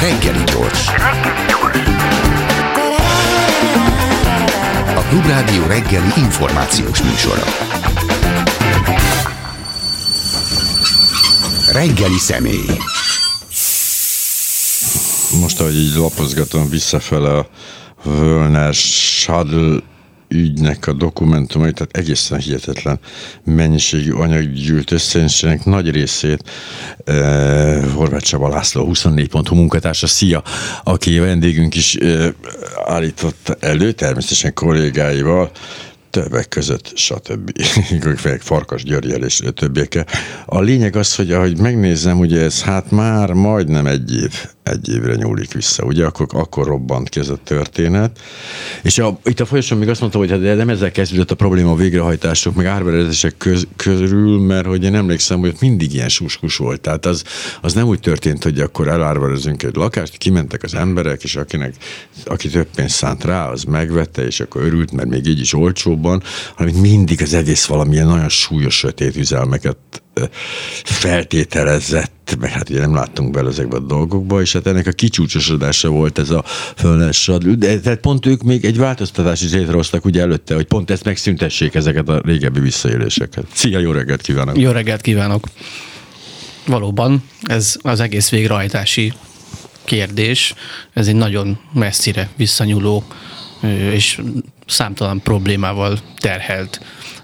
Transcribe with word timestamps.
Reggeli 0.00 0.44
gyors. 0.44 0.88
A 4.96 5.02
Klubrádió 5.08 5.66
reggeli 5.66 6.12
információs 6.16 7.02
műsora. 7.02 7.42
Reggeli 11.72 12.18
személy. 12.18 12.78
Most, 15.40 15.60
ahogy 15.60 15.76
így 15.78 15.94
lapozgatom 15.94 16.68
visszafele 16.68 17.38
a 17.38 17.46
Völner 18.02 18.74
Shuttle 18.74 19.78
ügynek 20.32 20.86
a 20.86 20.92
dokumentumait, 20.92 21.74
tehát 21.74 21.96
egészen 21.96 22.38
hihetetlen 22.38 22.98
mennyiségű 23.44 24.12
anyag 24.12 24.52
gyűlt 24.52 24.90
össze, 24.90 25.22
és 25.22 25.42
ennek 25.42 25.64
nagy 25.64 25.90
részét 25.90 26.42
uh, 27.06 27.92
Horváth 27.92 28.24
Csaba 28.24 28.48
László, 28.48 28.88
24.hu 28.92 29.54
munkatársa, 29.54 30.06
szia, 30.06 30.42
aki 30.84 31.18
vendégünk 31.18 31.74
is 31.74 31.94
uh, 31.94 32.26
állított 32.84 33.56
elő, 33.60 33.92
természetesen 33.92 34.54
kollégáival, 34.54 35.50
többek 36.12 36.48
között, 36.48 36.92
stb. 36.94 37.62
Farkas 38.38 38.82
Györgyel 38.82 39.24
és 39.24 39.42
többiekkel. 39.54 40.06
A 40.46 40.60
lényeg 40.60 40.96
az, 40.96 41.14
hogy 41.14 41.32
ahogy 41.32 41.58
megnézem, 41.58 42.18
ugye 42.18 42.40
ez 42.40 42.62
hát 42.62 42.90
már 42.90 43.32
majdnem 43.32 43.86
egy 43.86 44.14
év, 44.14 44.46
egy 44.62 44.88
évre 44.88 45.14
nyúlik 45.14 45.52
vissza, 45.52 45.84
ugye, 45.84 46.04
akkor, 46.04 46.26
akkor 46.30 46.66
robbant 46.66 47.08
ki 47.08 47.20
ez 47.20 47.28
a 47.28 47.36
történet. 47.44 48.20
És 48.82 48.98
a, 48.98 49.18
itt 49.24 49.40
a 49.40 49.46
folyosón 49.46 49.78
még 49.78 49.88
azt 49.88 50.00
mondtam, 50.00 50.20
hogy 50.20 50.30
hát 50.30 50.56
nem 50.56 50.68
ezzel 50.68 50.90
kezdődött 50.90 51.30
a 51.30 51.34
probléma 51.34 51.70
a 51.70 51.74
végrehajtások, 51.74 52.54
meg 52.54 52.66
árverezések 52.66 53.34
köz, 53.36 53.66
körül, 53.76 54.38
mert 54.38 54.66
hogy 54.66 54.84
én 54.84 54.94
emlékszem, 54.94 55.40
hogy 55.40 55.56
mindig 55.60 55.94
ilyen 55.94 56.08
suskus 56.08 56.56
volt. 56.56 56.80
Tehát 56.80 57.06
az, 57.06 57.24
az 57.60 57.72
nem 57.72 57.86
úgy 57.86 58.00
történt, 58.00 58.42
hogy 58.42 58.60
akkor 58.60 58.88
elárverezünk 58.88 59.62
egy 59.62 59.76
lakást, 59.76 60.16
kimentek 60.16 60.62
az 60.62 60.74
emberek, 60.74 61.22
és 61.22 61.36
akinek, 61.36 61.74
aki 62.24 62.48
több 62.48 62.68
pénzt 62.74 62.94
szánt 62.94 63.24
rá, 63.24 63.48
az 63.48 63.62
megvette, 63.62 64.26
és 64.26 64.40
akkor 64.40 64.62
örült, 64.62 64.92
mert 64.92 65.08
még 65.08 65.26
így 65.26 65.40
is 65.40 65.52
olcsóbban, 65.52 66.22
hanem 66.54 66.74
mindig 66.74 67.22
az 67.22 67.34
egész 67.34 67.64
valamilyen 67.64 68.06
nagyon 68.06 68.28
súlyos 68.28 68.78
sötét 68.78 69.16
üzelmeket 69.16 69.76
feltételezett, 70.84 72.36
meg 72.40 72.50
hát 72.50 72.70
ugye 72.70 72.80
nem 72.80 72.94
láttunk 72.94 73.30
bele 73.30 73.48
ezekbe 73.48 73.76
a 73.76 73.80
dolgokba, 73.80 74.40
és 74.40 74.52
hát 74.52 74.66
ennek 74.66 74.86
a 74.86 74.90
kicsúcsosodása 74.90 75.88
volt 75.88 76.18
ez 76.18 76.30
a 76.30 76.44
fölnessad. 76.76 77.46
De 77.46 77.80
tehát 77.80 78.00
pont 78.00 78.26
ők 78.26 78.42
még 78.42 78.64
egy 78.64 78.76
változtatást 78.76 79.42
is 79.42 79.52
létrehoztak 79.52 80.04
ugye 80.04 80.20
előtte, 80.20 80.54
hogy 80.54 80.64
pont 80.64 80.90
ezt 80.90 81.04
megszüntessék 81.04 81.74
ezeket 81.74 82.08
a 82.08 82.20
régebbi 82.24 82.60
visszaéléseket. 82.60 83.44
Szia, 83.52 83.78
jó 83.78 83.92
reggelt 83.92 84.20
kívánok! 84.20 84.58
Jó 84.58 84.70
reggelt 84.70 85.00
kívánok! 85.00 85.46
Valóban 86.66 87.22
ez 87.42 87.76
az 87.82 88.00
egész 88.00 88.30
végrehajtási 88.30 89.12
kérdés, 89.84 90.54
ez 90.92 91.08
egy 91.08 91.14
nagyon 91.14 91.58
messzire 91.72 92.28
visszanyúló 92.36 93.04
és 93.92 94.20
számtalan 94.66 95.20
problémával 95.20 95.98
terhelt 96.16 96.80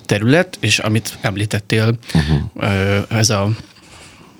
terület, 0.08 0.58
és 0.60 0.78
amit 0.78 1.18
említettél, 1.20 1.98
uh-huh. 2.14 3.02
ez 3.08 3.30
a 3.30 3.48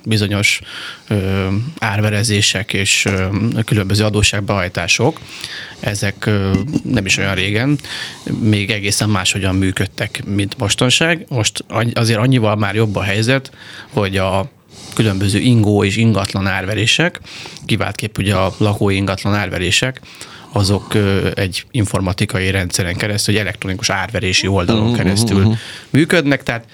bizonyos 0.03 0.61
ö, 1.07 1.47
árverezések 1.79 2.73
és 2.73 3.05
ö, 3.05 3.27
különböző 3.65 4.03
adósságbehajtások, 4.03 5.19
ezek 5.79 6.25
ö, 6.25 6.51
nem 6.83 7.05
is 7.05 7.17
olyan 7.17 7.35
régen, 7.35 7.79
még 8.39 8.71
egészen 8.71 9.09
máshogyan 9.09 9.55
működtek, 9.55 10.23
mint 10.25 10.57
mostanság. 10.57 11.25
Most 11.29 11.65
azért 11.93 12.19
annyival 12.19 12.55
már 12.55 12.75
jobb 12.75 12.95
a 12.95 13.01
helyzet, 13.01 13.51
hogy 13.89 14.17
a 14.17 14.49
különböző 14.93 15.39
ingó 15.39 15.83
és 15.83 15.97
ingatlan 15.97 16.47
árverések, 16.47 17.19
kiváltképp 17.65 18.17
ugye 18.17 18.35
a 18.35 18.53
lakói 18.57 18.95
ingatlan 18.95 19.35
árverések, 19.35 20.01
azok 20.51 20.95
egy 21.33 21.65
informatikai 21.71 22.51
rendszeren 22.51 22.95
keresztül, 22.95 23.35
egy 23.35 23.39
elektronikus 23.39 23.89
árverési 23.89 24.47
oldalon 24.47 24.81
uh-huh, 24.81 24.97
keresztül 24.97 25.37
uh-huh. 25.37 25.57
működnek, 25.89 26.43
tehát 26.43 26.65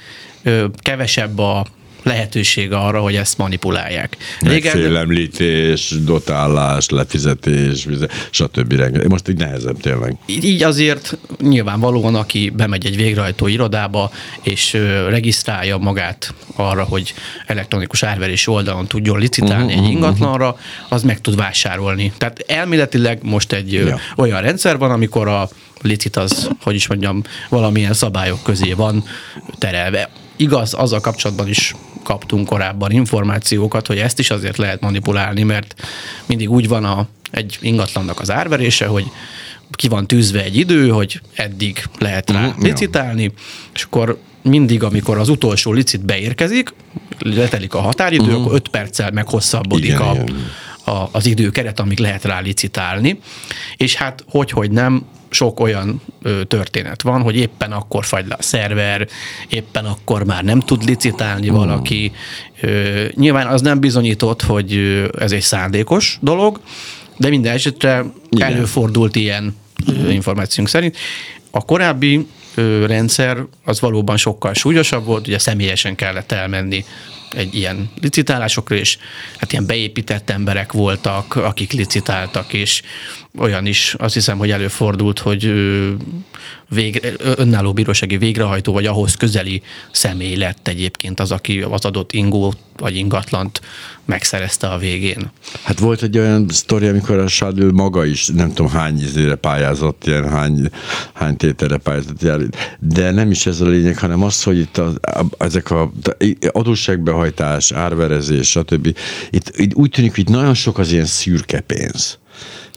kevesebb 0.82 1.40
a 1.40 1.66
lehetőség 2.06 2.72
arra, 2.72 3.00
hogy 3.00 3.16
ezt 3.16 3.38
manipulálják. 3.38 4.18
Megfélemlítés, 4.42 5.94
dotálás, 6.04 6.90
lefizetés, 6.90 7.88
stb. 8.30 8.74
Most 9.08 9.30
így 9.30 9.38
nehezebb 9.38 9.80
tényleg. 9.82 10.18
Így 10.26 10.64
azért 10.64 11.18
nyilvánvalóan, 11.42 12.16
aki 12.16 12.50
bemegy 12.56 12.86
egy 12.86 12.96
végrehajtó 12.96 13.48
irodába, 13.48 14.12
és 14.42 14.74
regisztrálja 15.10 15.78
magát 15.78 16.34
arra, 16.56 16.84
hogy 16.84 17.14
elektronikus 17.46 18.04
árverési 18.04 18.52
oldalon 18.52 18.88
tudjon 18.88 19.20
licitálni 19.20 19.74
uh-huh, 19.74 19.86
egy 19.86 19.92
ingatlanra, 19.92 20.58
az 20.90 21.04
meg 21.04 21.22
tud 21.22 21.36
vásárolni. 21.36 22.14
Tehát 22.18 22.40
elméletileg 22.48 23.20
most 23.22 23.52
egy 23.52 23.74
ja. 23.74 24.00
olyan 24.16 24.42
rendszer 24.42 24.78
van, 24.78 24.92
amikor 24.92 25.28
a 25.28 25.50
licit 25.82 26.16
az, 26.16 26.50
hogy 26.62 26.76
is 26.76 26.88
mondjam, 26.88 27.24
valamilyen 27.50 27.94
szabályok 27.94 28.44
közé 28.44 28.74
van 28.74 29.04
terelve. 29.58 30.10
Igaz, 30.36 30.74
azzal 30.74 31.00
kapcsolatban 31.00 31.48
is 31.48 31.76
kaptunk 32.04 32.48
korábban 32.48 32.92
információkat, 32.92 33.88
hogy 33.88 33.98
ezt 33.98 34.20
is 34.20 34.30
azért 34.30 34.58
lehet 34.58 34.82
manipulálni, 34.82 35.44
mert 35.44 35.76
mindig 36.26 36.52
úgy 36.52 36.68
van 36.68 36.86
a, 36.86 37.08
egy 37.32 37.58
ingatlannak 37.62 38.20
az 38.20 38.32
árverése, 38.32 38.86
hogy 38.86 39.06
ki 39.72 39.88
van 39.88 40.08
tűzve 40.08 40.44
egy 40.44 40.58
idő, 40.58 40.90
hogy 40.90 41.22
eddig 41.34 41.84
lehet 42.00 42.30
rá 42.30 42.48
uh-huh, 42.48 42.64
licitálni, 42.64 43.24
ja. 43.24 43.32
és 43.74 43.84
akkor 43.84 44.20
mindig, 44.42 44.84
amikor 44.84 45.18
az 45.18 45.30
utolsó 45.30 45.72
licit 45.72 46.06
beérkezik, 46.06 46.74
letelik 47.20 47.74
a 47.74 47.80
határidő, 47.80 48.26
uh-huh. 48.26 48.42
akkor 48.42 48.54
5 48.54 48.68
perccel 48.68 49.12
meghosszabbodik 49.12 49.86
igen, 49.86 50.02
a, 50.02 50.14
igen. 50.14 50.36
A, 50.86 51.08
az 51.12 51.26
időkeret, 51.26 51.80
amíg 51.80 52.00
lehet 52.00 52.24
rá 52.24 52.40
licitálni. 52.40 53.20
És 53.78 53.96
hát 53.96 54.24
hogy, 54.28 54.52
hogy 54.52 54.72
nem, 54.72 55.06
sok 55.36 55.60
olyan 55.60 56.02
ö, 56.22 56.44
történet 56.44 57.02
van, 57.02 57.22
hogy 57.22 57.36
éppen 57.36 57.72
akkor 57.72 58.06
fagy 58.06 58.28
le 58.28 58.36
a 58.40 58.42
szerver, 58.42 59.08
éppen 59.50 59.86
akkor 59.86 60.26
már 60.26 60.44
nem 60.44 60.60
tud 60.60 60.84
licitálni 60.84 61.48
hmm. 61.48 61.58
valaki. 61.58 62.12
Ö, 62.62 63.06
nyilván 63.14 63.48
az 63.48 63.62
nem 63.62 63.80
bizonyított, 63.80 64.42
hogy 64.42 65.04
ez 65.20 65.32
egy 65.32 65.42
szándékos 65.42 66.18
dolog, 66.22 66.60
de 67.18 67.30
minden 67.30 67.54
esetre 67.54 68.06
Igen. 68.30 68.54
előfordult 68.54 69.16
ilyen 69.16 69.56
ö, 69.88 70.10
információnk 70.10 70.70
szerint. 70.70 70.98
A 71.52 71.66
korábbi 71.66 72.28
rendszer 72.86 73.38
az 73.64 73.80
valóban 73.80 74.18
sokkal 74.18 74.54
súlyosabb 74.54 75.06
volt, 75.06 75.28
ugye 75.28 75.40
személyesen 75.40 75.96
kellett 75.96 76.32
elmenni 76.32 76.86
egy 77.30 77.56
ilyen 77.56 77.90
licitálásokra, 78.02 78.76
és 78.76 78.98
hát 79.38 79.52
ilyen 79.52 79.66
beépített 79.66 80.30
emberek 80.30 80.72
voltak, 80.72 81.36
akik 81.36 81.72
licitáltak, 81.72 82.54
és 82.54 82.82
olyan 83.38 83.66
is 83.66 83.96
azt 83.98 84.14
hiszem, 84.14 84.38
hogy 84.38 84.52
előfordult, 84.52 85.20
hogy 85.20 85.54
végre, 86.70 87.12
önálló 87.36 87.74
bírósági 87.74 88.18
végrehajtó, 88.18 88.74
vagy 88.74 88.86
ahhoz 88.86 89.16
közeli 89.16 89.62
személy 89.92 90.36
lett 90.36 90.68
egyébként 90.68 91.20
az, 91.20 91.32
aki 91.32 91.62
az 91.62 91.86
adott 91.86 92.12
ingót 92.12 92.58
vagy 92.78 92.96
ingatlant 92.96 93.62
megszerezte 94.06 94.68
a 94.68 94.78
végén. 94.78 95.32
Hát 95.64 95.80
volt 95.80 96.02
egy 96.02 96.18
olyan 96.18 96.46
sztori, 96.50 96.88
amikor 96.88 97.18
a 97.18 97.28
Sadül 97.28 97.72
maga 97.72 98.06
is 98.06 98.28
nem 98.28 98.54
tudom 98.54 98.72
hány 98.72 99.02
izére 99.02 99.36
pályázott, 99.36 100.08
ilyen 100.08 100.30
hány, 100.30 100.70
hány 101.14 101.38
tételre 101.38 101.78
pályázott, 101.78 102.28
de 102.80 103.12
nem 103.12 103.32
is 103.32 103.46
ez 103.46 103.62
a 103.62 103.66
lényeg, 103.66 103.98
hanem 103.98 104.24
az, 104.24 104.44
hogy 104.44 104.58
itt 104.58 104.78
a, 104.78 104.94
a, 105.02 105.26
ezek 105.38 105.72
a 105.72 105.92
adósságbehajtás, 106.52 107.72
árverezés, 107.72 108.50
stb. 108.50 108.98
Itt, 109.30 109.52
itt 109.56 109.74
úgy 109.74 109.90
tűnik, 109.90 110.16
hogy 110.16 110.30
nagyon 110.30 110.54
sok 110.54 110.78
az 110.78 110.92
ilyen 110.92 111.06
szürke 111.06 111.60
pénz 111.60 112.20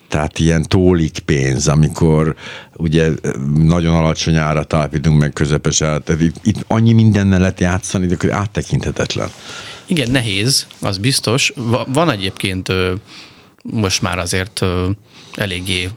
tehát 0.09 0.39
ilyen 0.39 0.63
tólik 0.69 1.19
pénz, 1.19 1.69
amikor 1.69 2.35
ugye 2.77 3.11
nagyon 3.55 3.95
alacsony 3.95 4.37
árat 4.37 4.73
állapítunk 4.73 5.21
meg 5.21 5.33
közepes 5.33 5.83
árat, 5.83 6.05
tehát 6.05 6.21
itt, 6.21 6.37
itt 6.43 6.65
annyi 6.67 6.93
mindennel 6.93 7.39
lehet 7.39 7.61
játszani, 7.61 8.07
de 8.07 8.15
akkor 8.15 8.33
áttekinthetetlen. 8.33 9.29
Igen, 9.87 10.11
nehéz, 10.11 10.67
az 10.81 10.99
biztos. 10.99 11.53
Van 11.87 12.11
egyébként 12.11 12.73
most 13.63 14.03
már 14.03 14.19
azért 14.19 14.65
eléggé 15.35 15.89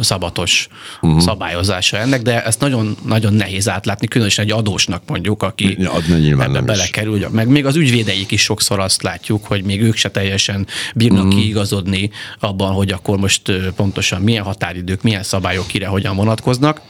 szabatos 0.00 0.68
uh-huh. 1.00 1.20
szabályozása 1.20 1.96
ennek, 1.96 2.22
de 2.22 2.44
ezt 2.44 2.60
nagyon, 2.60 2.96
nagyon 3.06 3.34
nehéz 3.34 3.68
átlátni, 3.68 4.06
különösen 4.06 4.44
egy 4.44 4.50
adósnak 4.50 5.02
mondjuk, 5.06 5.42
aki 5.42 5.76
ja, 5.78 5.92
ebbe 6.38 6.60
belekerül. 6.60 7.28
Meg 7.28 7.48
még 7.48 7.66
az 7.66 7.76
ügyvédeik 7.76 8.30
is 8.30 8.42
sokszor 8.42 8.78
azt 8.78 9.02
látjuk, 9.02 9.46
hogy 9.46 9.64
még 9.64 9.82
ők 9.82 9.96
se 9.96 10.10
teljesen 10.10 10.66
bírnak 10.94 11.24
uh-huh. 11.24 11.40
kiigazodni 11.40 12.10
abban, 12.38 12.72
hogy 12.72 12.90
akkor 12.90 13.18
most 13.18 13.52
pontosan 13.76 14.20
milyen 14.20 14.44
határidők, 14.44 15.02
milyen 15.02 15.22
szabályok 15.22 15.66
kire 15.66 15.86
hogyan 15.86 16.16
vonatkoznak. 16.16 16.80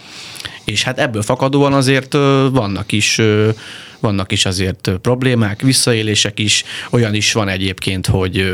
És 0.65 0.83
hát 0.83 0.99
ebből 0.99 1.23
fakadóan 1.23 1.73
azért 1.73 2.13
vannak 2.53 2.93
is 2.93 3.21
vannak 4.01 4.33
is 4.33 4.45
azért 4.45 4.91
problémák, 5.03 5.61
visszaélések 5.61 6.39
is, 6.39 6.65
olyan 6.91 7.15
is 7.15 7.33
van 7.33 7.49
egyébként, 7.49 8.07
hogy 8.07 8.51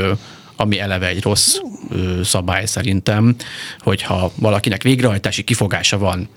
ami 0.57 0.79
eleve 0.79 1.07
egy 1.07 1.23
rossz 1.23 1.57
ö, 1.91 2.23
szabály 2.23 2.67
szerintem, 2.67 3.37
hogyha 3.79 4.33
valakinek 4.37 4.83
végrehajtási 4.83 5.43
kifogása 5.43 5.99
van 5.99 6.29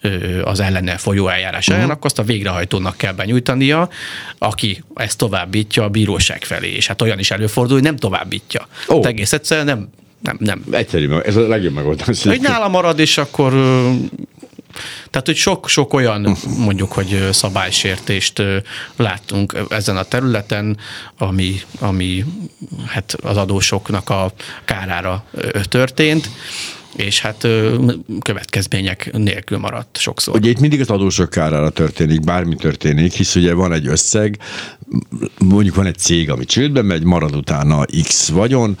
ö, 0.00 0.42
az 0.42 0.60
ellene 0.60 0.96
folyó 0.96 1.28
eljárás 1.28 1.68
ellen, 1.68 1.80
uh-huh. 1.80 1.96
akkor 1.96 2.06
azt 2.06 2.18
a 2.18 2.22
végrehajtónak 2.22 2.96
kell 2.96 3.12
benyújtania, 3.12 3.88
aki 4.38 4.82
ezt 4.94 5.18
továbbítja 5.18 5.82
a 5.84 5.88
bíróság 5.88 6.44
felé. 6.44 6.72
És 6.72 6.86
hát 6.86 7.02
olyan 7.02 7.18
is 7.18 7.30
előfordul, 7.30 7.74
hogy 7.74 7.84
nem 7.84 7.96
továbbítja. 7.96 8.68
Oh. 8.86 8.96
Hát 8.96 9.06
egész 9.06 9.32
egyszerűen 9.32 9.66
nem 9.66 9.88
nem, 10.20 10.36
nem. 10.38 10.64
Egyszerű, 10.70 11.12
ez 11.12 11.36
a 11.36 11.48
legjobb 11.48 11.74
megoldás. 11.74 12.26
Egy 12.26 12.40
nála 12.40 12.68
marad, 12.68 12.98
és 12.98 13.18
akkor 13.18 13.52
tehát, 15.10 15.26
hogy 15.26 15.36
sok-sok 15.36 15.92
olyan 15.92 16.36
mondjuk, 16.58 16.92
hogy 16.92 17.28
szabálysértést 17.32 18.42
láttunk 18.96 19.56
ezen 19.68 19.96
a 19.96 20.02
területen, 20.02 20.78
ami, 21.18 21.60
ami 21.78 22.24
hát 22.86 23.16
az 23.22 23.36
adósoknak 23.36 24.10
a 24.10 24.32
kárára 24.64 25.24
történt 25.68 26.30
és 26.96 27.20
hát 27.20 27.46
következmények 28.20 29.10
nélkül 29.12 29.58
maradt 29.58 29.98
sokszor. 29.98 30.34
Ugye 30.34 30.50
itt 30.50 30.60
mindig 30.60 30.80
az 30.80 30.90
adósok 30.90 31.30
kárára 31.30 31.70
történik, 31.70 32.20
bármi 32.20 32.54
történik, 32.54 33.12
hisz 33.12 33.34
ugye 33.34 33.54
van 33.54 33.72
egy 33.72 33.86
összeg, 33.86 34.38
mondjuk 35.38 35.74
van 35.74 35.86
egy 35.86 35.98
cég, 35.98 36.30
ami 36.30 36.44
csődbe 36.44 36.82
megy, 36.82 37.04
marad 37.04 37.36
utána 37.36 37.84
X 38.02 38.28
vagyon, 38.28 38.76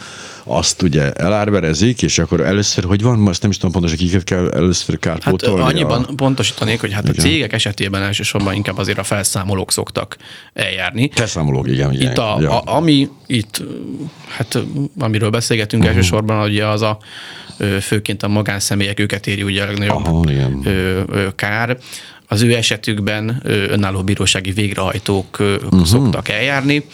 azt 0.48 0.82
ugye 0.82 1.12
elárverezik, 1.12 2.02
és 2.02 2.18
akkor 2.18 2.40
először, 2.40 2.84
hogy 2.84 3.02
van, 3.02 3.18
most 3.18 3.42
nem 3.42 3.50
is 3.50 3.56
tudom 3.56 3.72
pontosan, 3.72 3.96
kiket 3.96 4.24
kell 4.24 4.50
először 4.50 4.98
kárpótolni. 4.98 5.60
Hát 5.60 5.70
annyiban 5.70 6.02
a... 6.02 6.14
pontosítanék, 6.14 6.80
hogy 6.80 6.92
hát 6.92 7.02
igen. 7.02 7.14
a 7.16 7.20
cégek 7.20 7.52
esetében 7.52 8.02
elsősorban 8.02 8.54
inkább 8.54 8.78
azért 8.78 8.98
a 8.98 9.02
felszámolók 9.02 9.72
szoktak 9.72 10.16
eljárni. 10.52 11.10
Felszámolók, 11.14 11.68
igen. 11.68 11.92
igen 11.92 12.10
itt 12.10 12.18
a, 12.18 12.38
ja. 12.40 12.60
a, 12.60 12.76
ami 12.76 13.08
itt, 13.26 13.62
hát 14.28 14.58
amiről 14.98 15.30
beszélgetünk 15.30 15.82
uh-huh. 15.82 15.96
elsősorban, 15.96 16.48
ugye 16.48 16.66
az 16.66 16.82
a 16.82 16.98
főként 17.80 18.22
a 18.22 18.28
magánszemélyek, 18.28 19.00
őket 19.00 19.26
éri 19.26 19.42
ugye 19.42 19.62
a 19.62 19.66
legnagyobb 19.66 20.06
Aha, 20.06 20.24
igen. 20.30 20.64
kár. 21.34 21.78
Az 22.28 22.42
ő 22.42 22.54
esetükben 22.54 23.42
önálló 23.44 24.02
bírósági 24.02 24.50
végrehajtók 24.50 25.36
uh-huh. 25.40 25.84
szoktak 25.84 26.28
eljárni 26.28 26.84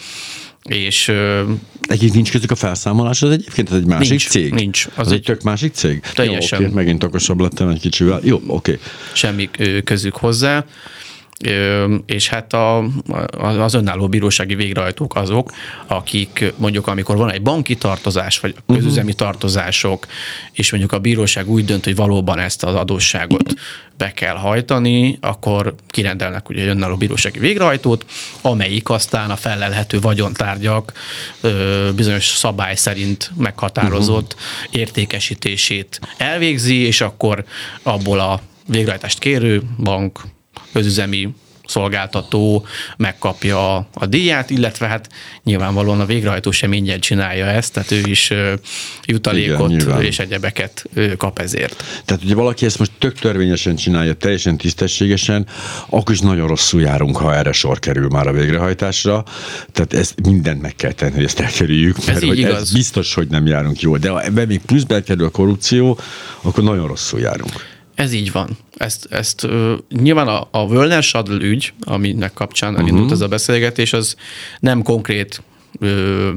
és 0.69 1.11
Egyébként 1.87 2.13
nincs 2.13 2.31
közük 2.31 2.51
a 2.51 2.55
felszámolás, 2.55 3.21
az 3.21 3.31
egyébként 3.31 3.69
ez 3.69 3.75
egy 3.75 3.85
másik 3.85 4.09
nincs, 4.09 4.29
cég? 4.29 4.53
Nincs. 4.53 4.87
Az, 4.95 5.05
az 5.07 5.11
egy 5.11 5.21
tök 5.21 5.41
másik 5.41 5.73
cég? 5.73 5.99
Teljesen. 6.13 6.59
Jó, 6.59 6.65
oké, 6.65 6.75
megint 6.75 7.03
okosabb 7.03 7.39
lettem 7.39 7.69
egy 7.69 7.79
kicsivel. 7.79 8.19
Jó, 8.23 8.41
oké. 8.47 8.79
Semmi 9.13 9.49
közük 9.83 10.15
hozzá 10.15 10.65
és 12.05 12.29
hát 12.29 12.53
a, 12.53 12.83
az 13.37 13.73
önálló 13.73 14.07
bírósági 14.07 14.55
végrehajtók 14.55 15.15
azok, 15.15 15.51
akik 15.87 16.53
mondjuk 16.57 16.87
amikor 16.87 17.17
van 17.17 17.31
egy 17.31 17.41
banki 17.41 17.75
tartozás, 17.75 18.39
vagy 18.39 18.55
közüzemi 18.67 19.11
uh-huh. 19.11 19.27
tartozások, 19.27 20.07
és 20.51 20.71
mondjuk 20.71 20.91
a 20.91 20.99
bíróság 20.99 21.49
úgy 21.49 21.65
dönt, 21.65 21.83
hogy 21.83 21.95
valóban 21.95 22.39
ezt 22.39 22.63
az 22.63 22.75
adósságot 22.75 23.53
be 23.97 24.13
kell 24.13 24.35
hajtani, 24.35 25.17
akkor 25.21 25.75
kirendelnek 25.87 26.49
ugye 26.49 26.61
egy 26.61 26.67
önálló 26.67 26.95
bírósági 26.95 27.39
végrehajtót, 27.39 28.05
amelyik 28.41 28.89
aztán 28.89 29.29
a 29.29 29.35
felelhető 29.35 29.99
vagyontárgyak 29.99 30.93
bizonyos 31.95 32.25
szabály 32.25 32.75
szerint 32.75 33.31
meghatározott 33.37 34.33
uh-huh. 34.33 34.81
értékesítését 34.81 35.99
elvégzi, 36.17 36.75
és 36.75 37.01
akkor 37.01 37.43
abból 37.83 38.19
a 38.19 38.41
végrehajtást 38.67 39.19
kérő 39.19 39.61
bank 39.77 40.21
közüzemi 40.73 41.33
szolgáltató 41.67 42.65
megkapja 42.97 43.75
a 43.93 44.05
díját, 44.05 44.49
illetve 44.49 44.87
hát 44.87 45.09
nyilvánvalóan 45.43 45.99
a 45.99 46.05
végrehajtó 46.05 46.51
sem 46.51 46.73
ingyen 46.73 46.99
csinálja 46.99 47.45
ezt, 47.45 47.73
tehát 47.73 47.91
ő 47.91 48.01
is 48.05 48.31
jutalékot 49.05 49.71
Igen, 49.71 50.01
és 50.01 50.19
egyebeket 50.19 50.85
kap 51.17 51.39
ezért. 51.39 51.83
Tehát 52.05 52.23
ugye 52.23 52.35
valaki 52.35 52.65
ezt 52.65 52.79
most 52.79 52.91
tök 52.99 53.19
törvényesen 53.19 53.75
csinálja, 53.75 54.13
teljesen 54.13 54.57
tisztességesen, 54.57 55.47
akkor 55.89 56.13
is 56.13 56.19
nagyon 56.19 56.47
rosszul 56.47 56.81
járunk, 56.81 57.17
ha 57.17 57.35
erre 57.35 57.51
sor 57.51 57.79
kerül 57.79 58.07
már 58.07 58.27
a 58.27 58.31
végrehajtásra. 58.31 59.23
Tehát 59.71 59.93
ezt 59.93 60.21
mindent 60.21 60.61
meg 60.61 60.75
kell 60.75 60.91
tenni, 60.91 61.15
hogy 61.15 61.23
ezt 61.23 61.39
elkerüljük, 61.39 62.05
mert 62.05 62.23
ez, 62.23 62.37
igaz. 62.37 62.61
ez 62.61 62.73
biztos, 62.73 63.13
hogy 63.13 63.27
nem 63.27 63.45
járunk 63.45 63.81
jól. 63.81 63.97
De 63.97 64.09
ha 64.09 64.21
ebben 64.21 64.47
még 64.47 64.61
plusz 64.65 64.83
belkerül 64.83 65.25
a 65.25 65.29
korrupció, 65.29 65.99
akkor 66.41 66.63
nagyon 66.63 66.87
rosszul 66.87 67.19
járunk. 67.19 67.72
Ez 67.95 68.13
így 68.13 68.31
van. 68.31 68.57
Ezt, 68.77 69.07
ezt 69.09 69.43
uh, 69.43 69.73
nyilván 69.89 70.27
a, 70.27 70.47
a 70.51 70.63
Wölner 70.63 71.03
Sadl 71.03 71.33
ügy, 71.33 71.73
aminek 71.81 72.33
kapcsán 72.33 72.73
elindult 72.73 72.99
uh-huh. 72.99 73.11
ez 73.11 73.21
a 73.21 73.27
beszélgetés, 73.27 73.93
az 73.93 74.15
nem 74.59 74.81
konkrét 74.81 75.41
uh, 75.79 76.29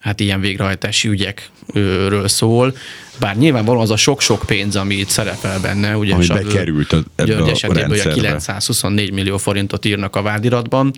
hát 0.00 0.20
ilyen 0.20 0.40
végrehajtási 0.40 1.08
ügyekről 1.08 2.28
szól, 2.28 2.76
bár 3.18 3.36
nyilvánvalóan 3.36 3.82
az 3.82 3.90
a 3.90 3.96
sok-sok 3.96 4.42
pénz, 4.46 4.76
ami 4.76 4.94
itt 4.94 5.08
szerepel 5.08 5.60
benne, 5.60 5.96
ugye 5.96 6.14
ami 6.14 6.26
bekerült 6.26 6.92
ebbe 7.14 7.36
a 7.36 7.48
esetében, 7.48 7.88
hogy 7.88 7.98
a 7.98 8.12
924 8.12 9.12
millió 9.12 9.36
forintot 9.36 9.84
írnak 9.84 10.16
a 10.16 10.22
vádiratban, 10.22 10.92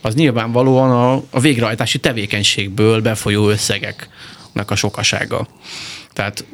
az 0.00 0.14
nyilvánvalóan 0.14 0.90
a, 0.90 1.22
a 1.30 1.40
végrehajtási 1.40 1.98
tevékenységből 1.98 3.00
befolyó 3.00 3.48
összegeknek 3.48 4.70
a 4.70 4.74
sokasága. 4.74 5.48
Tehát 6.12 6.44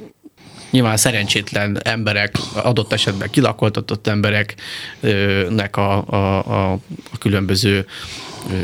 nyilván 0.70 0.96
szerencsétlen 0.96 1.80
emberek, 1.82 2.36
adott 2.54 2.92
esetben 2.92 3.30
kilakoltatott 3.30 4.06
embereknek 4.06 5.76
a, 5.76 6.06
a, 6.06 6.46
a, 6.46 6.72
a 7.12 7.18
különböző 7.18 7.86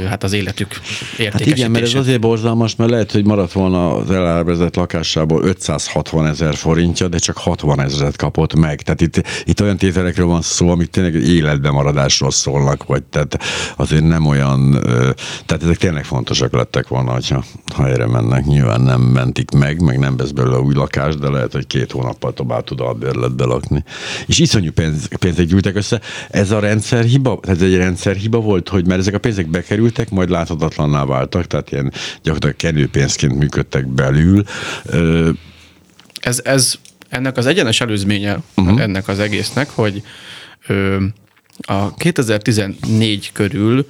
hát 0.09 0.23
az 0.23 0.33
életük 0.33 0.69
értékesítése. 0.71 1.31
Hát 1.33 1.47
igen, 1.47 1.71
mert 1.71 1.85
ez 1.85 1.95
azért 1.95 2.21
borzalmas, 2.21 2.77
mert 2.77 2.91
lehet, 2.91 3.13
hogy 3.13 3.25
maradt 3.25 3.53
volna 3.53 3.97
az 3.97 4.11
elárvezett 4.11 4.77
lakásából 4.77 5.45
560 5.45 6.27
ezer 6.27 6.55
forintja, 6.55 7.09
de 7.09 7.19
csak 7.19 7.37
60 7.37 7.81
ezeret 7.81 8.17
kapott 8.17 8.55
meg. 8.55 8.83
Tehát 8.83 9.01
itt, 9.01 9.23
itt 9.45 9.61
olyan 9.61 9.77
tételekről 9.77 10.27
van 10.27 10.43
szó, 10.43 10.69
amik 10.69 10.91
tényleg 10.91 11.15
életben 11.15 11.73
maradásról 11.73 12.31
szólnak, 12.31 12.87
vagy 12.87 13.03
tehát 13.03 13.39
azért 13.77 14.05
nem 14.05 14.27
olyan, 14.27 14.79
tehát 15.47 15.63
ezek 15.63 15.77
tényleg 15.77 16.05
fontosak 16.05 16.53
lettek 16.53 16.89
volna, 16.89 17.13
hogyha, 17.13 17.45
ha 17.75 17.89
erre 17.89 18.07
mennek. 18.07 18.45
Nyilván 18.45 18.81
nem 18.81 19.01
mentik 19.01 19.51
meg, 19.51 19.81
meg 19.81 19.99
nem 19.99 20.17
vesz 20.17 20.31
belőle 20.31 20.59
új 20.59 20.75
lakást, 20.75 21.19
de 21.19 21.29
lehet, 21.29 21.53
hogy 21.53 21.67
két 21.67 21.93
hónappal 21.93 22.33
tovább 22.33 22.65
tud 22.65 22.81
a 22.81 22.93
bérletbe 22.93 23.45
lakni. 23.45 23.85
És 24.27 24.39
iszonyú 24.39 24.73
pénz, 24.73 25.09
pénzek 25.19 25.47
gyűjtek 25.47 25.77
össze. 25.77 26.01
Ez 26.31 26.51
a 26.51 26.59
rendszer 26.59 27.05
hiba, 27.05 27.39
ez 27.43 27.63
egy 27.63 27.77
rendszer 27.77 28.17
hiba 28.17 28.39
volt, 28.39 28.69
hogy 28.69 28.87
mert 28.87 29.01
ezek 29.01 29.15
a 29.15 29.19
pénzek 29.19 29.47
be 29.47 29.63
bekerültek, 29.75 30.11
majd 30.11 30.31
láthatatlanná 30.31 31.05
váltak, 31.05 31.47
tehát 31.47 31.73
ilyen 31.73 31.93
gyakorlatilag 32.23 32.57
kenőpénzként 32.57 33.35
működtek 33.35 33.87
belül. 33.87 34.45
Ez, 36.21 36.41
ez 36.45 36.75
ennek 37.09 37.37
az 37.37 37.47
egyenes 37.47 37.81
előzménye 37.81 38.39
uh-huh. 38.57 38.81
ennek 38.81 39.09
az 39.09 39.19
egésznek, 39.19 39.71
hogy 39.71 40.03
ö, 40.67 41.05
a 41.61 41.95
2014 41.95 43.33
körül 43.33 43.87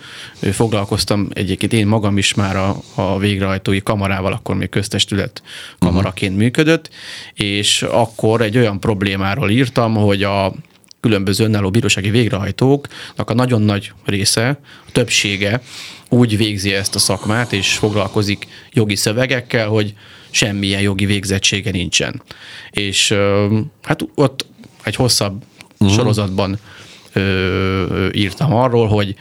foglalkoztam 0.53 1.29
egyébként 1.33 1.73
én 1.73 1.87
magam 1.87 2.19
is 2.19 2.35
már 2.35 2.57
a, 2.57 2.77
a 2.95 3.19
végrehajtói 3.19 3.83
kamarával, 3.83 4.33
akkor 4.33 4.55
még 4.55 4.69
köztestület 4.69 5.43
kamaraként 5.79 6.31
uh-huh. 6.31 6.45
működött, 6.45 6.91
és 7.35 7.83
akkor 7.83 8.41
egy 8.41 8.57
olyan 8.57 8.81
problémáról 8.81 9.51
írtam, 9.51 9.95
hogy 9.95 10.23
a 10.23 10.53
különböző 11.05 11.45
önálló 11.45 11.71
bírósági 11.71 12.11
végrehajtóknak 12.11 13.31
a 13.31 13.35
nagyon 13.35 13.63
nagy 13.63 13.93
része, 14.05 14.59
a 14.87 14.91
többsége 14.93 15.63
úgy 16.09 16.37
végzi 16.37 16.73
ezt 16.73 16.95
a 16.95 16.99
szakmát, 16.99 17.53
és 17.53 17.73
foglalkozik 17.73 18.47
jogi 18.73 18.97
szövegekkel, 18.97 19.69
hogy 19.69 19.95
semmilyen 20.31 20.81
jogi 20.81 21.07
végzettsége 21.07 21.71
nincsen. 21.71 22.23
És 22.71 23.15
hát 23.83 24.05
ott 24.15 24.47
egy 24.83 24.95
hosszabb 24.95 25.43
uh-huh. 25.79 25.97
sorozatban 25.97 26.59
ö, 27.13 28.09
írtam 28.13 28.55
arról, 28.55 28.89
hogy 28.89 29.15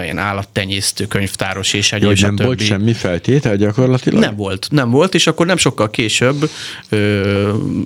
ilyen 0.00 0.18
állattenyésztő, 0.18 1.06
könyvtáros 1.06 1.72
és 1.72 1.92
egy 1.92 2.04
Hogy 2.04 2.20
nem 2.20 2.36
volt 2.36 2.60
semmi 2.60 2.92
feltétel 2.92 3.56
gyakorlatilag? 3.56 4.20
Nem 4.20 4.36
volt, 4.36 4.66
nem 4.70 4.90
volt, 4.90 5.14
és 5.14 5.26
akkor 5.26 5.46
nem 5.46 5.56
sokkal 5.56 5.90
később, 5.90 6.50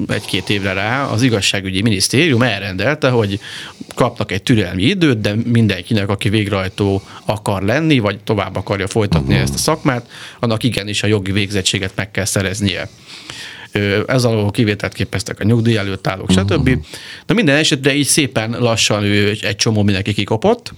egy-két 0.08 0.50
évre 0.50 0.73
rá 0.73 1.04
az 1.04 1.23
igazságügyi 1.23 1.82
minisztérium 1.82 2.42
elrendelte, 2.42 3.08
hogy 3.08 3.40
kapnak 3.94 4.32
egy 4.32 4.42
türelmi 4.42 4.82
időt, 4.82 5.20
de 5.20 5.35
mindenkinek, 5.44 6.08
aki 6.08 6.28
végrehajtó 6.28 7.02
akar 7.25 7.62
lenni, 7.62 7.99
vagy 7.99 8.18
tovább 8.18 8.56
akarja 8.56 8.87
folytatni 8.87 9.28
uh-huh. 9.28 9.42
ezt 9.42 9.54
a 9.54 9.58
szakmát, 9.58 10.08
annak 10.40 10.62
igenis 10.62 11.02
a 11.02 11.06
jogi 11.06 11.32
végzettséget 11.32 11.92
meg 11.94 12.11
kell 12.11 12.25
szereznie 12.25 12.88
ez 14.06 14.25
alól 14.25 14.50
kivételt 14.50 14.92
képeztek 14.92 15.40
a 15.40 15.44
nyugdíj 15.44 15.76
előtt 15.76 16.06
állók, 16.06 16.30
stb. 16.30 16.50
Uh-huh. 16.50 16.85
De 17.26 17.35
minden 17.35 17.56
esetre 17.56 17.94
így 17.94 18.06
szépen 18.06 18.56
lassan 18.58 19.02
ő 19.02 19.37
egy 19.40 19.56
csomó 19.56 19.82
mindenki 19.82 20.12
kikopott, 20.12 20.73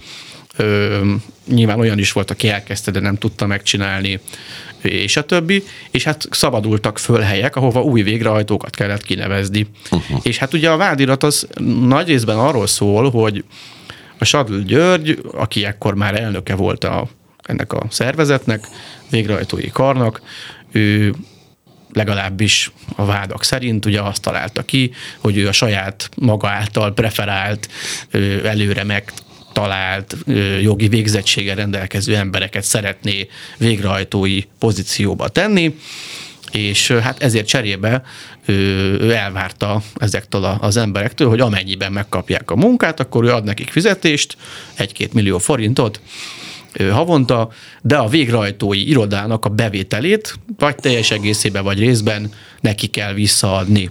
Ö, 0.57 0.99
nyilván 1.47 1.79
olyan 1.79 1.99
is 1.99 2.11
volt, 2.11 2.31
aki 2.31 2.49
elkezdte, 2.49 2.91
de 2.91 2.99
nem 2.99 3.17
tudta 3.17 3.45
megcsinálni, 3.45 4.19
és 4.81 5.17
a 5.17 5.23
többi, 5.23 5.63
és 5.91 6.03
hát 6.03 6.27
szabadultak 6.31 6.99
föl 6.99 7.19
helyek, 7.19 7.55
ahova 7.55 7.81
új 7.81 8.01
végrehajtókat 8.01 8.75
kellett 8.75 9.03
kinevezni. 9.03 9.67
Uh-huh. 9.91 10.19
És 10.23 10.37
hát 10.37 10.53
ugye 10.53 10.69
a 10.69 10.77
vádirat 10.77 11.23
az 11.23 11.47
nagy 11.85 12.07
részben 12.07 12.37
arról 12.37 12.67
szól, 12.67 13.09
hogy 13.09 13.43
a 14.17 14.25
Sadl 14.25 14.57
György, 14.57 15.19
aki 15.31 15.65
ekkor 15.65 15.95
már 15.95 16.21
elnöke 16.21 16.55
volt 16.55 16.83
a, 16.83 17.07
ennek 17.43 17.73
a 17.73 17.85
szervezetnek, 17.89 18.67
végrehajtói 19.09 19.69
karnak, 19.69 20.21
ő 20.71 21.13
legalábbis 21.93 22.71
a 22.95 23.05
vádak 23.05 23.43
szerint 23.43 23.85
ugye 23.85 24.01
azt 24.01 24.21
találta 24.21 24.63
ki, 24.63 24.91
hogy 25.17 25.37
ő 25.37 25.47
a 25.47 25.51
saját 25.51 26.09
maga 26.17 26.49
által 26.49 26.93
preferált, 26.93 27.69
előre 28.43 28.83
meg 28.83 29.11
talált 29.51 30.17
jogi 30.61 30.87
végzettséggel 30.87 31.55
rendelkező 31.55 32.15
embereket 32.15 32.63
szeretné 32.63 33.27
végrehajtói 33.57 34.41
pozícióba 34.59 35.27
tenni, 35.27 35.75
és 36.51 36.91
hát 36.91 37.23
ezért 37.23 37.47
cserébe 37.47 38.03
ő 38.45 39.11
elvárta 39.13 39.81
ezektől 39.95 40.43
az 40.43 40.77
emberektől, 40.77 41.29
hogy 41.29 41.39
amennyiben 41.39 41.91
megkapják 41.91 42.51
a 42.51 42.55
munkát, 42.55 42.99
akkor 42.99 43.23
ő 43.23 43.31
ad 43.31 43.43
nekik 43.43 43.69
fizetést, 43.69 44.37
egy-két 44.73 45.13
millió 45.13 45.37
forintot, 45.37 46.01
havonta, 46.91 47.51
de 47.81 47.97
a 47.97 48.07
végrehajtói 48.07 48.89
irodának 48.89 49.45
a 49.45 49.49
bevételét 49.49 50.39
vagy 50.57 50.75
teljes 50.75 51.11
egészében, 51.11 51.63
vagy 51.63 51.79
részben 51.79 52.33
neki 52.61 52.87
kell 52.87 53.13
visszaadni. 53.13 53.89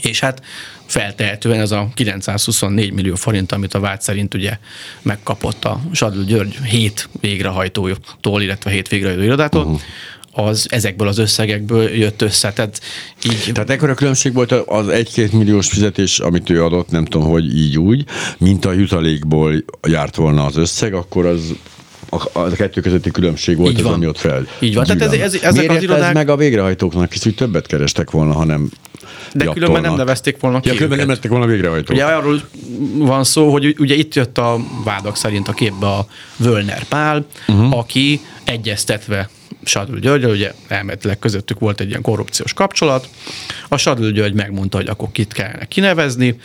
És 0.00 0.20
hát 0.20 0.42
feltehetően 0.90 1.60
ez 1.60 1.70
a 1.70 1.88
924 1.94 2.92
millió 2.92 3.14
forint, 3.14 3.52
amit 3.52 3.74
a 3.74 3.80
vád 3.80 4.02
szerint 4.02 4.34
ugye 4.34 4.58
megkapott 5.02 5.64
a 5.64 5.80
Sadl 5.92 6.20
György 6.20 6.56
hét 6.64 7.08
végrehajtótól, 7.20 8.42
illetve 8.42 8.70
hét 8.70 8.88
végrehajtó 8.88 9.22
irodától, 9.22 9.64
uh-huh 9.64 9.80
az 10.32 10.66
ezekből 10.70 11.08
az 11.08 11.18
összegekből 11.18 11.88
jött 11.88 12.22
össze. 12.22 12.52
Tehát, 12.52 12.80
így... 13.24 13.50
Tehát 13.52 13.70
ekkora 13.70 13.94
különbség 13.94 14.32
volt 14.32 14.52
az 14.52 14.88
egy-két 14.88 15.32
milliós 15.32 15.68
fizetés, 15.68 16.18
amit 16.18 16.50
ő 16.50 16.64
adott, 16.64 16.90
nem 16.90 17.04
tudom, 17.04 17.28
hogy 17.28 17.56
így 17.56 17.78
úgy, 17.78 18.04
mint 18.38 18.64
a 18.64 18.72
jutalékból 18.72 19.64
járt 19.88 20.16
volna 20.16 20.44
az 20.44 20.56
összeg, 20.56 20.94
akkor 20.94 21.26
az 21.26 21.54
a, 22.10 22.38
a 22.38 22.50
kettő 22.50 22.80
közötti 22.80 23.10
különbség 23.10 23.56
volt 23.56 23.70
Így 23.72 23.78
ez, 23.78 23.84
van. 23.84 23.92
ami 23.92 24.06
ott 24.06 24.18
fel. 24.18 24.46
Így 24.58 24.74
van. 24.74 24.84
Tehát 24.84 25.02
ez, 25.02 25.12
ez, 25.12 25.34
ezek 25.34 25.54
Miért 25.54 25.76
az 25.76 25.82
irodák... 25.82 26.08
ez 26.08 26.14
meg 26.14 26.28
a 26.28 26.36
végrehajtóknak, 26.36 27.12
hisz 27.12 27.26
úgy 27.26 27.34
többet 27.34 27.66
kerestek 27.66 28.10
volna, 28.10 28.32
hanem 28.32 28.70
De 29.32 29.44
különben 29.44 29.82
nem 29.82 29.94
nevezték 29.94 30.40
volna 30.40 30.60
ki 30.60 30.68
Ja, 30.68 30.74
különben 30.74 30.98
nem 30.98 31.08
lettek 31.08 31.30
volna 31.30 31.46
végrehajtók. 31.46 31.96
Ugye 31.96 32.04
arról 32.04 32.40
van 32.94 33.24
szó, 33.24 33.50
hogy 33.50 33.76
ugye 33.78 33.94
itt 33.94 34.14
jött 34.14 34.38
a 34.38 34.58
vádak 34.84 35.16
szerint 35.16 35.48
a 35.48 35.52
képbe 35.52 35.86
a 35.86 36.06
Völner 36.36 36.84
Pál, 36.84 37.26
uh-huh. 37.48 37.78
aki 37.78 38.20
egyeztetve 38.44 39.28
Sadl 39.64 39.96
György, 39.96 40.24
ugye 40.24 40.52
elméletileg 40.68 41.18
közöttük 41.18 41.58
volt 41.58 41.80
egy 41.80 41.88
ilyen 41.88 42.02
korrupciós 42.02 42.52
kapcsolat. 42.52 43.08
A 43.68 43.76
Sadl 43.76 44.06
György 44.06 44.34
megmondta, 44.34 44.76
hogy 44.76 44.88
akkor 44.88 45.08
kit 45.12 45.32
kellene 45.32 45.64
kinevezni, 45.64 46.36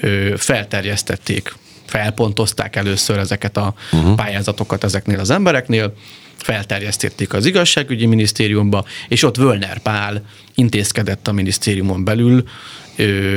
Ö, 0.00 0.34
felterjesztették, 0.36 1.54
felpontozták 1.86 2.76
először 2.76 3.18
ezeket 3.18 3.56
a 3.56 3.74
uh-huh. 3.92 4.14
pályázatokat 4.14 4.84
ezeknél 4.84 5.18
az 5.18 5.30
embereknél, 5.30 5.94
felterjesztették 6.38 7.32
az 7.32 7.46
igazságügyi 7.46 8.06
minisztériumba, 8.06 8.84
és 9.08 9.22
ott 9.22 9.36
Völner 9.36 9.78
Pál 9.78 10.22
intézkedett 10.54 11.28
a 11.28 11.32
minisztériumon 11.32 12.04
belül, 12.04 12.44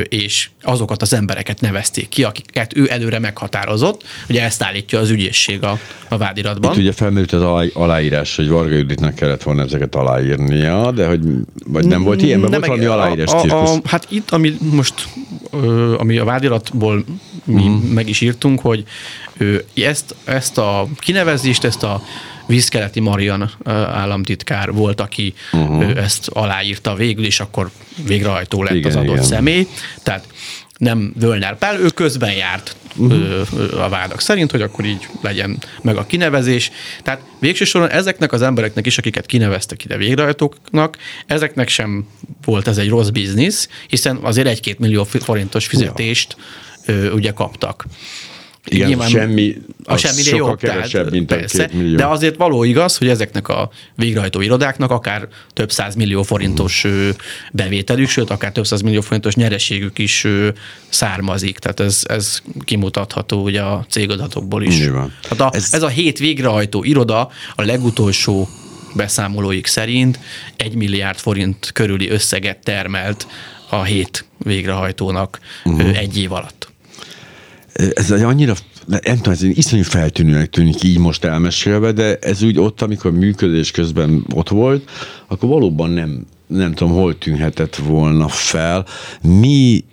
és 0.03 0.49
azokat 0.61 1.01
az 1.01 1.13
embereket 1.13 1.59
nevezték 1.61 2.09
ki, 2.09 2.23
akiket 2.23 2.77
ő 2.77 2.87
előre 2.91 3.19
meghatározott, 3.19 4.03
ugye 4.29 4.43
ezt 4.43 4.63
állítja 4.63 4.99
az 4.99 5.09
ügyészség 5.09 5.63
a, 5.63 5.79
a 6.07 6.17
vádiratban. 6.17 6.71
Itt 6.71 6.77
ugye 6.77 6.91
felmerült 6.91 7.31
az 7.31 7.41
alá- 7.41 7.75
aláírás, 7.75 8.35
hogy 8.35 8.47
Varga 8.49 8.75
Juditnak 8.75 9.15
kellett 9.15 9.43
volna 9.43 9.63
ezeket 9.63 9.95
aláírnia, 9.95 10.91
de 10.91 11.07
hogy 11.07 11.19
vagy 11.65 11.85
nem 11.85 12.03
volt 12.03 12.21
ilyen, 12.21 12.39
mert 12.39 12.51
volt 12.51 12.65
valami 12.65 12.85
aláírás 12.85 13.31
a, 13.31 13.37
a, 13.37 13.41
cirkusz. 13.41 13.69
a, 13.69 13.79
Hát 13.83 14.07
itt, 14.09 14.31
ami 14.31 14.53
most, 14.71 14.93
ami 15.97 16.17
a 16.17 16.23
vádiratból 16.23 17.03
mi 17.43 17.63
Mhm. 17.63 17.71
meg 17.71 18.09
is 18.09 18.21
írtunk, 18.21 18.59
hogy 18.59 18.83
ezt, 19.75 20.15
ezt 20.23 20.57
a 20.57 20.87
kinevezést, 20.99 21.63
ezt 21.63 21.83
a 21.83 22.03
Vízkeleti 22.51 22.99
Marian 22.99 23.51
államtitkár 23.91 24.71
volt, 24.71 25.01
aki 25.01 25.33
uh-huh. 25.51 25.97
ezt 25.97 26.27
aláírta 26.27 26.95
végül, 26.95 27.25
és 27.25 27.39
akkor 27.39 27.69
végrehajtó 28.05 28.63
lett 28.63 28.73
Igen, 28.73 28.89
az 28.91 28.95
adott 28.95 29.09
igen. 29.09 29.23
személy. 29.23 29.67
Tehát 30.03 30.27
nem 30.77 31.13
Völner 31.19 31.57
Pál, 31.57 31.79
ő 31.79 31.87
közben 31.87 32.33
járt 32.33 32.75
uh-huh. 32.95 33.83
a 33.83 33.89
vádak 33.89 34.21
szerint, 34.21 34.51
hogy 34.51 34.61
akkor 34.61 34.85
így 34.85 35.07
legyen 35.21 35.57
meg 35.81 35.97
a 35.97 36.05
kinevezés. 36.05 36.71
Tehát 37.03 37.21
végső 37.39 37.65
soron 37.65 37.89
ezeknek 37.89 38.31
az 38.31 38.41
embereknek 38.41 38.85
is, 38.85 38.97
akiket 38.97 39.25
kineveztek 39.25 39.83
ide 39.83 39.97
végrehajtóknak, 39.97 40.97
ezeknek 41.25 41.69
sem 41.69 42.07
volt 42.45 42.67
ez 42.67 42.77
egy 42.77 42.89
rossz 42.89 43.09
biznisz, 43.09 43.69
hiszen 43.87 44.15
azért 44.15 44.47
egy-két 44.47 44.79
millió 44.79 45.03
forintos 45.03 45.67
fizetést 45.67 46.35
ja. 46.85 47.11
ugye 47.13 47.31
kaptak. 47.31 47.85
Igen, 48.65 49.01
semmi, 49.01 49.55
a 49.83 49.97
semmi 49.97 50.21
sokkal 50.21 50.47
jobb, 50.47 50.59
kevesebb, 50.59 51.11
mint 51.11 51.31
a 51.31 51.35
persze, 51.35 51.65
két 51.65 51.77
millió. 51.77 51.95
De 51.95 52.05
azért 52.05 52.35
való 52.35 52.63
igaz, 52.63 52.97
hogy 52.97 53.07
ezeknek 53.07 53.47
a 53.47 53.69
végrehajtó 53.95 54.41
irodáknak 54.41 54.91
akár 54.91 55.27
több 55.53 55.71
száz 55.71 55.95
millió 55.95 56.23
forintos 56.23 56.83
ö, 56.83 57.09
bevételük, 57.51 58.09
sőt, 58.09 58.29
akár 58.29 58.51
több 58.51 58.65
száz 58.65 58.81
millió 58.81 59.01
forintos 59.01 59.35
nyereségük 59.35 59.97
is 59.97 60.27
származik. 60.89 61.59
Tehát 61.59 61.79
ez, 61.79 62.01
ez 62.07 62.41
kimutatható 62.63 63.43
ugye 63.43 63.61
a 63.61 63.85
cégadatokból 63.89 64.63
is. 64.63 64.79
Nyilván. 64.79 65.13
Tehát 65.21 65.53
a, 65.53 65.57
ez... 65.57 65.63
Ez- 65.63 65.73
ez 65.73 65.83
a 65.83 65.87
hét 65.87 66.17
végrehajtó 66.17 66.83
iroda 66.83 67.29
a 67.55 67.61
legutolsó 67.61 68.49
beszámolóik 68.95 69.67
szerint 69.67 70.19
egy 70.55 70.75
milliárd 70.75 71.17
forint 71.17 71.71
körüli 71.73 72.09
összeget 72.09 72.57
termelt 72.63 73.27
a 73.69 73.83
hét 73.83 74.25
végrehajtónak 74.37 75.39
uh-huh. 75.63 75.97
egy 75.97 76.17
év 76.17 76.31
alatt. 76.31 76.70
Ez 77.93 78.11
annyira, 78.11 78.53
nem 78.85 79.15
tudom, 79.15 79.33
ez 79.33 79.43
iszonyú 79.43 79.83
feltűnőnek 79.83 80.49
tűnik 80.49 80.83
így 80.83 80.97
most 80.97 81.23
elmesélve, 81.23 81.91
de 81.91 82.15
ez 82.15 82.43
úgy 82.43 82.59
ott, 82.59 82.81
amikor 82.81 83.11
működés 83.11 83.71
közben 83.71 84.25
ott 84.33 84.49
volt, 84.49 84.89
akkor 85.27 85.49
valóban 85.49 85.89
nem, 85.89 86.25
nem 86.47 86.73
tudom, 86.73 86.93
hol 86.93 87.17
tűnhetett 87.17 87.75
volna 87.75 88.27
fel. 88.27 88.85
Mi, 89.21 89.83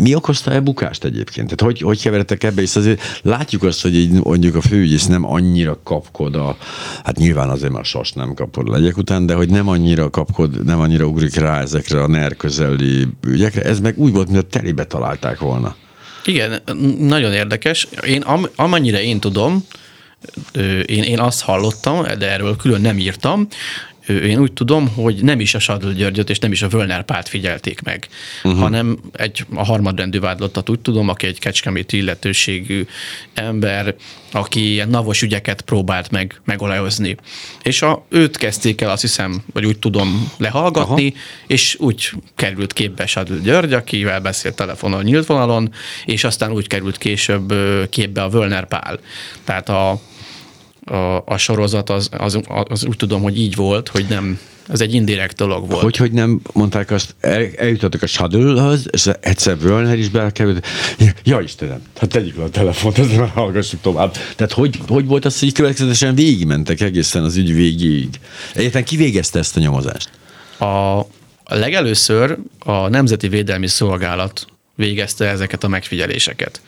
mi 0.00 0.14
okozta 0.14 0.52
e 0.52 0.60
bukást 0.60 1.04
egyébként? 1.04 1.46
Tehát 1.54 1.60
hogy, 1.60 1.80
hogy 1.80 2.02
keveredtek 2.02 2.44
ebbe, 2.44 2.62
és 2.62 2.76
azért 2.76 3.20
látjuk 3.22 3.62
azt, 3.62 3.82
hogy 3.82 3.96
így 3.96 4.10
mondjuk 4.10 4.54
a 4.54 4.60
főügyész 4.60 5.06
nem 5.06 5.24
annyira 5.24 5.80
kapkod 5.84 6.34
a, 6.34 6.56
hát 7.04 7.18
nyilván 7.18 7.48
azért 7.48 7.72
már 7.72 7.84
sas 7.84 8.12
nem 8.12 8.34
kapod 8.34 8.68
legyek 8.68 8.96
után, 8.96 9.26
de 9.26 9.34
hogy 9.34 9.48
nem 9.48 9.68
annyira 9.68 10.10
kapkod, 10.10 10.64
nem 10.64 10.80
annyira 10.80 11.06
ugrik 11.06 11.34
rá 11.34 11.60
ezekre 11.60 12.02
a 12.02 12.08
NER 12.08 12.36
közeli 12.36 13.06
ügyekre, 13.26 13.62
ez 13.62 13.80
meg 13.80 13.98
úgy 13.98 14.12
volt, 14.12 14.28
mintha 14.28 14.48
telébe 14.48 14.84
találták 14.84 15.38
volna. 15.38 15.76
Igen, 16.26 16.62
nagyon 16.98 17.32
érdekes. 17.32 17.88
Én 18.06 18.22
am, 18.22 18.48
amennyire 18.56 19.02
én 19.02 19.20
tudom, 19.20 19.66
én, 20.86 21.02
én 21.02 21.20
azt 21.20 21.42
hallottam, 21.42 22.02
de 22.18 22.30
erről 22.30 22.56
külön 22.56 22.80
nem 22.80 22.98
írtam, 22.98 23.48
én 24.08 24.38
úgy 24.38 24.52
tudom, 24.52 24.88
hogy 24.88 25.22
nem 25.22 25.40
is 25.40 25.54
a 25.54 25.58
Sadl 25.58 25.88
Györgyöt 25.88 26.30
és 26.30 26.38
nem 26.38 26.52
is 26.52 26.62
a 26.62 26.68
Völner 26.68 27.04
Pált 27.04 27.28
figyelték 27.28 27.82
meg, 27.82 28.08
uh-huh. 28.44 28.60
hanem 28.60 28.98
egy 29.12 29.46
a 29.54 29.64
harmadrendű 29.64 30.20
vádlottat 30.20 30.68
úgy 30.68 30.80
tudom, 30.80 31.08
aki 31.08 31.26
egy 31.26 31.38
kecskeméti 31.38 31.96
illetőségű 31.96 32.86
ember, 33.34 33.94
aki 34.32 34.72
ilyen 34.72 34.88
navos 34.88 35.22
ügyeket 35.22 35.60
próbált 35.60 36.10
meg 36.10 36.40
megolajozni. 36.44 37.16
És 37.62 37.82
a, 37.82 38.04
őt 38.08 38.36
kezdték 38.36 38.80
el, 38.80 38.90
azt 38.90 39.00
hiszem, 39.00 39.42
vagy 39.52 39.64
úgy 39.64 39.78
tudom, 39.78 40.32
lehallgatni, 40.38 41.06
Aha. 41.06 41.24
és 41.46 41.76
úgy 41.78 42.10
került 42.34 42.72
képbe 42.72 43.06
Sadl 43.06 43.34
György, 43.34 43.72
akivel 43.72 44.20
beszélt 44.20 44.56
telefonon, 44.56 45.02
nyílt 45.02 45.26
vonalon, 45.26 45.72
és 46.04 46.24
aztán 46.24 46.52
úgy 46.52 46.66
került 46.66 46.98
később 46.98 47.54
képbe 47.90 48.22
a 48.22 48.28
Völner 48.28 48.66
Pál. 48.68 48.98
Tehát 49.44 49.68
a, 49.68 50.00
a, 50.86 51.22
a 51.24 51.36
sorozat 51.36 51.90
az, 51.90 52.08
az, 52.18 52.40
az 52.46 52.84
úgy 52.84 52.96
tudom, 52.96 53.22
hogy 53.22 53.38
így 53.38 53.54
volt, 53.54 53.88
hogy 53.88 54.06
nem, 54.08 54.38
ez 54.68 54.80
egy 54.80 54.94
indirekt 54.94 55.36
dolog 55.36 55.70
volt. 55.70 55.82
Hogy, 55.82 55.96
hogy 55.96 56.12
nem 56.12 56.40
mondták 56.52 56.90
azt, 56.90 57.14
el, 57.20 57.46
eljutottak 57.56 58.02
a 58.02 58.06
Shuttle-höz, 58.06 58.86
és 58.90 59.10
egyszer 59.20 59.58
Völner 59.58 59.98
is 59.98 60.08
belekerült. 60.08 60.66
Ja, 61.24 61.40
Istenem, 61.40 61.82
hát 61.98 62.10
tegyük 62.10 62.36
le 62.36 62.42
a 62.44 62.50
telefont, 62.50 62.98
ezt 62.98 63.16
már 63.16 63.28
hallgassuk 63.28 63.80
tovább. 63.80 64.16
Tehát 64.36 64.52
hogy, 64.52 64.80
hogy 64.88 65.06
volt 65.06 65.24
az, 65.24 65.40
hogy 65.40 65.52
következetesen 65.52 66.14
végigmentek 66.14 66.80
egészen 66.80 67.24
az 67.24 67.36
ügy 67.36 67.54
végéig? 67.54 68.20
Egyáltalán 68.54 68.84
ki 68.84 68.96
végezte 68.96 69.38
ezt 69.38 69.56
a 69.56 69.60
nyomozást? 69.60 70.10
A 70.58 71.00
legelőször 71.44 72.38
a 72.58 72.88
Nemzeti 72.88 73.28
Védelmi 73.28 73.66
Szolgálat 73.66 74.46
végezte 74.74 75.28
ezeket 75.28 75.64
a 75.64 75.68
megfigyeléseket. 75.68 76.60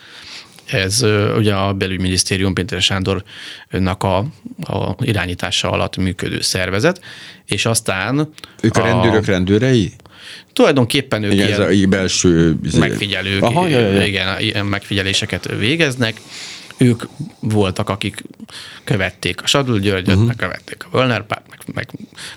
Ez 0.71 1.03
ugye 1.37 1.55
a 1.55 1.73
belügyminisztérium 1.73 2.55
Pintér 2.55 2.81
Sándornak 2.81 4.03
a, 4.03 4.17
a 4.61 4.97
irányítása 5.01 5.71
alatt 5.71 5.97
működő 5.97 6.41
szervezet, 6.41 7.01
és 7.47 7.67
aztán 7.67 8.31
Ők 8.61 8.77
a, 8.77 8.83
rendőrök 8.83 9.25
rendőrei? 9.27 9.93
tulajdonképpen 10.53 11.23
ők 11.23 11.33
Igen, 11.33 11.51
ez 11.51 11.57
ilyen 11.57 11.69
a 11.69 11.71
így 11.71 11.89
belső... 11.89 12.57
izé- 12.65 12.79
megfigyelők, 12.79 13.43
Aha, 13.43 13.69
igen, 14.05 14.41
ilyen 14.41 14.67
megfigyeléseket 14.67 15.49
végeznek. 15.59 16.21
Ők 16.79 17.03
voltak, 17.41 17.89
akik 17.89 18.23
követték 18.85 19.43
a 19.43 19.47
Sadl 19.47 19.77
Györgyöt, 19.77 20.09
uh-huh. 20.09 20.27
meg 20.27 20.37
követték 20.37 20.85
a 20.85 20.97
Völner 20.97 21.27
Párt, 21.27 21.45
meg, 21.49 21.59
meg 21.75 21.89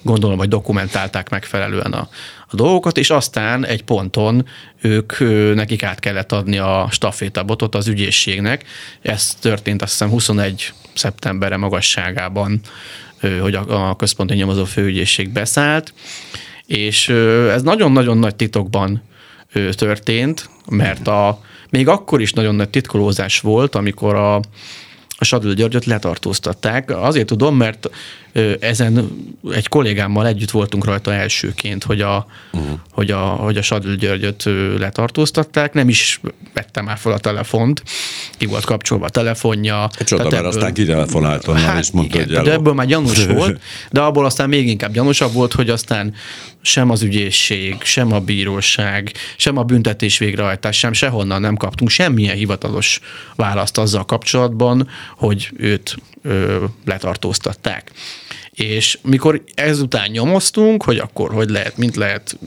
gondolom, 0.02 0.38
hogy 0.38 0.48
dokumentálták 0.48 1.30
megfelelően 1.30 1.92
a, 1.92 2.10
a 2.48 2.56
dolgokat, 2.56 2.98
és 2.98 3.10
aztán 3.10 3.66
egy 3.66 3.84
ponton 3.84 4.46
ők, 4.82 5.20
nekik 5.56 5.84
át 5.84 6.00
kellett 6.00 6.32
adni 6.32 6.58
a 6.58 6.88
stafétabotot 6.92 7.76
az 7.76 7.88
ügyészségnek. 7.88 8.66
Ez 9.02 9.36
történt 9.36 9.82
azt 9.82 9.92
hiszem 9.92 10.10
21 10.10 10.74
szeptemberre 10.94 11.58
magasságában, 11.58 12.60
hogy 13.42 13.56
a, 13.56 13.90
a 13.90 13.96
központi 13.96 14.34
nyomozó 14.34 14.66
főügyészség 14.66 15.30
beszállt, 15.30 15.94
És 16.66 17.10
ez 17.50 17.62
nagyon-nagyon 17.62 18.18
nagy 18.18 18.36
titokban 18.36 19.02
történt, 19.76 20.50
mert 20.70 21.08
a, 21.08 21.42
még 21.72 21.88
akkor 21.88 22.22
is 22.22 22.34
nagyon 22.34 22.56
nagy 22.56 22.70
titkolózás 22.70 23.40
volt, 23.40 23.76
amikor 23.76 24.16
a, 24.16 24.36
a 25.18 25.24
Sadül 25.24 25.54
Györgyöt 25.54 25.86
letartóztatták. 25.86 26.90
Azért 26.90 27.26
tudom, 27.26 27.56
mert 27.56 27.90
ezen 28.60 29.12
egy 29.52 29.68
kollégámmal 29.68 30.28
együtt 30.28 30.52
voltunk 30.52 30.86
rajta 30.86 31.14
elsőként, 31.14 31.84
hogy 31.84 32.02
a, 32.02 32.26
uh-huh. 32.52 32.70
hogy 32.92 33.12
a, 33.12 33.20
hogy 33.20 33.58
a 33.58 33.62
Sadül 33.62 33.96
Györgyöt 33.96 34.44
letartóztatták. 34.78 35.74
Nem 35.74 35.90
is 35.90 36.22
vettem 36.54 36.86
már 36.86 36.98
fel 36.98 37.12
a 37.12 37.18
telefont, 37.18 37.84
ki 38.38 38.46
volt 38.46 38.66
kapcsolva 38.66 39.06
a 39.06 39.10
telefonja. 39.10 39.90
Csoda, 40.06 40.24
mert 40.24 40.36
ebből, 40.36 40.48
aztán 40.48 40.74
kitelefonált 40.74 41.48
onnan, 41.48 41.62
hát 41.62 41.80
és 41.80 41.92
mondta, 41.92 42.22
igen, 42.22 42.36
hogy 42.36 42.46
De 42.46 42.52
ebből 42.52 42.74
már 42.74 42.88
gyanús 42.88 43.26
volt, 43.26 43.62
de 43.92 44.02
abból 44.02 44.26
aztán 44.26 44.50
még 44.50 44.68
inkább 44.68 44.94
gyanúsabb 44.94 45.34
volt, 45.34 45.54
hogy 45.54 45.70
aztán 45.70 46.14
sem 46.62 46.90
az 46.90 47.02
ügyészség, 47.02 47.84
sem 47.84 48.12
a 48.12 48.20
bíróság, 48.20 49.12
sem 49.38 49.58
a 49.58 49.64
büntetés 49.64 50.18
végrehajtás, 50.18 50.78
sem 50.78 50.94
sehonnan 50.94 51.42
nem 51.42 51.56
kaptunk 51.56 51.90
semmilyen 51.90 52.36
hivatalos 52.36 53.00
választ 53.36 53.78
azzal 53.78 54.06
kapcsolatban, 54.06 54.88
hogy 55.18 55.50
őt 55.58 55.96
ö, 56.22 56.66
letartóztatták. 56.86 57.92
És 58.52 58.98
mikor 59.02 59.44
ezután 59.56 60.10
nyomoztunk, 60.10 60.84
hogy 60.84 60.98
akkor 60.98 61.32
hogy 61.32 61.50
lehet, 61.50 61.78
mint 61.78 61.96
lehet, 61.96 62.38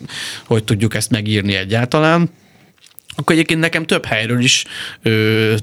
hogy 0.47 0.65
tudjuk 0.65 0.95
ezt 0.95 1.11
megírni 1.11 1.55
egyáltalán, 1.55 2.31
akkor 3.17 3.35
egyébként 3.35 3.61
nekem 3.61 3.87
több 3.87 4.05
helyről 4.05 4.41
is 4.41 4.65
ö, 5.03 5.55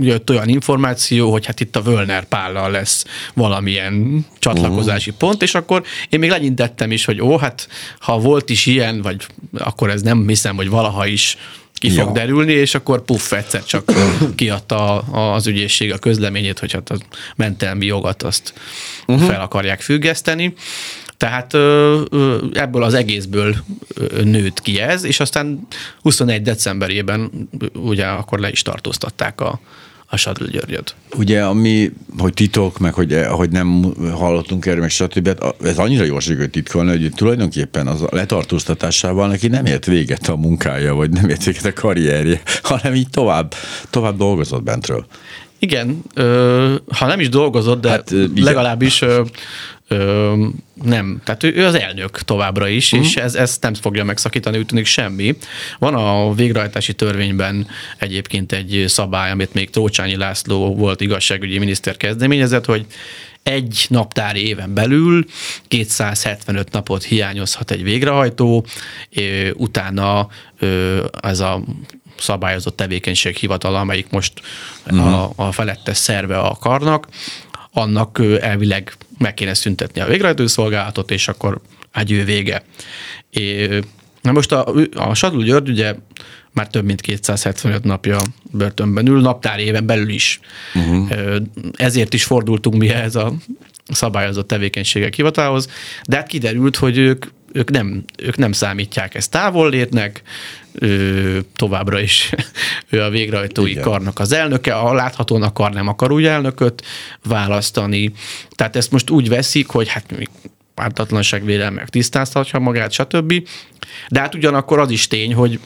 jött 0.00 0.30
olyan 0.30 0.48
információ, 0.48 1.30
hogy 1.30 1.46
hát 1.46 1.60
itt 1.60 1.76
a 1.76 1.82
Völner 1.82 2.24
Pállal 2.24 2.70
lesz 2.70 3.04
valamilyen 3.34 4.26
csatlakozási 4.38 5.10
uh-huh. 5.10 5.28
pont, 5.28 5.42
és 5.42 5.54
akkor 5.54 5.82
én 6.08 6.18
még 6.18 6.30
legyintettem 6.30 6.90
is, 6.90 7.04
hogy 7.04 7.20
ó, 7.20 7.36
hát 7.36 7.68
ha 7.98 8.18
volt 8.18 8.50
is 8.50 8.66
ilyen, 8.66 9.02
vagy 9.02 9.26
akkor 9.58 9.90
ez 9.90 10.02
nem 10.02 10.28
hiszem, 10.28 10.56
hogy 10.56 10.68
valaha 10.68 11.06
is 11.06 11.36
ki 11.74 11.90
fog 11.90 12.06
ja. 12.06 12.12
derülni, 12.12 12.52
és 12.52 12.74
akkor 12.74 13.04
puff, 13.04 13.32
egyszer 13.32 13.64
csak 13.64 13.92
kiadta 14.36 14.98
az 14.98 15.46
ügyészség 15.46 15.92
a 15.92 15.98
közleményét, 15.98 16.58
hogy 16.58 16.72
hát 16.72 16.90
a 16.90 16.96
mentelmi 17.36 17.86
jogat 17.86 18.22
azt 18.22 18.52
uh-huh. 19.06 19.26
fel 19.26 19.40
akarják 19.40 19.80
függeszteni. 19.80 20.54
Tehát 21.22 21.54
ebből 22.52 22.82
az 22.82 22.94
egészből 22.94 23.56
nőtt 24.24 24.60
ki 24.60 24.80
ez, 24.80 25.04
és 25.04 25.20
aztán 25.20 25.66
21 26.00 26.42
decemberében 26.42 27.48
ugye 27.74 28.06
akkor 28.06 28.38
le 28.38 28.50
is 28.50 28.62
tartóztatták 28.62 29.40
a, 29.40 29.60
a 30.06 30.16
Sadl 30.16 30.44
Györgyöt. 30.44 30.94
Ugye, 31.16 31.44
ami, 31.44 31.92
hogy 32.18 32.34
titok, 32.34 32.78
meg 32.78 32.94
hogy, 32.94 33.20
hogy 33.30 33.50
nem 33.50 33.94
hallottunk 34.12 34.66
erről, 34.66 34.80
meg 34.80 34.90
stb. 34.90 35.26
Hát 35.26 35.54
ez 35.64 35.78
annyira 35.78 36.04
jó 36.04 36.20
sikerült 36.20 36.50
titkolni, 36.50 36.90
hogy 36.90 37.12
tulajdonképpen 37.14 37.86
az 37.86 38.02
a 38.02 38.08
letartóztatásával 38.10 39.28
neki 39.28 39.48
nem 39.48 39.66
ért 39.66 39.86
véget 39.86 40.28
a 40.28 40.36
munkája, 40.36 40.94
vagy 40.94 41.10
nem 41.10 41.28
ért 41.28 41.44
véget 41.44 41.64
a 41.64 41.72
karrierje, 41.72 42.42
hanem 42.62 42.94
így 42.94 43.10
tovább, 43.10 43.54
tovább 43.90 44.16
dolgozott 44.16 44.62
bentről. 44.62 45.06
Igen, 45.64 46.02
ö, 46.14 46.74
ha 46.98 47.06
nem 47.06 47.20
is 47.20 47.28
dolgozott, 47.28 47.80
de 47.80 47.88
hát, 47.88 48.14
legalábbis 48.34 49.02
ö, 49.02 49.22
Ö, 49.88 50.46
nem, 50.82 51.20
tehát 51.24 51.42
ő, 51.42 51.54
ő 51.54 51.64
az 51.64 51.74
elnök 51.74 52.18
továbbra 52.18 52.68
is, 52.68 52.92
uh-huh. 52.92 53.08
és 53.08 53.16
ez, 53.16 53.34
ezt 53.34 53.62
nem 53.62 53.74
fogja 53.74 54.04
megszakítani, 54.04 54.58
úgy 54.58 54.66
tűnik 54.66 54.86
semmi. 54.86 55.36
Van 55.78 55.94
a 55.94 56.34
végrehajtási 56.34 56.94
törvényben 56.94 57.66
egyébként 57.98 58.52
egy 58.52 58.84
szabály, 58.86 59.30
amit 59.30 59.54
még 59.54 59.70
Trócsányi 59.70 60.16
László 60.16 60.74
volt 60.74 61.00
igazságügyi 61.00 61.58
miniszter 61.58 61.96
kezdeményezett, 61.96 62.64
hogy 62.64 62.86
egy 63.42 63.86
naptári 63.88 64.46
éven 64.46 64.74
belül 64.74 65.24
275 65.68 66.72
napot 66.72 67.02
hiányozhat 67.02 67.70
egy 67.70 67.82
végrehajtó, 67.82 68.66
utána 69.54 70.28
ez 71.20 71.40
a 71.40 71.62
szabályozott 72.22 72.76
tevékenység 72.76 73.36
hivatala, 73.36 73.80
amelyik 73.80 74.10
most 74.10 74.32
uh-huh. 74.86 75.22
a, 75.22 75.32
a 75.36 75.52
felettes 75.52 75.96
szerve 75.96 76.38
a 76.38 76.56
karnak, 76.60 77.08
annak 77.72 78.20
elvileg 78.40 78.92
meg 79.18 79.34
kéne 79.34 79.54
szüntetni 79.54 80.00
a 80.00 80.06
végrehajtó 80.06 80.46
szolgálatot, 80.46 81.10
és 81.10 81.28
akkor 81.28 81.60
ő 82.08 82.24
vége. 82.24 82.62
É, 83.30 83.78
na 84.22 84.32
most 84.32 84.52
a, 84.52 84.74
a 84.94 85.14
Sadul 85.14 85.44
György 85.44 85.68
ugye 85.68 85.94
már 86.52 86.68
több 86.68 86.84
mint 86.84 87.00
275 87.00 87.84
napja 87.84 88.18
börtönben 88.50 89.06
ül, 89.06 89.20
naptár 89.20 89.58
éven 89.58 89.86
belül 89.86 90.08
is. 90.08 90.40
Uh-huh. 90.74 91.36
Ezért 91.72 92.14
is 92.14 92.24
fordultunk 92.24 92.76
mi 92.76 92.88
ehhez 92.88 93.14
a 93.14 93.32
szabályozott 93.88 94.46
tevékenységek 94.46 95.14
hivatalhoz, 95.14 95.68
de 96.04 96.16
hát 96.16 96.26
kiderült, 96.26 96.76
hogy 96.76 96.98
ők, 96.98 97.26
ők, 97.52 97.70
nem, 97.70 98.04
ők 98.16 98.36
nem 98.36 98.52
számítják 98.52 99.14
ezt 99.14 99.30
távollétnek, 99.30 100.22
ő, 100.72 101.44
továbbra 101.56 102.00
is 102.00 102.32
ő 102.90 103.02
a 103.02 103.10
végrehajtói 103.10 103.70
Igen. 103.70 103.82
karnak 103.82 104.18
az 104.18 104.32
elnöke, 104.32 104.74
a 104.74 104.92
láthatóan 104.92 105.42
akar, 105.42 105.72
nem 105.72 105.88
akar 105.88 106.12
úgy 106.12 106.24
elnököt 106.24 106.82
választani. 107.24 108.12
Tehát 108.50 108.76
ezt 108.76 108.90
most 108.90 109.10
úgy 109.10 109.28
veszik, 109.28 109.68
hogy 109.68 109.88
hát 109.88 110.14
pártatlanságvédelmek 110.74 111.88
tisztáztatja 111.88 112.58
magát, 112.58 112.92
stb. 112.92 113.48
De 114.08 114.20
hát 114.20 114.34
ugyanakkor 114.34 114.78
az 114.78 114.90
is 114.90 115.06
tény, 115.06 115.34
hogy 115.34 115.58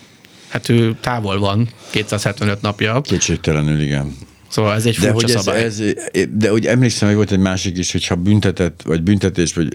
hát 0.48 0.68
ő 0.68 0.96
távol 1.00 1.38
van 1.38 1.68
275 1.90 2.60
napja. 2.60 3.00
Kétségtelenül, 3.00 3.80
igen. 3.80 4.16
Szóval 4.56 4.74
ez 4.74 4.86
egy 4.86 4.96
de 4.96 5.10
hogy 5.10 5.30
ez, 5.30 5.42
szabály. 5.42 5.64
Ez, 5.64 5.82
de 6.30 6.48
hogy 6.48 6.66
emlékszem, 6.66 7.08
hogy 7.08 7.16
volt 7.16 7.32
egy 7.32 7.38
másik 7.38 7.78
is, 7.78 7.92
hogyha 7.92 8.14
büntetett, 8.14 8.82
vagy 8.84 9.02
büntetés, 9.02 9.54
vagy 9.54 9.68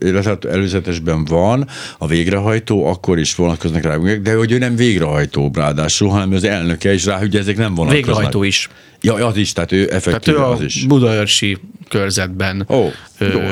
előzetesben 0.49 1.25
van 1.25 1.67
a 1.97 2.07
végrehajtó, 2.07 2.85
akkor 2.85 3.19
is 3.19 3.35
vonatkoznak 3.35 3.83
rá, 3.83 3.97
de 3.97 4.35
hogy 4.35 4.51
ő 4.51 4.57
nem 4.57 4.75
végrehajtó 4.75 5.51
ráadásul, 5.53 6.09
hanem 6.09 6.33
az 6.33 6.43
elnöke 6.43 6.93
is 6.93 7.05
rá, 7.05 7.17
hogy 7.17 7.35
ezek 7.35 7.57
nem 7.57 7.75
vonatkoznak. 7.75 8.05
Végrehajtó 8.05 8.43
is. 8.43 8.69
Ja, 9.01 9.13
az 9.13 9.37
is, 9.37 9.53
tehát 9.53 9.71
ő 9.71 9.93
effektív 9.93 10.33
tehát 10.33 10.49
ő 10.49 10.53
az 10.53 10.61
is. 10.61 10.85
Budaörsi 10.85 11.57
körzetben 11.89 12.63
oh, 12.67 12.91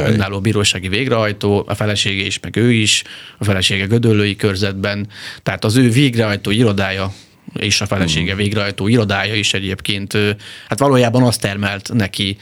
önálló 0.05 0.39
bírósági 0.39 0.87
végrehajtó, 0.87 1.63
a 1.67 1.75
felesége 1.75 2.25
is, 2.25 2.39
meg 2.39 2.55
ő 2.55 2.71
is, 2.71 3.03
a 3.37 3.43
felesége 3.43 3.85
Gödöllői 3.85 4.35
körzetben, 4.35 5.07
tehát 5.43 5.65
az 5.65 5.75
ő 5.75 5.89
végrehajtó 5.89 6.51
irodája 6.51 7.13
és 7.53 7.81
a 7.81 7.85
felesége 7.85 8.33
mhm. 8.33 8.41
végrehajtó 8.41 8.87
irodája 8.87 9.35
is 9.35 9.53
egyébként, 9.53 10.17
hát 10.67 10.79
valójában 10.79 11.23
azt 11.23 11.41
termelt 11.41 11.93
neki 11.93 12.37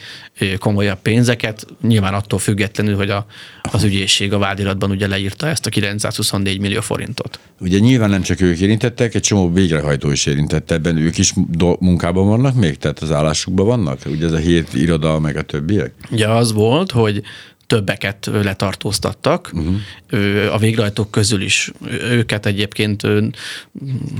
komolyabb 0.58 0.98
pénzeket, 1.02 1.66
nyilván 1.82 2.14
attól 2.14 2.38
függetlenül, 2.38 2.96
hogy 2.96 3.10
a, 3.10 3.26
az 3.62 3.82
ügyészség 3.82 4.32
a 4.32 4.38
vádiratban 4.38 4.90
ugye 4.90 5.06
leírta 5.06 5.46
ezt 5.46 5.66
a 5.66 5.70
924 5.70 6.60
millió 6.60 6.80
forintot. 6.80 7.38
Ugye 7.60 7.78
nyilván 7.78 8.10
nem 8.10 8.22
csak 8.22 8.40
ők 8.40 8.60
érintettek, 8.60 9.14
egy 9.14 9.22
csomó 9.22 9.52
végrehajtó 9.52 10.10
is 10.10 10.26
érintett 10.26 10.70
ebben, 10.70 10.96
ők 10.96 11.18
is 11.18 11.32
do- 11.48 11.80
munkában 11.80 12.26
vannak 12.26 12.54
még, 12.54 12.76
tehát 12.76 12.98
az 12.98 13.12
állásukban 13.12 13.66
vannak? 13.66 13.98
Ugye 14.06 14.26
ez 14.26 14.32
a 14.32 14.36
hét 14.36 14.74
iroda, 14.74 15.18
meg 15.18 15.36
a 15.36 15.42
többiek? 15.42 15.92
Ugye 16.10 16.28
az 16.28 16.52
volt, 16.52 16.90
hogy 16.90 17.22
többeket 17.68 18.30
letartóztattak. 18.32 19.50
Uh-huh. 19.52 20.54
A 20.54 20.58
végrehajtók 20.58 21.10
közül 21.10 21.42
is 21.42 21.72
őket 22.10 22.46
egyébként 22.46 23.02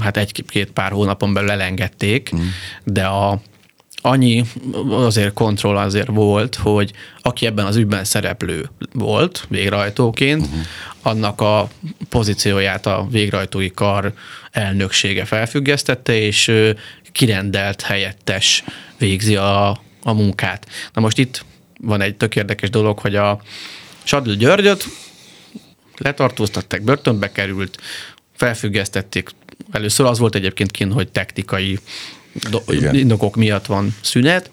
hát 0.01 0.17
egy-két 0.17 0.71
pár 0.71 0.91
hónapon 0.91 1.33
belül 1.33 1.51
elengedték, 1.51 2.31
uh-huh. 2.33 2.49
de 2.85 3.07
a 3.07 3.41
annyi 4.01 4.45
azért 4.91 5.33
kontroll 5.33 5.77
azért 5.77 6.09
volt, 6.09 6.55
hogy 6.55 6.93
aki 7.23 7.47
ebben 7.47 7.67
az 7.67 7.77
ügyben 7.77 8.05
szereplő 8.05 8.71
volt 8.93 9.47
végrehajtóként, 9.49 10.47
uh-huh. 10.47 10.61
annak 11.03 11.41
a 11.41 11.69
pozícióját 12.09 12.87
a 12.87 13.07
végrehajtói 13.11 13.71
kar 13.71 14.13
elnöksége 14.51 15.25
felfüggesztette, 15.25 16.19
és 16.19 16.53
kirendelt 17.13 17.83
helyettes 17.83 18.65
végzi 18.99 19.37
a, 19.37 19.69
a 20.03 20.13
munkát. 20.13 20.67
Na 20.93 21.01
most 21.01 21.19
itt 21.19 21.45
van 21.81 22.01
egy 22.01 22.17
tök 22.17 22.37
érdekes 22.37 22.71
dolog, 22.71 22.99
hogy 22.99 23.17
a 23.17 23.43
Sadl 24.03 24.33
Györgyöt 24.33 24.85
letartóztatták, 25.97 26.83
börtönbe 26.83 27.33
került, 27.33 27.81
felfüggesztették. 28.37 29.29
Először 29.71 30.07
az 30.07 30.19
volt 30.19 30.35
egyébként 30.35 30.71
kint, 30.71 30.93
hogy 30.93 31.09
technikai 31.09 31.79
indokok 32.93 33.37
miatt 33.37 33.67
van 33.67 33.97
szünet, 34.01 34.51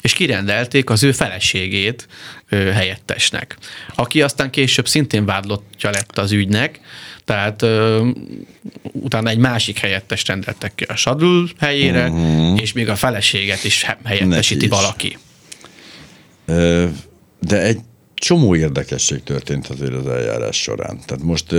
és 0.00 0.12
kirendelték 0.12 0.90
az 0.90 1.02
ő 1.02 1.12
feleségét 1.12 2.06
ö, 2.48 2.56
helyettesnek, 2.56 3.56
aki 3.94 4.22
aztán 4.22 4.50
később 4.50 4.88
szintén 4.88 5.24
vádlottja 5.24 5.90
lett 5.90 6.18
az 6.18 6.32
ügynek, 6.32 6.80
tehát 7.24 7.62
ö, 7.62 8.08
utána 8.82 9.30
egy 9.30 9.38
másik 9.38 9.78
helyettes 9.78 10.26
rendeltek 10.26 10.74
ki 10.74 10.84
a 10.84 10.96
Sadl 10.96 11.44
helyére, 11.58 12.08
uh-huh. 12.08 12.60
és 12.60 12.72
még 12.72 12.88
a 12.88 12.96
feleséget 12.96 13.64
is 13.64 13.86
helyettesíti 14.04 14.68
valaki. 14.68 15.18
De 17.40 17.62
egy, 17.62 17.80
csomó 18.18 18.56
érdekesség 18.56 19.22
történt 19.22 19.66
azért 19.66 19.92
az 19.92 20.06
eljárás 20.06 20.62
során. 20.62 20.98
Tehát 21.06 21.24
most 21.24 21.54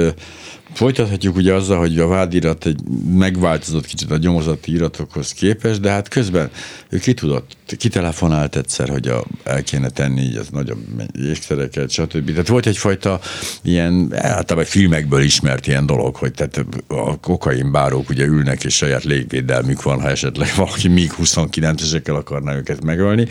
folytathatjuk 0.78 1.36
ugye 1.36 1.54
azzal, 1.54 1.78
hogy 1.78 2.00
a 2.00 2.08
vádirat 2.08 2.66
egy 2.66 2.80
megváltozott 3.13 3.86
kicsit 3.86 4.12
a 4.12 4.18
nyomozati 4.18 4.72
iratokhoz 4.72 5.32
képest, 5.34 5.82
de 5.82 5.90
hát 5.90 6.08
közben 6.08 6.50
ő 6.90 6.98
ki 6.98 7.13
tudott, 7.13 7.58
kitelefonált 7.78 8.56
egyszer, 8.56 8.90
hogy 8.90 9.08
a, 9.08 9.26
el 9.44 9.63
kéne 9.63 9.90
tenni 9.90 10.22
így 10.22 10.36
az 10.36 10.50
nagyobb 10.50 10.80
ékszereket, 11.24 11.90
stb. 11.90 12.30
Tehát 12.30 12.48
volt 12.48 12.66
egyfajta 12.66 13.20
ilyen, 13.63 14.13
általában 14.16 14.66
filmekből 14.66 15.22
ismert 15.22 15.68
ilyen 15.68 15.86
dolog, 15.86 16.16
hogy 16.16 16.32
tehát 16.32 16.66
a 16.88 17.20
kokain 17.20 17.72
bárók 17.72 18.10
ugye 18.10 18.26
ülnek, 18.26 18.63
és 18.63 18.76
saját 18.76 19.04
légvédelmük 19.04 19.84
van, 19.84 20.02
ha 20.02 20.10
esetleg 20.10 20.50
valaki 20.56 20.88
még 20.88 21.12
29-esekkel 21.24 22.16
akarná 22.16 22.56
őket 22.56 22.84
megölni. 22.84 23.28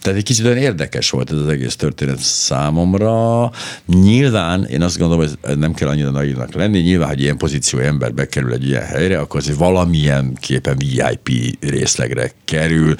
Tehát 0.00 0.18
egy 0.18 0.24
kicsit 0.24 0.44
olyan 0.44 0.56
érdekes 0.56 1.10
volt 1.10 1.32
ez 1.32 1.38
az 1.38 1.48
egész 1.48 1.76
történet 1.76 2.18
számomra. 2.18 3.50
Nyilván 3.86 4.64
én 4.64 4.82
azt 4.82 4.98
gondolom, 4.98 5.26
hogy 5.42 5.58
nem 5.58 5.74
kell 5.74 5.88
annyira 5.88 6.10
naívnak 6.10 6.54
lenni, 6.54 6.83
nyilván, 6.84 7.08
hogy 7.08 7.20
ilyen 7.20 7.36
pozíció 7.36 7.78
ember 7.78 8.14
bekerül 8.14 8.52
egy 8.52 8.66
ilyen 8.66 8.84
helyre, 8.84 9.18
akkor 9.18 9.40
az 9.40 9.56
valamilyen 9.56 10.36
képen 10.40 10.76
VIP 10.78 11.56
részlegre 11.60 12.30
kerül, 12.44 12.94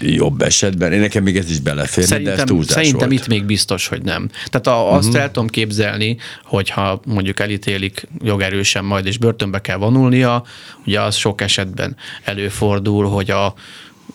jobb 0.00 0.42
esetben. 0.42 0.92
Én 0.92 1.00
nekem 1.00 1.22
még 1.22 1.36
ez 1.36 1.50
is 1.50 1.60
belefér, 1.60 2.04
szerintem, 2.04 2.34
de 2.34 2.40
ez 2.40 2.46
túlzás 2.48 2.74
Szerintem 2.74 3.08
volt. 3.08 3.20
itt 3.20 3.26
még 3.26 3.44
biztos, 3.44 3.86
hogy 3.86 4.02
nem. 4.02 4.28
Tehát 4.50 4.66
a, 4.66 4.92
azt 4.92 5.06
uh-huh. 5.06 5.22
el 5.22 5.30
tudom 5.30 5.48
képzelni, 5.48 6.16
hogyha 6.44 7.00
mondjuk 7.06 7.40
elítélik 7.40 8.06
jogerősen 8.22 8.84
majd, 8.84 9.06
és 9.06 9.18
börtönbe 9.18 9.60
kell 9.60 9.76
vonulnia, 9.76 10.44
ugye 10.86 11.00
az 11.00 11.14
sok 11.14 11.40
esetben 11.40 11.96
előfordul, 12.24 13.08
hogy 13.08 13.30
a 13.30 13.54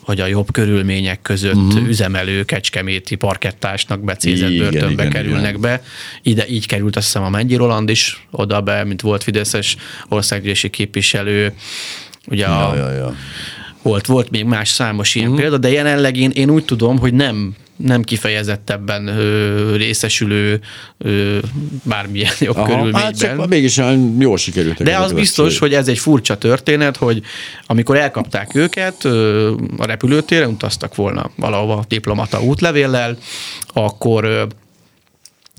hogy 0.03 0.19
a 0.19 0.25
jobb 0.25 0.51
körülmények 0.51 1.21
között 1.21 1.53
uh-huh. 1.53 1.87
üzemelő 1.87 2.43
kecskeméti 2.43 3.15
parkettásnak 3.15 4.03
becézett 4.03 4.49
igen, 4.49 4.69
börtönbe 4.69 5.03
igen, 5.03 5.09
kerülnek 5.09 5.57
igen. 5.57 5.61
be. 5.61 5.83
Ide 6.21 6.47
így 6.47 6.67
került 6.67 6.95
azt 6.95 7.05
hiszem 7.05 7.23
a 7.23 7.29
Mennyi 7.29 7.55
Roland 7.55 7.89
is 7.89 8.27
oda 8.31 8.61
be, 8.61 8.83
mint 8.83 9.01
volt 9.01 9.23
Fideszes 9.23 9.75
országgyűlési 10.09 10.69
képviselő. 10.69 11.53
Ugye 12.27 12.45
ja, 12.45 12.69
a, 12.69 12.75
ja, 12.75 12.91
ja. 12.91 13.15
Volt, 13.81 14.05
volt 14.05 14.29
még 14.29 14.45
más 14.45 14.69
számos 14.69 15.15
ilyen 15.15 15.27
uh-huh. 15.27 15.41
példa, 15.41 15.57
de 15.57 15.71
jelenleg 15.71 16.17
én, 16.17 16.29
én 16.29 16.49
úgy 16.49 16.65
tudom, 16.65 16.97
hogy 16.97 17.13
nem 17.13 17.55
nem 17.85 18.03
kifejezettebben 18.03 19.07
ö, 19.07 19.75
részesülő 19.75 20.59
ö, 20.97 21.37
bármilyen 21.83 22.33
jobb 22.39 22.55
Aha, 22.55 22.65
körülményben. 22.65 23.01
Hát 23.01 23.17
csak 23.17 23.47
mégis 23.47 23.81
jól 24.19 24.37
sikerült. 24.37 24.83
De 24.83 24.97
az 24.97 25.13
biztos, 25.13 25.57
hogy 25.57 25.73
ez 25.73 25.87
egy 25.87 25.99
furcsa 25.99 26.37
történet, 26.37 26.97
hogy 26.97 27.21
amikor 27.65 27.97
elkapták 27.97 28.55
őket 28.55 29.03
ö, 29.03 29.51
a 29.77 29.85
repülőtéren, 29.85 30.49
utaztak 30.49 30.95
volna 30.95 31.31
valahova 31.35 31.83
diplomata 31.87 32.41
útlevéllel, 32.43 33.17
akkor 33.73 34.47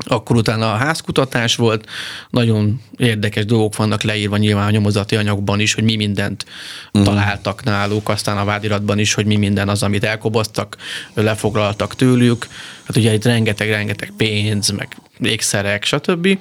akkor 0.05 0.37
utána 0.37 0.73
a 0.73 0.77
házkutatás 0.77 1.57
volt, 1.57 1.89
nagyon 2.31 2.81
érdekes 2.97 3.45
dolgok 3.45 3.77
vannak 3.77 4.03
leírva 4.03 4.37
nyilván 4.37 4.67
a 4.67 4.71
nyomozati 4.71 5.17
anyagban 5.17 5.61
is, 5.61 5.75
hogy 5.75 5.85
mi 5.85 5.97
mindent 5.97 6.45
uh-huh. 6.93 7.15
találtak 7.15 7.65
náluk, 7.65 8.09
aztán 8.09 8.39
a 8.39 8.45
vádiratban 8.45 8.99
is, 8.99 9.15
hogy 9.15 9.27
mi 9.27 9.37
minden 9.37 9.69
az, 9.69 9.83
amit 9.83 10.05
elkoboztak, 10.05 10.77
lefoglaltak 11.15 11.95
tőlük. 11.95 12.47
Hát 12.85 12.97
ugye 12.97 13.13
itt 13.13 13.25
rengeteg-rengeteg 13.25 14.13
pénz, 14.17 14.71
meg 14.71 14.97
ékszerek, 15.21 15.85
stb. 15.85 16.39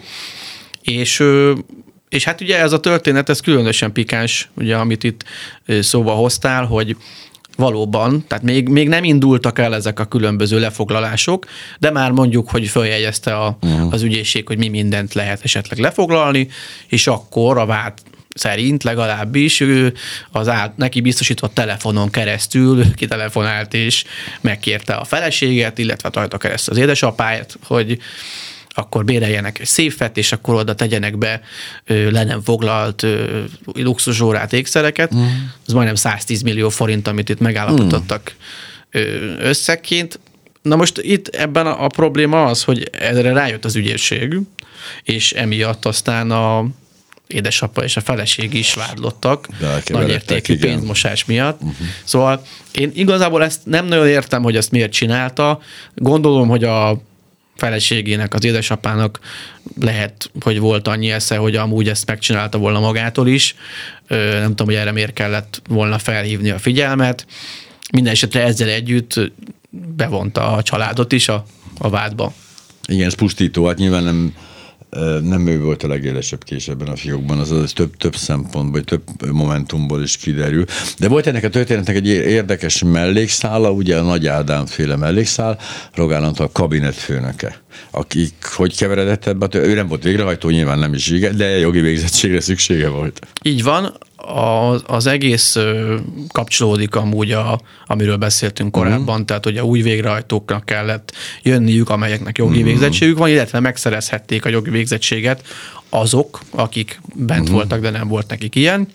És 0.82 1.24
és 2.10 2.24
hát 2.24 2.42
ugye 2.42 2.60
ez 2.60 2.74
a 2.74 2.80
történet, 2.80 3.30
ez 3.30 3.40
különösen 3.40 3.92
pikáns, 3.92 4.50
ugye, 4.54 4.76
amit 4.76 5.04
itt 5.04 5.24
szóba 5.80 6.12
hoztál, 6.12 6.66
hogy 6.66 6.96
valóban, 7.56 8.26
tehát 8.28 8.44
még, 8.44 8.70
még 8.70 8.88
nem 8.88 9.04
indultak 9.04 9.60
el 9.60 9.76
ezek 9.76 10.00
a 10.00 10.06
különböző 10.06 10.60
lefoglalások, 10.60 11.46
de 11.80 11.92
már 11.92 12.12
mondjuk, 12.12 12.50
hogy 12.50 12.68
följegyezte 12.68 13.36
a, 13.36 13.58
uh-huh. 13.62 13.94
az 13.94 14.02
ügyészség, 14.02 14.48
hogy 14.48 14.58
mi 14.58 14.68
mindent 14.68 15.14
lehet 15.14 15.44
esetleg 15.44 15.80
lefoglalni, 15.80 16.48
és 16.88 17.08
akkor 17.08 17.58
a 17.58 17.66
vád 17.66 17.94
szerint 18.36 18.84
legalábbis 18.84 19.60
ő 19.60 19.94
az 20.32 20.48
át, 20.48 20.78
neki 20.78 21.02
biztosított 21.02 21.54
telefonon 21.54 22.10
keresztül 22.10 22.94
kitelefonált 22.96 23.74
és 23.74 24.04
megkérte 24.42 24.94
a 24.94 25.04
feleséget, 25.04 25.78
illetve 25.78 26.10
rajta 26.14 26.38
keresztül 26.38 26.74
az 26.74 26.80
édesapáját, 26.80 27.58
hogy 27.64 27.98
akkor 28.74 29.06
béreljenek 29.06 29.60
egy 29.60 29.68
széfet, 29.68 30.18
és 30.18 30.32
akkor 30.32 30.56
oda 30.56 30.76
tegyenek 30.76 31.18
be 31.18 31.42
ö, 31.86 32.12
le 32.12 32.24
nem 32.24 32.42
foglalt 32.42 33.04
ö, 33.04 33.44
luxusórát, 33.74 34.54
ékszereket. 34.54 35.16
Mm. 35.16 35.26
Ez 35.68 35.74
majdnem 35.74 35.96
110 35.96 36.42
millió 36.42 36.70
forint, 36.70 37.08
amit 37.08 37.30
itt 37.30 37.40
megállapítottak 37.40 38.36
mm. 38.98 39.36
összegként. 39.40 40.20
Na 40.62 40.76
most 40.76 40.98
itt 40.98 41.28
ebben 41.28 41.68
a, 41.68 41.84
a 41.84 41.88
probléma 41.88 42.46
az, 42.46 42.64
hogy 42.64 42.90
erre 42.92 43.32
rájött 43.34 43.66
az 43.66 43.76
ügyészség, 43.76 44.40
és 45.04 45.32
emiatt 45.32 45.86
aztán 45.86 46.32
a 46.32 46.66
édesapa 47.28 47.84
és 47.84 47.98
a 47.98 48.02
feleség 48.02 48.54
is 48.54 48.74
vádlottak 48.74 49.48
nagyértékű 49.88 50.58
pénzmosás 50.58 51.26
miatt. 51.26 51.62
Uh-huh. 51.62 51.88
Szóval 52.04 52.42
én 52.72 52.92
igazából 52.94 53.44
ezt 53.44 53.60
nem 53.66 53.86
nagyon 53.86 54.08
értem, 54.08 54.44
hogy 54.44 54.56
ezt 54.56 54.72
miért 54.72 54.92
csinálta. 54.92 55.60
Gondolom, 55.96 56.48
hogy 56.48 56.64
a 56.64 57.02
feleségének, 57.56 58.34
az 58.34 58.44
édesapának 58.44 59.20
lehet, 59.80 60.32
hogy 60.40 60.60
volt 60.60 60.88
annyi 60.88 61.12
esze, 61.12 61.38
hogy 61.38 61.56
amúgy 61.56 61.90
ezt 61.90 62.06
megcsinálta 62.06 62.58
volna 62.58 62.80
magától 62.80 63.28
is. 63.28 63.56
Nem 64.08 64.48
tudom, 64.48 64.68
hogy 64.68 64.76
erre 64.76 64.92
miért 64.92 65.14
kellett 65.14 65.62
volna 65.70 65.98
felhívni 65.98 66.50
a 66.50 66.60
figyelmet. 66.60 67.26
Minden 67.92 68.14
esetre 68.14 68.44
ezzel 68.44 68.70
együtt 68.70 69.20
bevonta 69.70 70.52
a 70.52 70.64
családot 70.64 71.12
is 71.12 71.28
a, 71.28 71.46
a 71.78 71.90
vádba. 71.90 72.34
Igen, 72.88 73.06
ez 73.06 73.14
pusztító, 73.14 73.66
hát 73.66 73.78
nyilván 73.78 74.04
nem 74.04 74.34
nem 75.22 75.48
ő 75.48 75.62
volt 75.62 75.84
a 75.84 75.88
legélesebb 75.88 76.44
kés 76.44 76.68
ebben 76.68 76.88
a 76.88 76.96
fiókban, 76.96 77.40
az, 77.40 77.52
az 77.52 77.72
több, 77.72 77.98
több 77.98 78.16
szempontból, 78.16 78.84
több 78.84 79.04
momentumból 79.32 80.02
is 80.02 80.18
kiderül. 80.18 80.66
De 80.98 81.08
volt 81.08 81.28
ennek 81.28 81.44
a 81.44 81.50
történetnek 81.50 81.96
egy 81.96 82.08
érdekes 82.08 82.84
mellékszála, 82.84 83.72
ugye 83.72 83.98
a 83.98 84.02
Nagy 84.02 84.28
Ádám 84.28 84.66
féle 84.66 84.96
mellékszál, 84.96 85.60
Rogán 85.94 86.24
Antal 86.24 86.50
kabinetfőnöke, 86.52 87.62
akik 87.92 88.34
hogy 88.56 88.78
keveredett 88.78 89.26
ebbe, 89.26 89.48
ő 89.52 89.74
nem 89.74 89.88
volt 89.88 90.04
végrehajtó, 90.04 90.50
nyilván 90.50 90.80
nem 90.80 90.94
is 90.94 91.08
igen, 91.10 91.38
de 91.38 91.46
jogi 91.46 91.80
végzettségre 91.80 92.40
szüksége 92.40 92.88
volt. 92.88 93.28
Így 93.42 93.64
van, 93.64 93.98
az, 94.26 94.84
az 94.86 95.08
egész 95.08 95.58
kapcsolódik 96.28 96.96
amúgy, 96.96 97.32
a, 97.32 97.60
amiről 97.86 98.18
beszéltünk 98.18 98.72
korábban, 98.72 99.22
uh-huh. 99.22 99.26
tehát 99.26 99.46
a 99.46 99.66
új 99.66 99.82
végrehajtóknak 99.82 100.66
kellett 100.66 101.14
jönniük, 101.42 101.90
amelyeknek 101.90 102.38
jogi 102.38 102.52
uh-huh. 102.52 102.66
végzettségük 102.66 103.18
van, 103.18 103.30
illetve 103.30 103.60
megszerezhették 103.60 104.46
a 104.46 104.50
jogi 104.50 104.70
végzettséget 104.70 105.48
azok, 105.90 106.40
akik 106.52 107.02
bent 107.16 107.42
uh-huh. 107.42 107.56
voltak, 107.56 107.82
de 107.82 107.90
nem 107.90 108.08
volt 108.08 108.30
nekik 108.30 108.56
ilyen. 108.56 108.88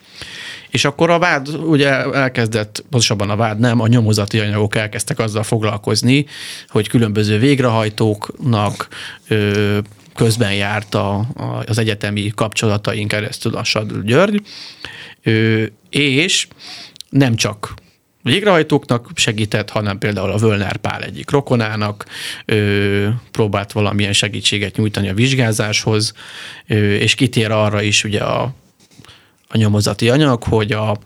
És 0.71 0.85
akkor 0.85 1.11
a 1.11 1.19
vád 1.19 1.49
ugye 1.49 1.88
elkezdett, 2.12 2.85
pontosabban 2.91 3.31
a 3.31 3.37
vád 3.37 3.59
nem, 3.59 3.81
a 3.81 3.87
nyomozati 3.87 4.38
anyagok 4.38 4.77
elkezdtek 4.77 5.19
azzal 5.19 5.43
foglalkozni, 5.43 6.27
hogy 6.69 6.88
különböző 6.88 7.38
végrehajtóknak 7.38 8.88
ö, 9.29 9.79
közben 10.14 10.55
járt 10.55 10.95
a, 10.95 11.17
a, 11.19 11.62
az 11.67 11.79
egyetemi 11.79 12.33
kapcsolataink 12.35 13.09
keresztül 13.09 13.55
a 13.55 13.64
Sadl 13.64 14.01
György, 14.01 14.43
és 15.91 16.49
nem 17.11 17.35
csak 17.35 17.75
végrehajtóknak 18.23 19.11
segített, 19.14 19.71
hanem 19.71 19.99
például 19.99 20.31
a 20.31 20.37
Völner 20.37 20.77
Pál 20.77 21.03
egyik 21.03 21.31
rokonának 21.31 22.07
ö, 22.45 23.09
próbált 23.31 23.73
valamilyen 23.73 24.12
segítséget 24.12 24.77
nyújtani 24.77 25.09
a 25.09 25.14
vizsgázáshoz, 25.14 26.12
ö, 26.67 26.95
és 26.95 27.14
kitér 27.14 27.51
arra 27.51 27.83
is 27.83 28.05
ugye 28.05 28.21
a, 28.21 28.55
a 29.49 29.57
nyomozati 29.57 30.09
anyag, 30.09 30.43
hogy 30.43 30.73
a 30.73 30.99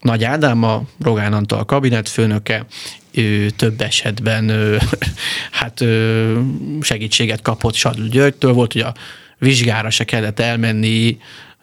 Nagy 0.00 0.24
Ádám, 0.24 0.62
a 0.62 0.82
Rogán 1.00 1.32
Antal 1.32 1.64
kabinetfőnöke, 1.64 2.66
ő 3.12 3.50
több 3.50 3.80
esetben 3.80 4.48
ő, 4.48 4.78
hát 5.50 5.80
ő 5.80 6.36
segítséget 6.80 7.42
kapott 7.42 7.74
Sadl 7.74 8.02
Györgytől, 8.02 8.52
volt, 8.52 8.72
hogy 8.72 8.82
a 8.82 8.94
vizsgára 9.38 9.90
se 9.90 10.04
kellett 10.04 10.40
elmenni, 10.40 11.18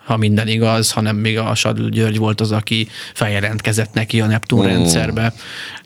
ha 0.08 0.17
minden 0.17 0.48
igaz, 0.48 0.91
hanem 0.91 1.15
még 1.15 1.38
a 1.38 1.56
Sadl 1.56 1.88
György 1.88 2.17
volt 2.17 2.41
az, 2.41 2.52
aki 2.52 2.88
feljelentkezett 3.13 3.93
neki 3.93 4.22
a 4.22 4.26
Neptun 4.26 4.65
mm. 4.65 4.67
rendszerbe. 4.67 5.34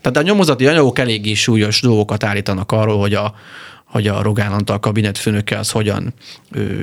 Tehát 0.01 0.17
a 0.17 0.21
nyomozati 0.21 0.67
anyagok 0.67 0.99
eléggé 0.99 1.33
súlyos 1.33 1.81
dolgokat 1.81 2.23
állítanak 2.23 2.71
arról, 2.71 2.99
hogy 2.99 3.13
a, 3.13 3.35
hogy 3.85 4.07
a 4.07 4.21
Rogán 4.21 4.51
Antal 4.51 4.79
kabinetfőnöke 4.79 5.57
az 5.57 5.69
hogyan 5.69 6.13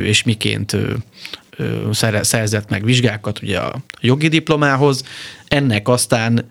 és 0.02 0.22
miként 0.22 0.76
szerzett 2.22 2.70
meg 2.70 2.84
vizsgákat 2.84 3.42
ugye 3.42 3.58
a 3.58 3.74
jogi 4.00 4.28
diplomához. 4.28 5.02
Ennek 5.48 5.88
aztán 5.88 6.50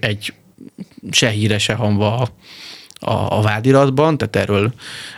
egy 0.00 0.34
se 1.10 1.28
híre, 1.28 1.58
se 1.58 1.74
hanva 1.74 2.16
a, 2.16 2.28
a, 3.10 3.38
a 3.38 3.42
vádiratban, 3.42 4.18
tehát 4.18 4.36
erről, 4.36 4.72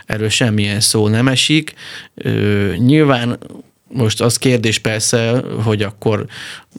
erről 0.05 0.29
semmilyen 0.29 0.79
szó 0.79 1.07
nem 1.07 1.27
esik. 1.27 1.73
Ö, 2.15 2.73
nyilván 2.77 3.39
most 3.87 4.21
az 4.21 4.37
kérdés 4.37 4.79
persze, 4.79 5.43
hogy 5.63 5.81
akkor 5.81 6.25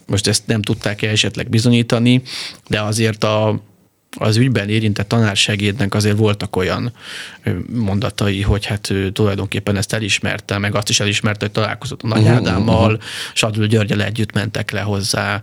most 0.06 0.26
ezt 0.26 0.46
nem 0.46 0.62
tudták 0.62 1.02
-e 1.02 1.08
esetleg 1.08 1.48
bizonyítani, 1.48 2.22
de 2.68 2.80
azért 2.80 3.24
a 3.24 3.60
az 4.18 4.36
ügyben 4.36 4.68
érintett 4.68 5.08
tanársegédnek 5.08 5.94
azért 5.94 6.16
voltak 6.16 6.56
olyan 6.56 6.92
mondatai, 7.72 8.42
hogy 8.42 8.66
hát 8.66 8.90
ő 8.90 9.10
tulajdonképpen 9.10 9.76
ezt 9.76 9.92
elismerte, 9.92 10.58
meg 10.58 10.74
azt 10.74 10.88
is 10.88 11.00
elismerte, 11.00 11.44
hogy 11.44 11.54
találkozott 11.54 12.02
a 12.02 12.06
Nagy 12.06 12.22
uh-huh, 12.22 12.36
Ádámmal, 12.36 12.92
uh-huh. 12.92 13.08
Sadül 13.34 13.66
Györgyel 13.66 14.02
együtt 14.02 14.32
mentek 14.32 14.70
le 14.70 14.80
hozzá 14.80 15.42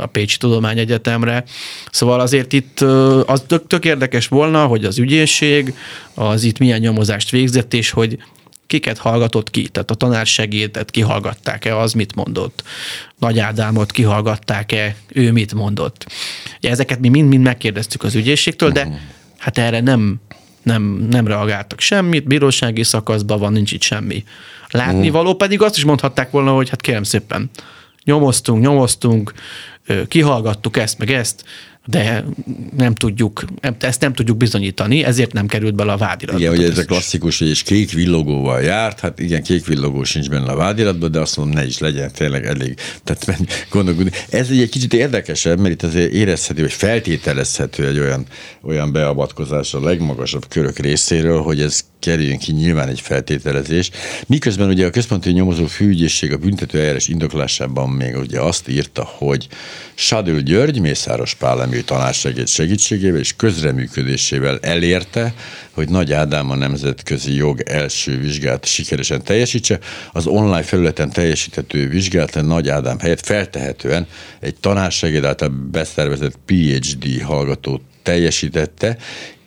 a 0.00 0.06
Pécsi 0.06 0.38
Tudományegyetemre. 0.38 1.44
Szóval 1.90 2.20
azért 2.20 2.52
itt 2.52 2.80
az 3.26 3.42
tök, 3.46 3.66
tök 3.66 3.84
érdekes 3.84 4.28
volna, 4.28 4.66
hogy 4.66 4.84
az 4.84 4.98
ügyészség 4.98 5.74
az 6.14 6.42
itt 6.42 6.58
milyen 6.58 6.80
nyomozást 6.80 7.30
végzett, 7.30 7.74
és 7.74 7.90
hogy 7.90 8.18
kiket 8.68 8.98
hallgatott 8.98 9.50
ki, 9.50 9.68
tehát 9.68 9.90
a 9.90 9.94
tanársegédet 9.94 10.90
kihallgatták-e, 10.90 11.78
az 11.78 11.92
mit 11.92 12.14
mondott, 12.14 12.62
Nagy 13.18 13.38
Ádámot 13.38 13.90
kihallgatták-e, 13.90 14.96
ő 15.08 15.32
mit 15.32 15.54
mondott. 15.54 16.06
Ugye 16.56 16.70
ezeket 16.70 17.00
mi 17.00 17.08
mind-mind 17.08 17.42
megkérdeztük 17.42 18.02
az 18.02 18.14
ügyészségtől, 18.14 18.70
de 18.70 18.84
mhm. 18.84 18.94
hát 19.38 19.58
erre 19.58 19.80
nem, 19.80 20.16
nem, 20.62 20.82
nem 21.10 21.26
reagáltak 21.26 21.80
semmit, 21.80 22.26
bírósági 22.26 22.82
szakaszban 22.82 23.38
van, 23.38 23.52
nincs 23.52 23.72
itt 23.72 23.82
semmi. 23.82 24.24
Látni 24.70 25.06
mhm. 25.06 25.12
való 25.12 25.34
pedig 25.34 25.62
azt 25.62 25.76
is 25.76 25.84
mondhatták 25.84 26.30
volna, 26.30 26.52
hogy 26.52 26.68
hát 26.68 26.80
kérem 26.80 27.02
szépen, 27.02 27.50
nyomoztunk, 28.04 28.62
nyomoztunk, 28.62 29.32
kihallgattuk 30.08 30.76
ezt, 30.76 30.98
meg 30.98 31.10
ezt, 31.10 31.44
de 31.90 32.24
nem 32.76 32.94
tudjuk, 32.94 33.44
ezt 33.78 34.00
nem 34.00 34.12
tudjuk 34.12 34.36
bizonyítani, 34.36 35.04
ezért 35.04 35.32
nem 35.32 35.46
került 35.46 35.74
bele 35.74 35.92
a 35.92 35.96
vádiratba. 35.96 36.40
Igen, 36.40 36.54
hogy 36.54 36.64
ez 36.64 36.78
a 36.78 36.84
klasszikus, 36.84 37.38
hogy 37.38 37.48
és 37.48 37.62
kék 37.62 37.92
villogóval 37.92 38.62
járt, 38.62 39.00
hát 39.00 39.20
igen, 39.20 39.42
kék 39.42 39.66
villogó 39.66 40.04
sincs 40.04 40.28
benne 40.28 40.50
a 40.50 40.56
vádiratban, 40.56 41.10
de 41.10 41.20
azt 41.20 41.36
mondom, 41.36 41.54
ne 41.54 41.66
is 41.66 41.78
legyen 41.78 42.12
tényleg 42.12 42.46
elég. 42.46 42.74
Tehát 43.04 43.40
gondolkodni. 43.70 44.10
Ez 44.30 44.50
egy 44.50 44.68
kicsit 44.68 44.94
érdekesebb, 44.94 45.58
mert 45.58 45.74
itt 45.74 45.82
azért 45.82 46.12
érezhető, 46.12 46.62
vagy 46.62 46.72
feltételezhető 46.72 47.86
egy 47.86 47.98
olyan, 47.98 48.26
olyan 48.62 48.92
beavatkozás 48.92 49.74
a 49.74 49.80
legmagasabb 49.80 50.48
körök 50.48 50.78
részéről, 50.78 51.42
hogy 51.42 51.60
ez 51.60 51.84
kerüljön 51.98 52.38
ki 52.38 52.52
nyilván 52.52 52.88
egy 52.88 53.00
feltételezés. 53.00 53.90
Miközben 54.26 54.68
ugye 54.68 54.86
a 54.86 54.90
központi 54.90 55.30
nyomozó 55.30 55.66
főügyészség 55.66 56.32
a 56.32 56.36
büntető 56.36 56.78
eljárás 56.78 57.08
indoklásában 57.08 57.88
még 57.88 58.16
ugye 58.16 58.40
azt 58.40 58.68
írta, 58.68 59.04
hogy 59.04 59.48
Sadül 59.94 60.40
György, 60.40 60.80
Mészáros 60.80 61.34
Pál 61.34 61.60
Emil 61.78 61.90
tanársegéd 61.90 62.48
segítségével 62.48 63.20
és 63.20 63.36
közreműködésével 63.36 64.58
elérte, 64.62 65.34
hogy 65.70 65.88
Nagy 65.88 66.12
Ádám 66.12 66.50
a 66.50 66.54
nemzetközi 66.54 67.34
jog 67.34 67.60
első 67.60 68.18
vizsgát 68.18 68.64
sikeresen 68.64 69.22
teljesítse. 69.22 69.78
Az 70.12 70.26
online 70.26 70.62
felületen 70.62 71.10
teljesíthető 71.10 71.88
vizsgát 71.88 72.42
Nagy 72.42 72.68
Ádám 72.68 72.98
helyett 72.98 73.24
feltehetően 73.24 74.06
egy 74.40 74.54
tanársegéd 74.54 75.24
által 75.24 75.48
beszervezett 75.70 76.38
PhD 76.44 77.22
hallgató 77.22 77.80
teljesítette, 78.02 78.96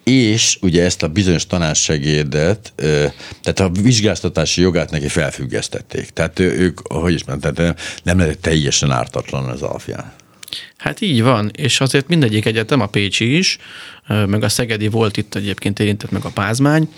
és 0.04 0.58
ugye 0.62 0.84
ezt 0.84 1.04
a 1.04 1.08
bizonyos 1.08 1.48
tanársegédet, 1.48 2.74
tehát 3.41 3.60
a 3.60 3.70
vizsgáztatási 3.70 4.62
jogát 4.62 4.91
neki 4.91 5.08
felfüggesztették. 5.08 6.10
Tehát 6.10 6.39
ők, 6.39 6.80
hogy 6.88 7.13
is 7.13 7.24
mondtam, 7.24 7.74
nem 8.04 8.17
lehet 8.17 8.39
teljesen 8.39 8.91
ártatlan 8.91 9.50
az 9.50 9.62
alapján. 9.62 10.20
Hát 10.78 11.02
így 11.02 11.22
van, 11.24 11.52
és 11.56 11.82
azért 11.82 12.08
mindegyik 12.08 12.46
egyetem, 12.46 12.82
a 12.82 12.86
Pécsi 12.86 13.38
is, 13.38 13.58
meg 14.08 14.44
a 14.44 14.50
Szegedi 14.50 14.88
volt 14.88 15.18
itt 15.18 15.36
egyébként 15.36 15.80
érintett 15.80 16.12
meg 16.12 16.26
a 16.26 16.30
Pázmány, 16.30 16.94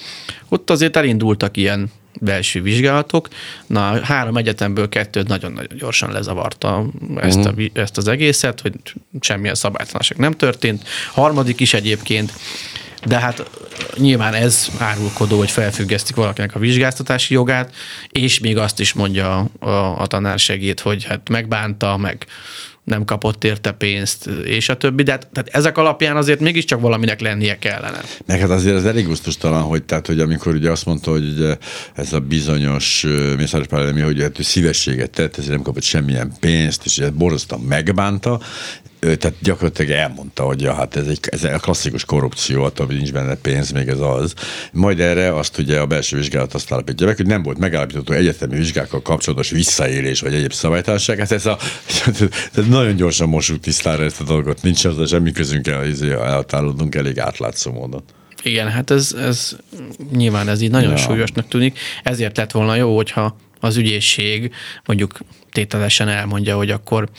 ott 0.50 0.70
azért 0.70 0.98
elindultak 0.98 1.58
ilyen 1.58 1.92
belső 2.20 2.62
vizsgálatok. 2.62 3.28
Na, 3.68 4.06
három 4.06 4.38
egyetemből 4.38 4.90
kettőt 4.90 5.28
nagyon-nagyon 5.28 5.78
gyorsan 5.78 6.12
lezavarta 6.12 6.86
ezt, 7.16 7.46
a, 7.46 7.52
mhm. 7.52 7.66
ezt 7.74 7.98
az 7.98 8.08
egészet, 8.08 8.62
hogy 8.62 8.74
semmilyen 9.20 9.56
szabálytalanság 9.56 10.18
nem 10.18 10.32
történt. 10.32 10.88
Harmadik 11.12 11.60
is 11.60 11.74
egyébként 11.74 12.34
de 13.06 13.20
hát 13.20 13.50
nyilván 13.96 14.34
ez 14.34 14.68
árulkodó, 14.78 15.38
hogy 15.38 15.52
felfüggesztik 15.52 16.16
valakinek 16.16 16.56
a 16.56 16.60
vizsgáztatási 16.60 17.34
jogát, 17.34 17.76
és 18.10 18.40
még 18.40 18.58
azt 18.58 18.80
is 18.80 18.94
mondja 18.94 19.50
a, 19.60 19.70
a 20.02 20.08
tanársegét, 20.08 20.80
hogy 20.80 21.04
hát 21.04 21.30
megbánta, 21.30 21.98
meg 21.98 22.26
nem 22.84 23.06
kapott 23.06 23.44
érte 23.44 23.72
pénzt, 23.72 24.30
és 24.44 24.70
a 24.70 24.78
többi, 24.78 25.04
de 25.04 25.12
hát, 25.12 25.28
tehát 25.32 25.50
ezek 25.54 25.78
alapján 25.78 26.18
azért 26.18 26.40
mégiscsak 26.40 26.82
valaminek 26.82 27.22
lennie 27.22 27.58
kellene. 27.58 28.02
Meg 28.26 28.40
hát 28.40 28.50
azért 28.50 28.76
az 28.76 28.86
elég 28.86 29.06
gusztustalan, 29.06 29.62
hogy, 29.62 29.84
tehát, 29.84 30.08
hogy 30.08 30.20
amikor 30.20 30.54
ugye 30.54 30.72
azt 30.72 30.86
mondta, 30.86 31.12
hogy 31.12 31.30
ugye 31.30 31.58
ez 31.96 32.14
a 32.14 32.20
bizonyos 32.20 33.06
Mészáros 33.38 33.68
Pál 33.68 34.04
hogy 34.04 34.22
hát 34.22 34.40
ő 34.40 34.44
szívességet 34.44 35.10
tett, 35.10 35.38
ezért 35.38 35.54
nem 35.54 35.62
kapott 35.62 35.84
semmilyen 35.84 36.32
pénzt, 36.40 36.86
és 36.86 36.98
ezt 36.98 37.14
borzasztóan 37.14 37.62
megbánta, 37.62 38.40
tehát 39.04 39.34
gyakorlatilag 39.42 39.92
elmondta, 39.92 40.44
hogy 40.44 40.62
ja, 40.62 40.74
hát 40.74 40.96
ez 40.96 41.08
egy, 41.08 41.20
ez 41.22 41.44
egy 41.44 41.60
klasszikus 41.60 42.06
korrupció, 42.06 42.64
attól, 42.64 42.86
hogy 42.86 42.96
nincs 42.96 43.12
benne 43.12 43.36
pénz, 43.36 43.72
még 43.72 43.88
ez 43.88 44.00
az. 44.00 44.34
Majd 44.72 45.00
erre 45.00 45.36
azt 45.38 45.58
ugye 45.58 45.80
a 45.80 45.86
belső 45.86 46.18
vizsgálat 46.18 46.54
azt 46.54 46.72
állapítja 46.72 47.06
meg, 47.06 47.16
hogy 47.16 47.26
nem 47.26 47.44
volt 47.44 47.58
megállapítható 47.58 48.14
egyetemi 48.14 48.56
vizsgákkal 48.56 49.02
kapcsolatos 49.02 49.50
visszaélés 49.50 50.20
vagy 50.20 50.34
egyéb 50.34 50.54
szabálytalanság. 50.54 51.18
Hát 51.18 51.32
ez 51.32 51.46
a, 51.46 51.58
ez 52.56 52.66
nagyon 52.68 52.96
gyorsan 52.96 53.30
mosuk 53.30 53.60
tisztára 53.60 54.04
ezt 54.04 54.22
a 54.22 54.24
dolgot, 54.24 54.62
nincs 54.62 54.86
az 54.86 55.10
semmi 55.10 55.32
közünk 55.32 55.68
el, 55.68 55.88
izé, 55.88 56.12
elhatárolódunk 56.12 56.96
elég 56.96 57.20
átlátszó 57.20 57.72
módon. 57.72 58.04
Igen, 58.44 58.70
hát 58.70 58.92
ez, 58.92 59.16
ez 59.20 59.58
nyilván 60.12 60.50
ez 60.50 60.62
így 60.62 60.72
nagyon 60.72 60.92
ja. 60.92 60.98
súlyosnak 60.98 61.48
tűnik, 61.48 61.80
ezért 62.04 62.38
lett 62.38 62.52
volna 62.52 62.76
jó, 62.76 62.96
hogyha 62.96 63.38
az 63.60 63.78
ügyészség 63.78 64.52
mondjuk 64.86 65.20
tételesen 65.52 66.08
elmondja, 66.08 66.56
hogy 66.56 66.70
akkor 66.70 67.10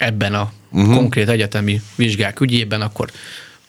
ebben 0.00 0.34
a 0.34 0.52
uh-huh. 0.70 0.94
konkrét 0.94 1.28
egyetemi 1.28 1.80
vizsgák 1.96 2.40
ügyében, 2.40 2.80
akkor 2.80 3.10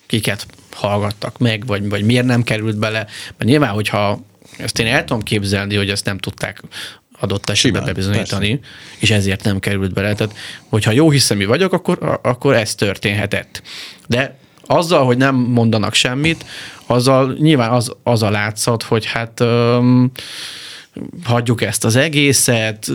kiket 0.05 0.45
hallgattak 0.71 1.37
meg, 1.37 1.65
vagy, 1.65 1.89
vagy 1.89 2.03
miért 2.03 2.25
nem 2.25 2.43
került 2.43 2.77
bele. 2.77 3.07
Mert 3.37 3.49
nyilván, 3.49 3.69
hogyha 3.69 4.19
ezt 4.57 4.79
én 4.79 4.87
el 4.87 5.05
tudom 5.05 5.23
képzelni, 5.23 5.75
hogy 5.75 5.89
ezt 5.89 6.05
nem 6.05 6.17
tudták 6.17 6.61
adott 7.19 7.49
esetben 7.49 7.85
bebizonyítani, 7.85 8.49
persze. 8.55 8.73
és 8.97 9.11
ezért 9.11 9.43
nem 9.43 9.59
került 9.59 9.93
bele. 9.93 10.13
Tehát, 10.13 10.35
hogyha 10.69 10.91
jó 10.91 11.09
hiszemű 11.11 11.45
vagyok, 11.45 11.73
akkor, 11.73 12.19
akkor 12.23 12.55
ez 12.55 12.75
történhetett. 12.75 13.61
De 14.07 14.37
azzal, 14.65 15.05
hogy 15.05 15.17
nem 15.17 15.35
mondanak 15.35 15.93
semmit, 15.93 16.45
azzal 16.85 17.33
nyilván 17.39 17.71
az, 17.71 17.95
az 18.03 18.23
a 18.23 18.29
látszat, 18.29 18.83
hogy 18.83 19.05
hát 19.05 19.39
um, 19.39 20.11
hagyjuk 21.23 21.61
ezt 21.61 21.85
az 21.85 21.95
egészet, 21.95 22.91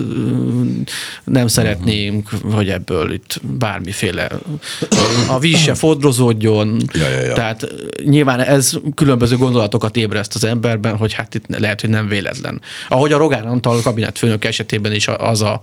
nem 1.24 1.46
szeretnénk, 1.46 2.28
hogy 2.50 2.68
ebből 2.68 3.12
itt 3.12 3.40
bármiféle 3.42 4.28
a 5.28 5.38
víz 5.38 5.58
se 5.58 5.74
fodrozódjon. 5.74 6.82
Ja, 6.92 7.08
ja, 7.08 7.20
ja. 7.20 7.32
Tehát 7.32 7.66
nyilván 8.04 8.40
ez 8.40 8.72
különböző 8.94 9.36
gondolatokat 9.36 9.96
ébreszt 9.96 10.34
az 10.34 10.44
emberben, 10.44 10.96
hogy 10.96 11.12
hát 11.12 11.34
itt 11.34 11.44
lehet, 11.58 11.80
hogy 11.80 11.90
nem 11.90 12.08
véletlen. 12.08 12.60
Ahogy 12.88 13.12
a 13.12 13.18
Rogán 13.18 13.44
Antal 13.44 13.80
kabinetfőnök 13.82 14.44
esetében 14.44 14.92
is 14.92 15.08
az 15.08 15.42
a 15.42 15.60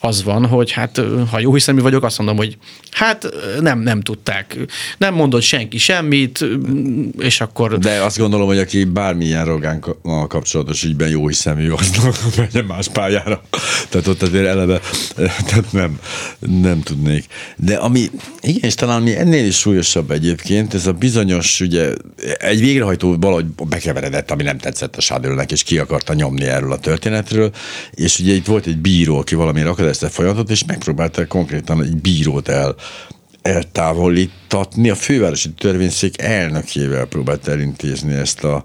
az 0.00 0.22
van, 0.22 0.46
hogy 0.46 0.70
hát 0.70 1.00
ha 1.30 1.38
jó 1.38 1.54
hiszemű 1.54 1.80
vagyok, 1.80 2.04
azt 2.04 2.18
mondom, 2.18 2.36
hogy 2.36 2.56
hát 2.90 3.28
nem, 3.60 3.80
nem 3.80 4.00
tudták. 4.00 4.56
Nem 4.98 5.14
mondott 5.14 5.42
senki 5.42 5.78
semmit, 5.78 6.44
és 7.18 7.40
akkor... 7.40 7.78
De 7.78 8.02
azt 8.02 8.18
gondolom, 8.18 8.46
hogy 8.46 8.58
aki 8.58 8.84
bármilyen 8.84 9.44
rogán 9.44 9.84
kapcsolatos 10.28 10.84
ügyben 10.84 11.08
jó 11.08 11.28
hiszemű, 11.28 11.70
az 11.70 11.90
menjen 12.36 12.64
más 12.64 12.88
pályára. 12.88 13.42
Tehát 13.88 14.06
ott 14.06 14.22
azért 14.22 14.46
eleve 14.46 14.80
tehát 15.16 15.72
nem, 15.72 15.98
nem 16.38 16.82
tudnék. 16.82 17.24
De 17.56 17.76
ami, 17.76 18.10
igen, 18.40 18.62
és 18.62 18.74
talán 18.74 19.02
mi 19.02 19.16
ennél 19.16 19.46
is 19.46 19.56
súlyosabb 19.58 20.10
egyébként, 20.10 20.74
ez 20.74 20.86
a 20.86 20.92
bizonyos, 20.92 21.60
ugye 21.60 21.94
egy 22.38 22.60
végrehajtó 22.60 23.16
valahogy 23.20 23.46
bekeveredett, 23.68 24.30
ami 24.30 24.42
nem 24.42 24.58
tetszett 24.58 24.96
a 24.96 25.00
Sádőlnek, 25.00 25.52
és 25.52 25.62
ki 25.62 25.78
akarta 25.78 26.14
nyomni 26.14 26.44
erről 26.44 26.72
a 26.72 26.78
történetről, 26.78 27.50
és 27.90 28.18
ugye 28.18 28.32
itt 28.32 28.46
volt 28.46 28.66
egy 28.66 28.78
bíró, 28.78 29.18
aki 29.18 29.34
valamire 29.34 29.68
ezt 29.88 30.02
a 30.02 30.08
folyamatot, 30.08 30.50
és 30.50 30.64
megpróbálták 30.64 31.26
konkrétan 31.26 31.82
egy 31.82 31.96
bírót 31.96 32.48
el, 32.48 32.74
eltávolítatni. 33.42 34.90
A 34.90 34.94
fővárosi 34.94 35.50
törvényszék 35.50 36.22
elnökével 36.22 37.06
próbált 37.06 37.48
elintézni 37.48 38.14
ezt 38.14 38.44
a, 38.44 38.64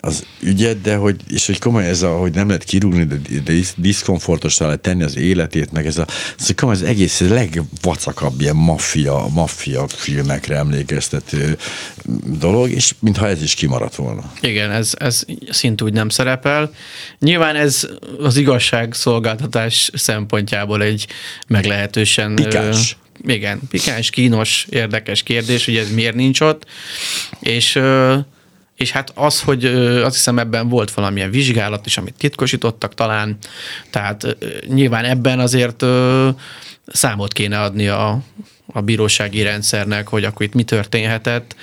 az 0.00 0.26
ügyet, 0.40 0.80
de 0.80 0.96
hogy, 0.96 1.16
és 1.28 1.46
hogy 1.46 1.58
komoly 1.58 1.88
ez 1.88 2.02
a, 2.02 2.18
hogy 2.18 2.34
nem 2.34 2.46
lehet 2.46 2.64
kirúgni, 2.64 3.04
de, 3.04 3.16
de 3.44 3.52
diszkomfortosra 3.76 4.66
lehet 4.66 4.80
tenni 4.80 5.02
az 5.02 5.16
életét, 5.16 5.72
meg 5.72 5.86
ez 5.86 5.98
a, 5.98 6.06
ez 6.38 6.50
a 6.50 6.54
komoly 6.56 6.74
az 6.74 6.82
egész 6.82 7.20
legvacakabb 7.20 8.40
ilyen 8.40 8.56
maffia, 8.56 9.26
maffia 9.26 9.88
filmekre 9.88 10.56
emlékeztető 10.56 11.58
dolog, 12.38 12.70
és 12.70 12.94
mintha 12.98 13.28
ez 13.28 13.42
is 13.42 13.54
kimaradt 13.54 13.94
volna. 13.94 14.32
Igen, 14.40 14.70
ez, 14.70 14.92
ez 14.98 15.24
szintúgy 15.50 15.92
nem 15.92 16.08
szerepel. 16.08 16.72
Nyilván 17.18 17.56
ez 17.56 17.88
az 18.18 18.36
igazságszolgáltatás 18.36 19.90
szempontjából 19.94 20.82
egy 20.82 21.06
meglehetősen... 21.46 22.34
Pikáns. 22.34 22.96
Ö, 23.24 23.32
igen, 23.32 23.60
pikáns, 23.70 24.10
kínos, 24.10 24.66
érdekes 24.70 25.22
kérdés, 25.22 25.64
hogy 25.64 25.76
ez 25.76 25.90
miért 25.90 26.14
nincs 26.14 26.40
ott, 26.40 26.66
és 27.40 27.74
ö, 27.74 28.16
és 28.80 28.90
hát 28.90 29.12
az, 29.14 29.40
hogy 29.40 29.64
azt 30.04 30.14
hiszem 30.14 30.38
ebben 30.38 30.68
volt 30.68 30.90
valamilyen 30.90 31.30
vizsgálat 31.30 31.86
is, 31.86 31.98
amit 31.98 32.14
titkosítottak 32.18 32.94
talán, 32.94 33.36
tehát 33.90 34.36
nyilván 34.66 35.04
ebben 35.04 35.40
azért 35.40 35.84
számot 36.86 37.32
kéne 37.32 37.60
adni 37.60 37.88
a, 37.88 38.22
a 38.72 38.80
bírósági 38.80 39.42
rendszernek, 39.42 40.08
hogy 40.08 40.24
akkor 40.24 40.46
itt 40.46 40.54
mi 40.54 40.62
történhetett, 40.62 41.56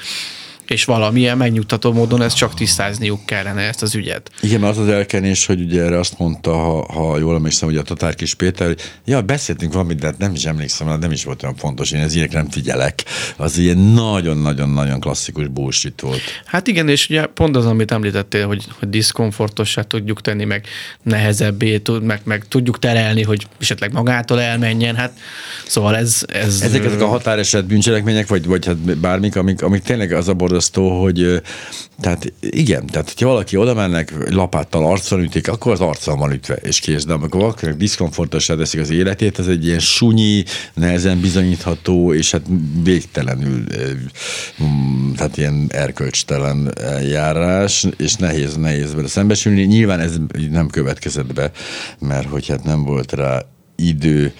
és 0.71 0.85
valamilyen 0.85 1.37
megnyugtató 1.37 1.93
módon 1.93 2.21
ezt 2.21 2.35
csak 2.35 2.53
tisztázniuk 2.53 3.25
kellene 3.25 3.61
ezt 3.61 3.81
az 3.81 3.95
ügyet. 3.95 4.31
Igen, 4.41 4.59
mert 4.59 4.77
az 4.77 4.83
az 4.83 4.89
elkenés, 4.89 5.45
hogy 5.45 5.61
ugye 5.61 5.81
erre 5.81 5.99
azt 5.99 6.19
mondta, 6.19 6.53
ha, 6.53 6.93
ha 6.93 7.17
jól 7.17 7.35
emlékszem, 7.35 7.67
hogy 7.67 7.77
a 7.77 7.81
Tatár 7.81 8.15
Kis 8.15 8.33
Péter, 8.33 8.67
hogy 8.67 8.81
ja, 9.05 9.21
beszéltünk 9.21 9.73
valamit, 9.73 9.99
de 9.99 10.13
nem 10.17 10.33
is 10.33 10.45
emlékszem, 10.45 10.99
nem 10.99 11.11
is 11.11 11.23
volt 11.23 11.43
olyan 11.43 11.55
fontos, 11.55 11.91
én 11.91 12.01
ez 12.01 12.13
ilyenekre 12.13 12.39
nem 12.39 12.49
figyelek. 12.49 13.03
Az 13.37 13.57
ilyen 13.57 13.77
nagyon-nagyon-nagyon 13.77 14.99
klasszikus 14.99 15.47
bullshit 15.47 16.01
volt. 16.01 16.21
Hát 16.45 16.67
igen, 16.67 16.89
és 16.89 17.09
ugye 17.09 17.25
pont 17.25 17.55
az, 17.55 17.65
amit 17.65 17.91
említettél, 17.91 18.47
hogy, 18.47 18.65
hogy 18.79 18.89
diszkomfortossá 18.89 19.81
tudjuk 19.81 20.21
tenni, 20.21 20.45
meg 20.45 20.65
nehezebbé, 21.03 21.77
tud, 21.77 22.03
meg, 22.03 22.21
meg 22.23 22.45
tudjuk 22.47 22.79
terelni, 22.79 23.23
hogy 23.23 23.47
esetleg 23.59 23.93
magától 23.93 24.41
elmenjen, 24.41 24.95
hát 24.95 25.11
szóval 25.67 25.95
ez... 25.95 26.23
ez 26.27 26.61
Ezek 26.61 26.85
ezek 26.85 27.01
a 27.01 27.07
határeset 27.07 27.65
bűncselekmények, 27.65 28.27
vagy, 28.27 28.45
vagy 28.45 28.65
hát 28.65 28.97
bármik, 28.97 29.35
amik, 29.35 29.61
amik 29.61 29.81
tényleg 29.81 30.11
az 30.11 30.27
a 30.27 30.33
borzasztó, 30.57 31.01
hogy 31.01 31.41
tehát 31.99 32.33
igen, 32.39 32.85
tehát 32.85 33.07
hogyha 33.07 33.27
valaki 33.27 33.57
oda 33.57 33.73
mennek, 33.73 34.13
lapáttal 34.29 34.85
arcon 34.85 35.19
ütik, 35.19 35.47
akkor 35.47 35.71
az 35.71 35.79
arccal 35.79 36.15
van 36.15 36.31
ütve, 36.31 36.55
és 36.55 36.79
kész. 36.79 37.05
De 37.05 37.13
amikor 37.13 37.41
valakinek 37.41 37.75
diszkomfortosá 37.75 38.55
teszik 38.55 38.79
az 38.79 38.89
életét, 38.89 39.39
ez 39.39 39.47
egy 39.47 39.65
ilyen 39.65 39.79
sunyi, 39.79 40.43
nehezen 40.73 41.19
bizonyítható, 41.19 42.13
és 42.13 42.31
hát 42.31 42.41
végtelenül, 42.83 43.63
mm, 44.63 45.13
tehát 45.13 45.37
ilyen 45.37 45.65
erkölcstelen 45.69 46.73
járás, 47.09 47.85
és 47.97 48.15
nehéz, 48.15 48.55
nehéz 48.55 48.93
vele 48.93 49.07
szembesülni. 49.07 49.63
Nyilván 49.63 49.99
ez 49.99 50.19
nem 50.51 50.67
következett 50.67 51.33
be, 51.33 51.51
mert 51.99 52.27
hogy 52.27 52.47
hát 52.47 52.63
nem 52.63 52.83
volt 52.83 53.11
rá 53.11 53.45
idő. 53.75 54.33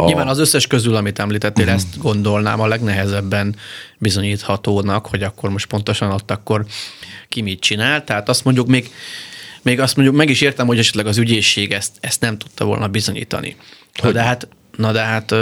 A... 0.00 0.04
Nyilván 0.04 0.28
az 0.28 0.38
összes 0.38 0.66
közül, 0.66 0.94
amit 0.94 1.18
említettél, 1.18 1.64
uh-huh. 1.64 1.80
ezt 1.80 1.98
gondolnám 1.98 2.60
a 2.60 2.66
legnehezebben 2.66 3.56
bizonyíthatónak, 3.98 5.06
hogy 5.06 5.22
akkor 5.22 5.50
most 5.50 5.66
pontosan 5.66 6.10
ott 6.10 6.30
akkor 6.30 6.64
ki 7.28 7.42
mit 7.42 7.60
csinál. 7.60 8.04
Tehát 8.04 8.28
azt 8.28 8.44
mondjuk 8.44 8.66
még, 8.66 8.90
még 9.62 9.80
azt 9.80 9.96
mondjuk 9.96 10.16
meg 10.16 10.30
is 10.30 10.40
értem, 10.40 10.66
hogy 10.66 10.78
esetleg 10.78 11.06
az 11.06 11.18
ügyészség 11.18 11.72
ezt, 11.72 11.92
ezt 12.00 12.20
nem 12.20 12.38
tudta 12.38 12.64
volna 12.64 12.88
bizonyítani. 12.88 13.56
Na 14.02 14.12
de 14.12 14.22
hát 14.22 14.48
Na 14.76 14.92
de 14.92 15.00
hát 15.00 15.34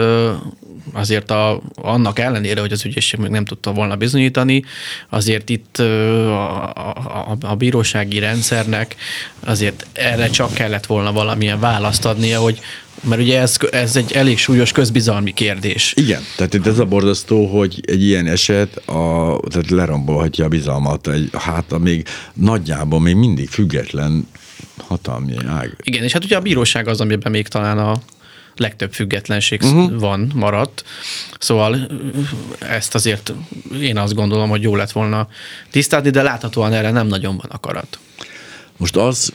azért 0.93 1.31
a, 1.31 1.61
annak 1.75 2.19
ellenére, 2.19 2.61
hogy 2.61 2.73
az 2.73 2.85
ügyészség 2.85 3.21
még 3.21 3.31
nem 3.31 3.45
tudta 3.45 3.73
volna 3.73 3.97
bizonyítani, 3.97 4.65
azért 5.09 5.49
itt 5.49 5.79
a, 5.79 6.73
a, 6.73 7.37
a 7.41 7.55
bírósági 7.55 8.19
rendszernek 8.19 8.97
azért 9.41 9.87
erre 9.93 10.29
csak 10.29 10.55
kellett 10.55 10.87
volna 10.87 11.13
valamilyen 11.13 11.61
választ 11.61 12.05
adnia, 12.05 12.41
hogy 12.41 12.61
mert 13.03 13.21
ugye 13.21 13.41
ez, 13.41 13.57
ez 13.71 13.97
egy 13.97 14.13
elég 14.13 14.39
súlyos 14.39 14.73
közbizalmi 14.73 15.33
kérdés. 15.33 15.93
Igen, 15.97 16.23
tehát 16.37 16.55
itt 16.55 16.67
ez 16.67 16.79
a 16.79 16.85
borzasztó, 16.85 17.47
hogy 17.47 17.81
egy 17.87 18.03
ilyen 18.03 18.27
eset 18.27 18.77
a, 18.77 19.41
tehát 19.49 19.71
lerombolhatja 19.71 20.45
a 20.45 20.49
bizalmat, 20.49 21.09
egy, 21.09 21.31
hát 21.33 21.73
a 21.73 21.79
még 21.79 22.07
nagyjából 22.35 23.01
még 23.01 23.15
mindig 23.15 23.49
független 23.49 24.29
hatalmi 24.77 25.35
ág. 25.47 25.77
Igen, 25.83 26.03
és 26.03 26.13
hát 26.13 26.25
ugye 26.25 26.37
a 26.37 26.41
bíróság 26.41 26.89
az, 26.89 27.01
amiben 27.01 27.33
még 27.33 27.49
talán 27.49 27.79
a 27.79 27.97
legtöbb 28.57 28.93
függetlenség 28.93 29.63
uh-huh. 29.63 30.01
van, 30.01 30.33
maradt. 30.35 30.85
Szóval 31.39 31.91
ezt 32.59 32.95
azért 32.95 33.33
én 33.81 33.99
azt 33.99 34.15
gondolom, 34.15 34.49
hogy 34.49 34.63
jó 34.63 34.77
lett 34.77 34.93
volna 34.93 35.29
tisztázni, 35.71 36.11
de 36.11 36.23
láthatóan 36.23 36.73
erre 36.73 36.91
nem 36.91 37.07
nagyon 37.07 37.37
van 37.37 37.51
akarat. 37.51 37.99
Most 38.79 38.97
az, 38.97 39.33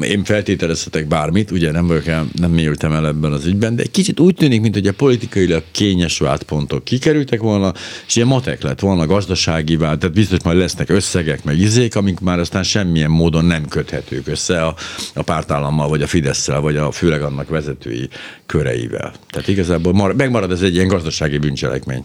én 0.00 0.24
feltételezhetek 0.24 1.06
bármit, 1.06 1.50
ugye 1.50 1.70
nem 1.70 1.86
vagyok 1.86 2.06
el, 2.06 2.26
nem 2.32 2.50
mélyültem 2.50 2.92
el 2.92 3.06
ebben 3.06 3.32
az 3.32 3.46
ügyben, 3.46 3.76
de 3.76 3.82
egy 3.82 3.90
kicsit 3.90 4.20
úgy 4.20 4.34
tűnik, 4.34 4.60
mint 4.60 4.74
hogy 4.74 4.86
a 4.86 4.92
politikailag 4.92 5.62
kényes 5.70 6.18
vált 6.18 6.42
pontok 6.42 6.84
kikerültek 6.84 7.40
volna, 7.40 7.72
és 8.06 8.16
ilyen 8.16 8.28
matek 8.28 8.62
lett 8.62 8.80
volna 8.80 9.06
gazdasági 9.06 9.76
vált, 9.76 9.98
tehát 9.98 10.14
biztos 10.14 10.38
majd 10.42 10.58
lesznek 10.58 10.88
összegek, 10.88 11.44
meg 11.44 11.58
izék, 11.58 11.96
amik 11.96 12.20
már 12.20 12.38
aztán 12.38 12.62
semmilyen 12.62 13.10
módon 13.10 13.44
nem 13.44 13.68
köthetők 13.68 14.26
össze 14.26 14.64
a, 14.64 14.74
a 15.14 15.22
pártállammal, 15.22 15.88
vagy 15.88 16.02
a 16.02 16.06
Fidesz-szel, 16.06 16.60
vagy 16.60 16.76
a 16.76 16.90
főleg 16.90 17.22
annak 17.22 17.48
vezetői 17.48 18.08
köreivel. 18.46 19.14
Tehát 19.30 19.48
igazából 19.48 19.92
mar, 19.92 20.14
megmarad 20.14 20.52
ez 20.52 20.62
egy 20.62 20.74
ilyen 20.74 20.88
gazdasági 20.88 21.38
bűncselekmény. 21.38 22.04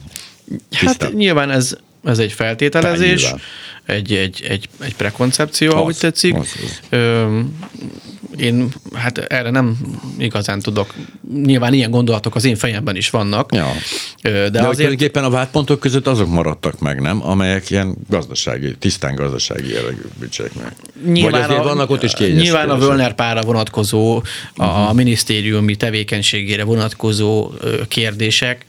Tisztán. 0.70 0.96
Hát 1.00 1.14
nyilván 1.14 1.52
ez 1.52 1.78
ez 2.04 2.20
egy 2.20 2.32
feltételezés, 2.32 3.34
egy, 3.86 4.14
egy, 4.14 4.46
egy, 4.50 4.70
egy 4.80 4.96
prekoncepció, 4.96 5.72
ahogy 5.72 5.98
tetszik. 5.98 6.36
Az, 6.36 6.56
az. 6.64 6.80
Ö, 6.90 7.40
én 8.38 8.68
hát 8.94 9.18
erre 9.18 9.50
nem 9.50 9.78
igazán 10.18 10.60
tudok. 10.60 10.94
Nyilván 11.34 11.74
ilyen 11.74 11.92
gondolatok 11.92 12.36
az 12.36 12.46
én 12.46 12.56
fejemben 12.56 12.96
is 12.96 13.10
vannak. 13.10 13.56
Ja. 13.56 13.72
De, 14.22 14.30
de 14.32 14.60
azért... 14.60 14.76
tulajdonképpen 14.76 15.24
a 15.24 15.30
vádpontok 15.30 15.80
között 15.80 16.08
azok 16.08 16.30
maradtak 16.30 16.80
meg, 16.80 17.02
nem? 17.02 17.28
Amelyek 17.28 17.70
ilyen 17.70 17.96
gazdasági, 18.10 18.76
tisztán 18.78 19.16
gazdasági 19.16 19.72
jellegű 19.72 20.02
bűncselekmények. 20.20 20.76
Nyilván 21.06 21.48
Vagy 21.48 21.58
a, 21.58 21.64
vannak 21.64 21.90
ott 21.90 22.04
is 22.04 22.14
kényes. 22.14 22.42
Nyilván 22.42 22.70
a 22.70 22.78
Völner 22.78 23.16
pára 23.16 23.42
vonatkozó, 23.42 24.24
a 24.56 24.66
uh-huh. 24.66 24.96
minisztériumi 24.96 25.76
tevékenységére 25.76 26.64
vonatkozó 26.64 27.52
kérdések, 27.88 28.66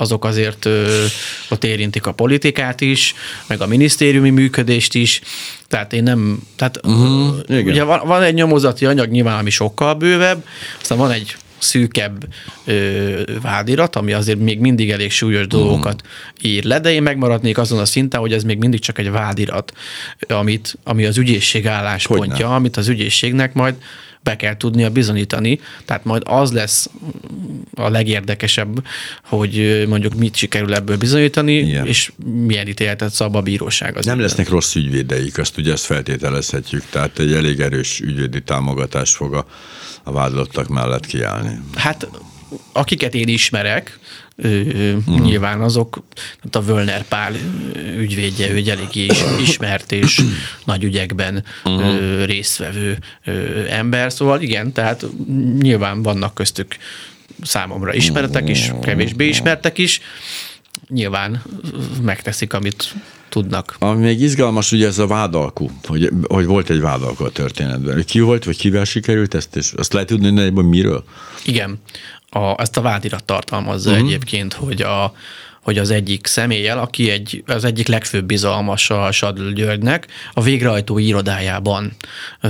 azok 0.00 0.24
azért 0.24 0.64
ö, 0.64 1.04
ott 1.48 1.64
érintik 1.64 2.06
a 2.06 2.12
politikát 2.12 2.80
is, 2.80 3.14
meg 3.46 3.60
a 3.60 3.66
minisztériumi 3.66 4.30
működést 4.30 4.94
is, 4.94 5.20
tehát 5.68 5.92
én 5.92 6.02
nem, 6.02 6.42
tehát 6.56 6.80
uh-huh, 6.86 7.36
igen. 7.48 7.66
ugye 7.66 7.82
van, 7.82 8.00
van 8.06 8.22
egy 8.22 8.34
nyomozati 8.34 8.86
anyag 8.86 9.10
nyilván, 9.10 9.38
ami 9.38 9.50
sokkal 9.50 9.94
bővebb, 9.94 10.44
aztán 10.80 10.98
van 10.98 11.10
egy 11.10 11.36
szűkebb 11.58 12.28
ö, 12.64 13.22
vádirat, 13.42 13.96
ami 13.96 14.12
azért 14.12 14.38
még 14.38 14.58
mindig 14.58 14.90
elég 14.90 15.10
súlyos 15.10 15.46
dolgokat 15.46 16.02
uh-huh. 16.02 16.52
ír 16.52 16.64
le, 16.64 16.80
de 16.80 16.92
én 16.92 17.02
megmaradnék 17.02 17.58
azon 17.58 17.78
a 17.78 17.84
szinten, 17.84 18.20
hogy 18.20 18.32
ez 18.32 18.42
még 18.42 18.58
mindig 18.58 18.80
csak 18.80 18.98
egy 18.98 19.10
vádirat, 19.10 19.72
amit, 20.28 20.78
ami 20.84 21.04
az 21.04 21.18
ügyészség 21.18 21.66
álláspontja, 21.66 22.34
Hogyne. 22.34 22.54
amit 22.54 22.76
az 22.76 22.88
ügyészségnek 22.88 23.54
majd 23.54 23.74
be 24.22 24.36
kell 24.36 24.56
tudnia 24.56 24.90
bizonyítani, 24.90 25.60
tehát 25.84 26.04
majd 26.04 26.22
az 26.26 26.52
lesz 26.52 26.90
a 27.78 27.88
legérdekesebb, 27.88 28.86
hogy 29.24 29.84
mondjuk 29.88 30.14
mit 30.14 30.36
sikerül 30.36 30.74
ebből 30.74 30.96
bizonyítani, 30.96 31.52
Igen. 31.52 31.86
és 31.86 32.12
milyen 32.46 32.68
ítéletet 32.68 33.12
szab 33.12 33.36
a 33.36 33.40
bíróság. 33.40 33.96
Az 33.96 34.06
Nem 34.06 34.20
lesznek 34.20 34.48
rossz 34.48 34.74
ügyvédeik, 34.74 35.38
azt 35.38 35.58
ugye 35.58 35.72
ezt 35.72 35.84
feltételezhetjük, 35.84 36.82
tehát 36.90 37.18
egy 37.18 37.32
elég 37.32 37.60
erős 37.60 38.00
ügyvédi 38.00 38.42
támogatás 38.42 39.10
fog 39.10 39.34
a, 39.34 39.46
a 40.02 40.12
vádlottak 40.12 40.68
mellett 40.68 41.06
kiállni. 41.06 41.60
Hát 41.74 42.08
akiket 42.72 43.14
én 43.14 43.28
ismerek, 43.28 43.98
uh-huh. 44.36 45.20
nyilván 45.20 45.60
azok, 45.60 46.04
tehát 46.14 46.68
a 46.68 46.72
Völner 46.72 47.04
Pál 47.08 47.32
ügyvédje, 47.96 48.50
ő 48.50 48.56
eléggé 48.68 49.04
is 49.04 49.22
ismert 49.48 49.92
és 49.92 50.20
nagy 50.64 50.84
ügyekben 50.84 51.44
uh-huh. 51.64 52.24
résztvevő 52.24 52.98
ember, 53.70 54.12
szóval 54.12 54.40
igen, 54.40 54.72
tehát 54.72 55.06
nyilván 55.58 56.02
vannak 56.02 56.34
köztük 56.34 56.76
számomra 57.42 57.94
ismeretek 57.94 58.48
is, 58.48 58.72
kevésbé 58.82 59.28
ismertek 59.28 59.78
is, 59.78 60.00
nyilván 60.88 61.42
megteszik, 62.02 62.52
amit 62.52 62.94
tudnak. 63.28 63.76
Ami 63.78 64.04
még 64.04 64.20
izgalmas, 64.20 64.72
ugye 64.72 64.86
ez 64.86 64.98
a 64.98 65.06
vádalkú, 65.06 65.70
hogy, 65.84 66.10
hogy 66.28 66.46
volt 66.46 66.70
egy 66.70 66.80
vádalkú 66.80 67.24
a 67.24 67.30
történetben. 67.30 68.04
Ki 68.04 68.20
volt, 68.20 68.44
vagy 68.44 68.56
kivel 68.56 68.84
sikerült 68.84 69.34
ezt, 69.34 69.56
és 69.56 69.72
azt 69.76 69.92
lehet 69.92 70.08
tudni, 70.08 70.50
hogy 70.50 70.64
miről? 70.64 71.04
Igen 71.44 71.80
a, 72.30 72.60
ezt 72.60 72.76
a 72.76 72.80
vádirat 72.80 73.24
tartalmazza 73.24 73.90
uh-huh. 73.90 74.06
egyébként, 74.06 74.52
hogy 74.52 74.82
a, 74.82 75.12
hogy 75.62 75.78
az 75.78 75.90
egyik 75.90 76.26
személlyel, 76.26 76.78
aki 76.78 77.10
egy, 77.10 77.42
az 77.46 77.64
egyik 77.64 77.86
legfőbb 77.86 78.24
bizalmasa 78.24 79.04
a 79.04 79.12
Sadl 79.12 79.48
Györgynek, 79.48 80.06
a 80.32 80.42
végrehajtó 80.42 80.98
irodájában 80.98 81.92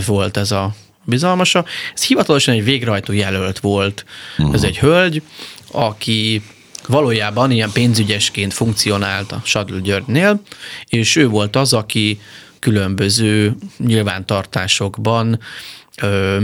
volt 0.06 0.36
ez 0.36 0.50
a 0.50 0.74
bizalmasa. 1.08 1.64
Ez 1.94 2.04
hivatalosan 2.04 2.54
egy 2.54 2.64
végrehajtó 2.64 3.12
jelölt 3.12 3.58
volt. 3.58 4.04
Uh-huh. 4.38 4.54
Ez 4.54 4.62
egy 4.62 4.78
hölgy, 4.78 5.22
aki 5.70 6.42
valójában 6.86 7.50
ilyen 7.50 7.70
pénzügyesként 7.72 8.52
funkcionált 8.52 9.32
a 9.32 9.40
Sadl 9.44 9.76
Györgynél, 9.76 10.40
és 10.88 11.16
ő 11.16 11.28
volt 11.28 11.56
az, 11.56 11.72
aki 11.72 12.20
különböző 12.58 13.56
nyilvántartásokban 13.78 15.40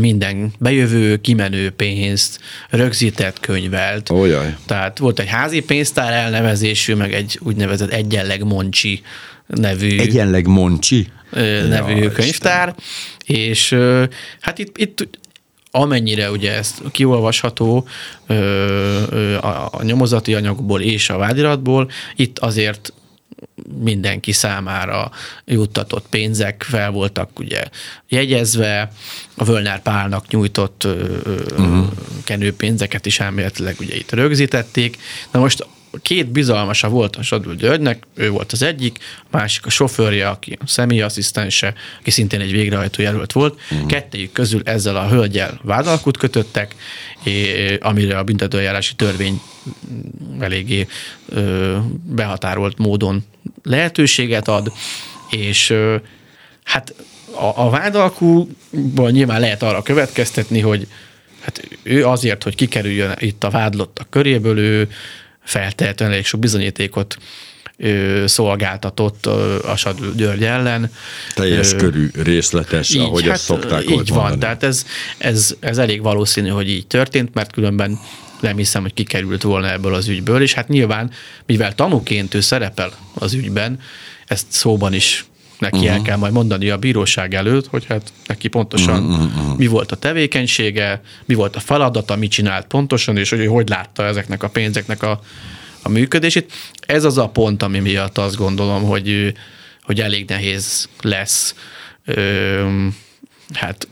minden 0.01 0.53
bejövő, 0.59 1.17
kimenő 1.17 1.71
pénzt, 1.71 2.41
rögzített 2.71 3.41
könyvelt. 3.41 4.11
Olyaj. 4.11 4.57
Tehát 4.67 4.99
volt 4.99 5.19
egy 5.19 5.29
házi 5.29 5.61
pénztár 5.61 6.13
elnevezésű, 6.13 6.95
meg 6.95 7.13
egy 7.13 7.39
úgynevezett 7.43 7.91
egyenleg 7.91 8.45
Moncsi 8.45 9.03
nevű. 9.47 9.99
Egyenleg 9.99 10.47
Moncsi? 10.47 11.09
nevű 11.69 12.03
ja, 12.03 12.13
könyvtár, 12.13 12.75
Isten. 12.79 13.37
és 13.37 13.77
hát 14.41 14.59
itt, 14.59 14.79
itt 14.79 15.09
amennyire 15.71 16.31
ugye 16.31 16.53
ezt 16.53 16.83
kiolvasható 16.91 17.87
ö, 18.27 18.35
ö, 19.11 19.37
a, 19.37 19.69
a 19.73 19.83
nyomozati 19.83 20.35
anyagból 20.35 20.81
és 20.81 21.11
a 21.11 21.17
vádiratból, 21.17 21.91
itt 22.17 22.39
azért 22.39 22.93
mindenki 23.83 24.33
számára 24.33 25.11
juttatott 25.45 26.07
pénzek 26.09 26.63
fel 26.63 26.91
voltak 26.91 27.39
ugye 27.39 27.65
jegyezve, 28.09 28.91
a 29.35 29.45
Völner 29.45 29.83
Pálnak 29.83 30.29
nyújtott 30.29 30.85
uh-huh. 30.85 31.87
kenőpénzeket 32.25 33.07
is 33.07 33.21
elméletileg 33.21 33.77
ugye 33.79 33.97
itt 33.97 34.11
rögzítették. 34.11 34.99
Na 35.31 35.41
most 35.41 35.67
két 36.03 36.27
bizalmasa 36.27 36.89
volt 36.89 37.17
a 37.17 37.23
Sadul 37.23 37.55
Györgynek, 37.55 38.07
ő 38.15 38.31
volt 38.31 38.53
az 38.53 38.63
egyik, 38.63 38.99
a 39.23 39.27
másik 39.31 39.67
a 39.67 39.71
sofőrje, 39.71 40.29
aki 40.29 40.59
a 40.61 40.67
személyasszisztense, 40.67 41.75
aki 42.01 42.11
szintén 42.11 42.41
egy 42.41 42.53
végrehajtó 42.53 43.03
jelölt 43.03 43.33
volt. 43.33 43.61
Uh-huh. 43.71 43.89
Kettejük 43.89 44.33
közül 44.33 44.61
ezzel 44.65 44.97
a 44.97 45.09
hölgyel 45.09 45.61
vádalkut 45.63 46.17
kötöttek, 46.17 46.75
amire 47.81 48.19
a 48.19 48.23
büntetőjárási 48.23 48.95
törvény 48.95 49.41
eléggé 50.41 50.87
behatárolt 52.03 52.79
módon 52.79 53.25
lehetőséget 53.63 54.49
ad, 54.49 54.73
és 55.31 55.75
hát 56.65 56.95
a, 57.35 57.65
a 57.65 57.71
vádalkúból 57.71 59.11
nyilván 59.11 59.41
lehet 59.41 59.63
arra 59.63 59.83
következtetni, 59.83 60.61
hogy 60.61 60.87
hát 61.41 61.69
ő 61.83 62.07
azért, 62.07 62.43
hogy 62.43 62.55
kikerüljön 62.55 63.15
itt 63.19 63.45
a 63.45 63.51
vádlottak 63.51 64.11
köréből, 64.11 64.59
ő 64.59 64.91
feltehetően 65.45 66.11
elég 66.11 66.25
sok 66.25 66.41
bizonyítékot 66.41 67.17
ő 67.77 68.27
szolgáltatott 68.27 69.27
a 69.67 69.77
Sadl 69.77 70.05
György 70.17 70.45
ellen. 70.45 70.91
Teljes 71.35 71.73
ö, 71.73 71.77
körű, 71.77 72.11
részletes, 72.23 72.95
így, 72.95 73.01
ahogy 73.01 73.23
hát, 73.23 73.33
ezt 73.33 73.45
szokták 73.45 73.83
Így 73.83 74.09
van, 74.09 74.19
mondani. 74.19 74.39
tehát 74.41 74.63
ez, 74.63 74.87
ez, 75.19 75.55
ez 75.61 75.79
elég 75.79 76.03
valószínű, 76.03 76.49
hogy 76.49 76.69
így 76.71 76.87
történt, 76.87 77.35
mert 77.35 77.53
különben 77.53 77.99
nem 78.41 78.57
hiszem, 78.57 78.83
hogy 78.83 78.95
kikerült 78.95 79.43
volna 79.43 79.71
ebből 79.71 79.95
az 79.95 80.09
ügyből, 80.09 80.43
és 80.43 80.53
hát 80.53 80.69
nyilván, 80.69 81.11
mivel 81.47 81.75
tanúként 81.75 82.35
ő 82.35 82.41
szerepel 82.41 82.93
az 83.15 83.33
ügyben, 83.33 83.81
ezt 84.27 84.47
szóban 84.49 84.93
is 84.93 85.25
neki 85.59 85.77
uh-huh. 85.77 85.93
el 85.93 86.03
kell 86.03 86.17
majd 86.17 86.33
mondani 86.33 86.71
a 86.71 86.77
bíróság 86.77 87.35
előtt, 87.35 87.67
hogy 87.67 87.85
hát 87.85 88.13
neki 88.27 88.49
pontosan 88.49 89.05
uh-huh, 89.05 89.57
mi 89.57 89.67
volt 89.67 89.93
a 89.93 89.97
tevékenysége, 89.97 91.01
mi 91.25 91.35
volt 91.35 91.57
a 91.57 91.61
feladata, 91.61 92.17
mit 92.17 92.31
csinált 92.31 92.67
pontosan, 92.67 93.17
és 93.17 93.31
hogy 93.31 93.47
hogy 93.47 93.69
látta 93.69 94.05
ezeknek 94.05 94.43
a 94.43 94.49
pénzeknek 94.49 95.03
a, 95.03 95.21
a 95.83 95.89
működését. 95.89 96.53
Ez 96.87 97.05
az 97.05 97.19
a 97.19 97.29
pont, 97.29 97.63
ami 97.63 97.79
miatt 97.79 98.19
azt 98.19 98.37
gondolom, 98.37 98.83
hogy, 98.83 99.35
hogy 99.83 100.01
elég 100.01 100.29
nehéz 100.29 100.89
lesz 101.01 101.55
ö, 102.05 102.87
hát 103.53 103.89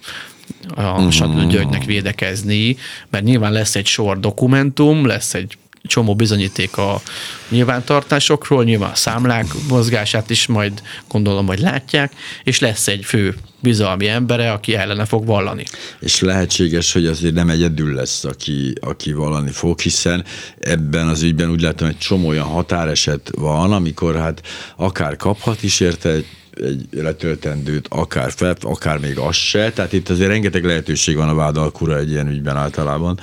a 0.75 1.03
uh-huh. 1.03 1.47
Györgynek 1.47 1.85
védekezni, 1.85 2.77
mert 3.11 3.25
nyilván 3.25 3.53
lesz 3.53 3.75
egy 3.75 3.87
sor 3.87 4.21
dokumentum, 4.21 5.07
lesz 5.07 5.35
egy 5.35 5.57
csomó 5.83 6.14
bizonyíték 6.14 6.76
a 6.76 7.01
nyilvántartásokról, 7.49 8.64
nyilván 8.64 8.91
a 8.91 8.95
számlák 8.95 9.47
mozgását 9.68 10.30
is 10.30 10.47
majd 10.47 10.83
gondolom, 11.09 11.47
hogy 11.47 11.59
látják, 11.59 12.12
és 12.45 12.61
lesz 12.61 12.89
egy 12.89 13.05
fő 13.05 13.35
bizalmi 13.61 14.09
embere, 14.09 14.53
aki 14.53 14.74
ellene 14.74 15.05
fog 15.05 15.26
vallani. 15.26 15.64
És 16.01 16.20
lehetséges, 16.20 16.93
hogy 16.93 17.07
azért 17.07 17.35
nem 17.35 17.51
egyedül 17.51 17.95
lesz, 17.95 18.24
aki, 18.24 18.72
aki 18.80 19.12
vallani 19.12 19.51
fog, 19.51 19.80
hiszen 19.80 20.24
ebben 20.59 21.09
az 21.09 21.22
ügyben 21.22 21.51
úgy 21.51 21.61
látom, 21.61 21.89
egy 21.89 21.99
csomó 21.99 22.28
olyan 22.28 22.47
határeset 22.47 23.30
van, 23.37 23.72
amikor 23.72 24.16
hát 24.16 24.43
akár 24.76 25.16
kaphat 25.16 25.62
is 25.62 25.80
érte 25.80 26.09
egy 26.09 26.26
egy 26.55 26.87
letöltendőt, 26.93 27.87
akár 27.89 28.33
fel, 28.33 28.57
akár 28.61 28.99
még 28.99 29.18
az 29.18 29.35
se. 29.35 29.72
Tehát 29.72 29.93
itt 29.93 30.09
azért 30.09 30.28
rengeteg 30.28 30.64
lehetőség 30.64 31.16
van 31.16 31.28
a 31.28 31.35
vádalkura 31.35 31.99
egy 31.99 32.11
ilyen 32.11 32.28
ügyben 32.28 32.57
általában, 32.57 33.20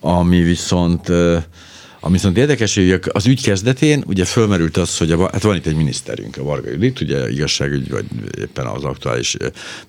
ami 0.00 0.42
viszont 0.42 1.08
ami 2.00 2.12
viszont 2.12 2.36
érdekes, 2.36 2.74
hogy 2.74 3.00
az 3.12 3.26
ügy 3.26 3.42
kezdetén 3.42 4.04
ugye 4.06 4.24
fölmerült 4.24 4.76
az, 4.76 4.98
hogy 4.98 5.12
a, 5.12 5.30
hát 5.32 5.42
van 5.42 5.56
itt 5.56 5.66
egy 5.66 5.76
miniszterünk, 5.76 6.36
a 6.36 6.42
Varga 6.42 6.70
Judit, 6.70 7.00
ugye 7.00 7.30
igazságügy, 7.30 7.90
vagy 7.90 8.04
éppen 8.38 8.66
az 8.66 8.84
aktuális 8.84 9.36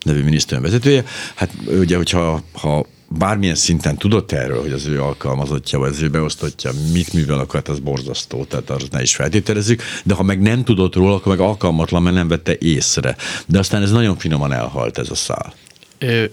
nevű 0.06 0.24
minisztérium 0.24 0.64
vezetője. 0.66 1.04
Hát 1.36 1.52
ugye, 1.80 1.98
hogyha 1.98 2.44
ha 2.54 2.86
bármilyen 3.18 3.56
szinten 3.56 3.98
tudott 3.98 4.32
erről, 4.32 4.62
hogy 4.62 4.72
az 4.72 4.86
ő 4.86 5.02
alkalmazottja, 5.02 5.80
vagy 5.80 5.90
az 5.90 6.02
ő 6.02 6.10
beosztottja 6.10 6.72
mit 6.94 7.14
művel, 7.14 7.40
akkor 7.40 7.56
hát 7.56 7.68
az 7.68 7.80
borzasztó, 7.80 8.44
tehát 8.44 8.70
az 8.70 8.88
ne 8.92 9.02
is 9.02 9.16
feltételezzük, 9.16 9.82
de 10.04 10.14
ha 10.14 10.24
meg 10.24 10.42
nem 10.42 10.64
tudott 10.64 10.96
róla, 10.96 11.16
akkor 11.16 11.38
meg 11.38 11.46
alkalmatlan, 11.46 12.04
mert 12.04 12.16
nem 12.16 12.28
vette 12.28 12.56
észre. 12.60 13.16
De 13.48 13.60
aztán 13.60 13.82
ez 13.82 13.92
nagyon 13.92 14.18
finoman 14.18 14.54
elhalt 14.54 14.98
ez 14.98 15.10
a 15.10 15.16
szál. 15.16 15.54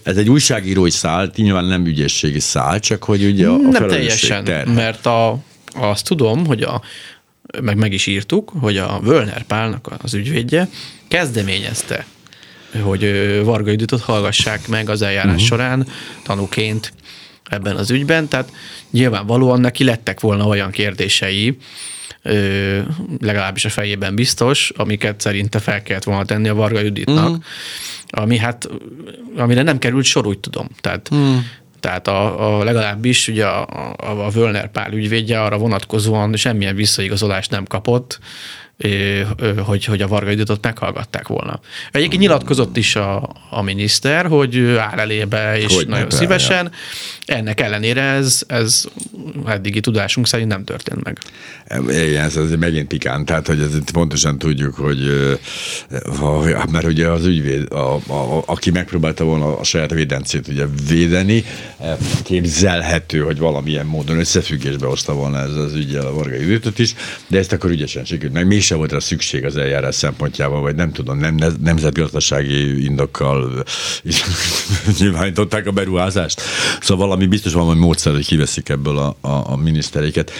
Ez 0.02 0.16
egy 0.16 0.30
újságírói 0.30 0.90
szál, 0.90 1.32
nyilván 1.36 1.64
nem 1.64 1.86
ügyészségi 1.86 2.40
szál, 2.40 2.80
csak 2.80 3.04
hogy 3.04 3.24
ugye 3.24 3.46
a, 3.46 3.54
a 3.54 3.56
Nem 3.56 3.88
teljesen, 3.88 4.44
terhe. 4.44 4.72
mert 4.72 5.06
a, 5.06 5.38
azt 5.74 6.04
tudom, 6.04 6.46
hogy 6.46 6.62
a, 6.62 6.82
meg 7.62 7.76
meg 7.76 7.92
is 7.92 8.06
írtuk, 8.06 8.52
hogy 8.60 8.76
a 8.76 9.00
Völner 9.02 9.42
Pálnak 9.42 9.90
az 10.02 10.14
ügyvédje 10.14 10.68
kezdeményezte, 11.08 12.06
hogy 12.80 13.02
Varga 13.44 13.70
Juditot 13.70 14.00
hallgassák 14.00 14.68
meg 14.68 14.88
az 14.88 15.02
eljárás 15.02 15.32
uh-huh. 15.32 15.46
során 15.46 15.86
tanúként 16.22 16.92
ebben 17.44 17.76
az 17.76 17.90
ügyben, 17.90 18.28
tehát 18.28 18.52
nyilvánvalóan 18.90 19.60
neki 19.60 19.84
lettek 19.84 20.20
volna 20.20 20.46
olyan 20.46 20.70
kérdései, 20.70 21.56
legalábbis 23.20 23.64
a 23.64 23.68
fejében 23.68 24.14
biztos, 24.14 24.72
amiket 24.76 25.20
szerinte 25.20 25.58
fel 25.58 25.82
kellett 25.82 26.04
volna 26.04 26.24
tenni 26.24 26.48
a 26.48 26.54
Varga 26.54 26.80
Juditnak, 26.80 27.28
uh-huh. 27.28 27.44
ami 28.10 28.36
hát, 28.36 28.68
amire 29.36 29.62
nem 29.62 29.78
került 29.78 30.04
sor, 30.04 30.26
úgy 30.26 30.38
tudom. 30.38 30.68
Tehát 30.80 31.08
uh-huh. 31.10 31.36
Tehát 31.80 32.08
a, 32.08 32.58
a 32.58 32.64
legalábbis 32.64 33.28
ugye 33.28 33.46
a, 33.46 33.66
a, 33.96 34.26
a 34.26 34.28
Völner 34.28 34.70
Pál 34.70 34.92
ügyvédje 34.92 35.42
arra 35.42 35.58
vonatkozóan 35.58 36.36
semmilyen 36.36 36.74
visszaigazolást 36.74 37.50
nem 37.50 37.64
kapott, 37.64 38.18
hogy, 39.64 39.84
hogy 39.84 40.02
a 40.02 40.08
Varga 40.08 40.30
Juditot 40.30 40.62
meghallgatták 40.62 41.28
volna. 41.28 41.60
Egyébként 41.92 42.22
nyilatkozott 42.22 42.76
is 42.76 42.96
a, 42.96 43.30
a 43.50 43.62
miniszter, 43.62 44.26
hogy 44.26 44.58
áll 44.78 44.98
elébe, 44.98 45.58
és 45.58 45.74
hogy 45.74 45.88
nagyon 45.88 46.10
szívesen. 46.10 46.72
Ennek 47.24 47.60
ellenére 47.60 48.02
ez, 48.02 48.42
ez 48.46 48.84
eddigi 49.46 49.80
tudásunk 49.80 50.26
szerint 50.26 50.48
nem 50.48 50.64
történt 50.64 51.04
meg. 51.04 51.18
Igen, 51.88 52.24
ez, 52.24 52.36
ez 52.36 52.50
megint 52.58 52.86
pikán, 52.86 53.24
tehát 53.24 53.46
hogy 53.46 53.60
ez, 53.60 53.92
pontosan 53.92 54.38
tudjuk, 54.38 54.74
hogy 54.74 54.98
ha, 56.18 56.44
mert 56.70 56.86
ugye 56.86 57.08
az 57.08 57.26
ügyvéd, 57.26 57.72
a, 57.72 57.94
a, 57.94 58.42
aki 58.46 58.70
megpróbálta 58.70 59.24
volna 59.24 59.58
a 59.58 59.64
saját 59.64 59.90
védencét 59.90 60.48
ugye 60.48 60.64
védeni, 60.88 61.44
képzelhető, 62.22 63.20
hogy 63.20 63.38
valamilyen 63.38 63.86
módon 63.86 64.18
összefüggésbe 64.18 64.86
hozta 64.86 65.12
volna 65.12 65.38
ez 65.38 65.54
az 65.54 65.74
ügyel 65.74 66.06
a 66.06 66.12
Varga 66.12 66.34
Juditot 66.34 66.78
is, 66.78 66.94
de 67.26 67.38
ezt 67.38 67.52
akkor 67.52 67.70
ügyesen 67.70 68.04
sikerült 68.04 68.32
meg. 68.32 68.46
Mi 68.46 68.60
se 68.68 68.74
volt 68.74 68.92
rá 68.92 68.98
szükség 68.98 69.44
az 69.44 69.56
eljárás 69.56 69.94
szempontjában, 69.94 70.62
vagy 70.62 70.74
nem 70.74 70.92
tudom, 70.92 71.18
nem, 71.18 71.36
nemzetgazdasági 71.62 72.84
indokkal 72.84 73.64
nyilvánították 74.98 75.66
a 75.66 75.70
beruházást. 75.70 76.40
Szóval 76.80 77.06
valami 77.06 77.26
biztos 77.26 77.52
valami 77.52 77.80
módszer, 77.80 78.12
hogy 78.12 78.26
kiveszik 78.26 78.68
ebből 78.68 78.98
a, 78.98 79.16
a, 79.20 79.52
a 79.52 79.56
miniszteréket. 79.56 80.30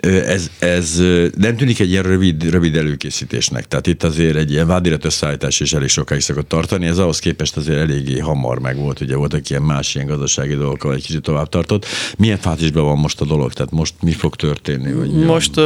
Ez, 0.00 0.50
ez 0.58 1.02
nem 1.36 1.56
tűnik 1.56 1.80
egy 1.80 1.90
ilyen 1.90 2.02
rövid, 2.02 2.50
rövid 2.50 2.76
előkészítésnek. 2.76 3.68
Tehát 3.68 3.86
itt 3.86 4.02
azért 4.02 4.36
egy 4.36 4.50
ilyen 4.50 4.66
vádirat 4.66 5.04
összeállítás 5.04 5.60
is 5.60 5.72
elég 5.72 5.88
sokáig 5.88 6.20
szokott 6.20 6.48
tartani. 6.48 6.86
Ez 6.86 6.98
ahhoz 6.98 7.18
képest 7.18 7.56
azért 7.56 7.78
eléggé 7.78 8.18
hamar 8.18 8.58
meg 8.58 8.76
volt. 8.76 9.00
Ugye 9.00 9.16
voltak 9.16 9.50
ilyen 9.50 9.62
más 9.62 9.94
ilyen 9.94 10.06
gazdasági 10.06 10.54
dolgokkal, 10.54 10.94
egy 10.94 11.04
kicsit 11.04 11.22
tovább 11.22 11.48
tartott. 11.48 11.86
Milyen 12.18 12.38
fázisban 12.38 12.84
van 12.84 12.98
most 12.98 13.20
a 13.20 13.24
dolog? 13.24 13.52
Tehát 13.52 13.72
most 13.72 13.94
mi 14.00 14.12
fog 14.12 14.36
történni? 14.36 14.92
Vagy 14.92 15.10
most 15.10 15.60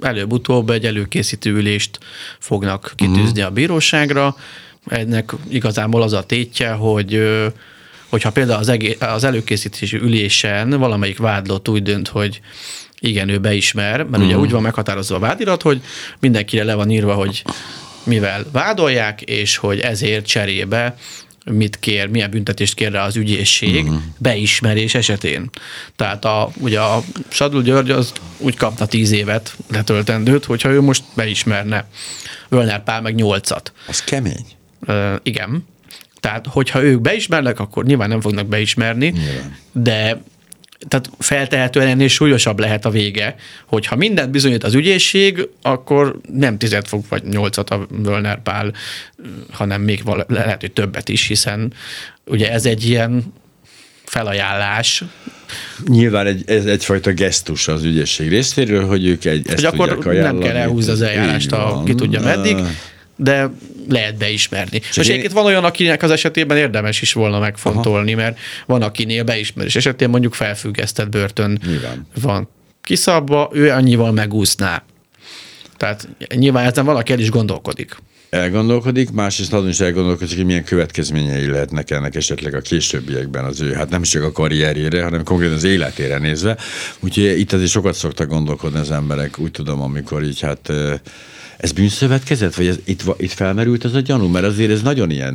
előbb-utóbb 0.00 0.70
egy 0.70 0.84
előkészítő 0.84 1.52
ülést 1.68 1.98
fognak 2.38 2.92
kitűzni 2.96 3.30
uh-huh. 3.30 3.46
a 3.46 3.50
bíróságra. 3.50 4.36
Ennek 4.86 5.32
igazából 5.48 6.02
az 6.02 6.12
a 6.12 6.22
tétje, 6.22 6.70
hogy 6.70 7.22
hogyha 8.08 8.30
például 8.30 8.58
az, 8.58 8.68
egé- 8.68 9.02
az 9.02 9.24
előkészítési 9.24 9.96
ülésen 9.96 10.70
valamelyik 10.70 11.18
vádlott 11.18 11.68
úgy 11.68 11.82
dönt, 11.82 12.08
hogy 12.08 12.40
igen, 13.00 13.28
ő 13.28 13.38
beismer, 13.38 13.96
mert 13.96 14.08
uh-huh. 14.08 14.24
ugye 14.24 14.34
mhm. 14.34 14.42
úgy 14.42 14.50
van 14.50 14.62
meghatározva 14.62 15.16
a 15.16 15.18
vádirat, 15.18 15.62
hogy 15.62 15.80
mindenkire 16.20 16.64
le 16.64 16.74
van 16.74 16.90
írva, 16.90 17.14
hogy 17.14 17.42
mivel 18.02 18.46
vádolják, 18.52 19.22
és 19.22 19.56
hogy 19.56 19.80
ezért 19.80 20.26
cserébe 20.26 20.96
mit 21.50 21.78
kér, 21.78 22.06
milyen 22.06 22.30
büntetést 22.30 22.74
kér 22.74 22.92
rá 22.92 23.04
az 23.04 23.16
ügyészség 23.16 23.84
uh-huh. 23.84 24.00
beismerés 24.18 24.94
esetén. 24.94 25.50
Tehát 25.96 26.24
a, 26.24 26.50
ugye 26.60 26.80
a 26.80 27.02
Sadul 27.28 27.62
György 27.62 27.90
az 27.90 28.12
úgy 28.38 28.56
kapna 28.56 28.86
tíz 28.86 29.10
évet 29.10 29.56
letöltendőt, 29.70 30.44
hogyha 30.44 30.68
ő 30.68 30.80
most 30.80 31.04
beismerne. 31.14 31.88
Völner 32.48 32.84
Pál 32.84 33.00
meg 33.00 33.14
nyolcat. 33.14 33.72
Az 33.86 34.04
kemény. 34.04 34.46
Uh, 34.86 35.14
igen. 35.22 35.66
Tehát, 36.20 36.46
hogyha 36.46 36.82
ők 36.82 37.00
beismernek, 37.00 37.60
akkor 37.60 37.84
nyilván 37.84 38.08
nem 38.08 38.20
fognak 38.20 38.46
beismerni, 38.46 39.06
nyilván. 39.06 39.56
de 39.72 40.22
tehát 40.88 41.10
feltehetően 41.18 41.86
ennél 41.86 42.08
súlyosabb 42.08 42.58
lehet 42.58 42.84
a 42.84 42.90
vége, 42.90 43.34
hogyha 43.66 43.96
mindent 43.96 44.30
bizonyít 44.30 44.64
az 44.64 44.74
ügyészség, 44.74 45.48
akkor 45.62 46.18
nem 46.32 46.58
tizet 46.58 46.88
fog, 46.88 47.04
vagy 47.08 47.22
nyolcat 47.22 47.70
a 47.70 47.86
Völner 47.90 48.42
Pál, 48.42 48.72
hanem 49.50 49.82
még 49.82 50.04
vala, 50.04 50.24
lehet, 50.28 50.60
hogy 50.60 50.72
többet 50.72 51.08
is, 51.08 51.26
hiszen 51.26 51.72
ugye 52.24 52.52
ez 52.52 52.66
egy 52.66 52.88
ilyen 52.88 53.32
felajánlás, 54.04 55.04
nyilván 55.86 56.26
egy, 56.26 56.42
ez 56.46 56.64
egyfajta 56.64 57.12
gesztus 57.12 57.68
az 57.68 57.84
ügyészség 57.84 58.28
részéről, 58.28 58.86
hogy 58.86 59.06
ők 59.06 59.24
egy, 59.24 59.46
ezt 59.48 59.64
hogy 59.64 59.88
akkor 59.88 60.04
nem 60.04 60.38
kell 60.38 60.56
elhúzni 60.56 60.92
az 60.92 61.02
eljárást, 61.02 61.52
a, 61.52 61.82
ki 61.84 61.94
tudja 61.94 62.20
meddig, 62.20 62.56
de 63.16 63.50
lehet 63.88 64.16
beismerni. 64.16 64.80
Most 64.84 64.96
én- 64.98 65.04
egyébként 65.04 65.32
van 65.32 65.44
olyan, 65.44 65.64
akinek 65.64 66.02
az 66.02 66.10
esetében 66.10 66.56
érdemes 66.56 67.00
is 67.02 67.12
volna 67.12 67.38
megfontolni, 67.38 68.12
Aha. 68.12 68.22
mert 68.22 68.38
van, 68.66 68.82
akinél 68.82 69.22
beismerés 69.24 69.76
esetén 69.76 70.08
mondjuk 70.08 70.34
felfüggesztett 70.34 71.08
börtön 71.08 71.60
Nyilván. 71.66 72.06
van 72.22 72.48
kiszabva, 72.82 73.50
ő 73.52 73.70
annyival 73.70 74.12
megúszná. 74.12 74.82
Tehát 75.76 76.08
nyilván 76.34 76.66
ezen 76.66 76.84
valaki 76.84 77.12
el 77.12 77.18
is 77.18 77.30
gondolkodik. 77.30 77.96
Elgondolkodik, 78.30 79.10
másrészt 79.10 79.52
azon 79.52 79.68
is 79.68 79.80
elgondolkodik, 79.80 80.36
hogy 80.36 80.44
milyen 80.44 80.64
következményei 80.64 81.46
lehetnek 81.46 81.90
ennek 81.90 82.14
esetleg 82.14 82.54
a 82.54 82.60
későbbiekben 82.60 83.44
az 83.44 83.60
ő, 83.60 83.72
hát 83.72 83.90
nem 83.90 84.02
csak 84.02 84.22
a 84.22 84.32
karrierjére, 84.32 85.02
hanem 85.02 85.24
konkrétan 85.24 85.54
az 85.54 85.64
életére 85.64 86.18
nézve. 86.18 86.56
Úgyhogy 87.00 87.38
itt 87.38 87.52
azért 87.52 87.70
sokat 87.70 87.94
szoktak 87.94 88.28
gondolkodni 88.28 88.78
az 88.78 88.90
emberek, 88.90 89.38
úgy 89.38 89.50
tudom, 89.50 89.80
amikor 89.80 90.22
így 90.22 90.40
hát 90.40 90.72
ez 91.58 91.72
bűnszövetkezet, 91.72 92.54
vagy 92.54 92.66
ez, 92.66 92.78
itt, 92.84 93.02
itt 93.16 93.32
felmerült 93.32 93.84
ez 93.84 93.94
a 93.94 94.00
gyanú, 94.00 94.26
mert 94.26 94.44
azért 94.44 94.70
ez 94.70 94.82
nagyon 94.82 95.10
ilyen 95.10 95.34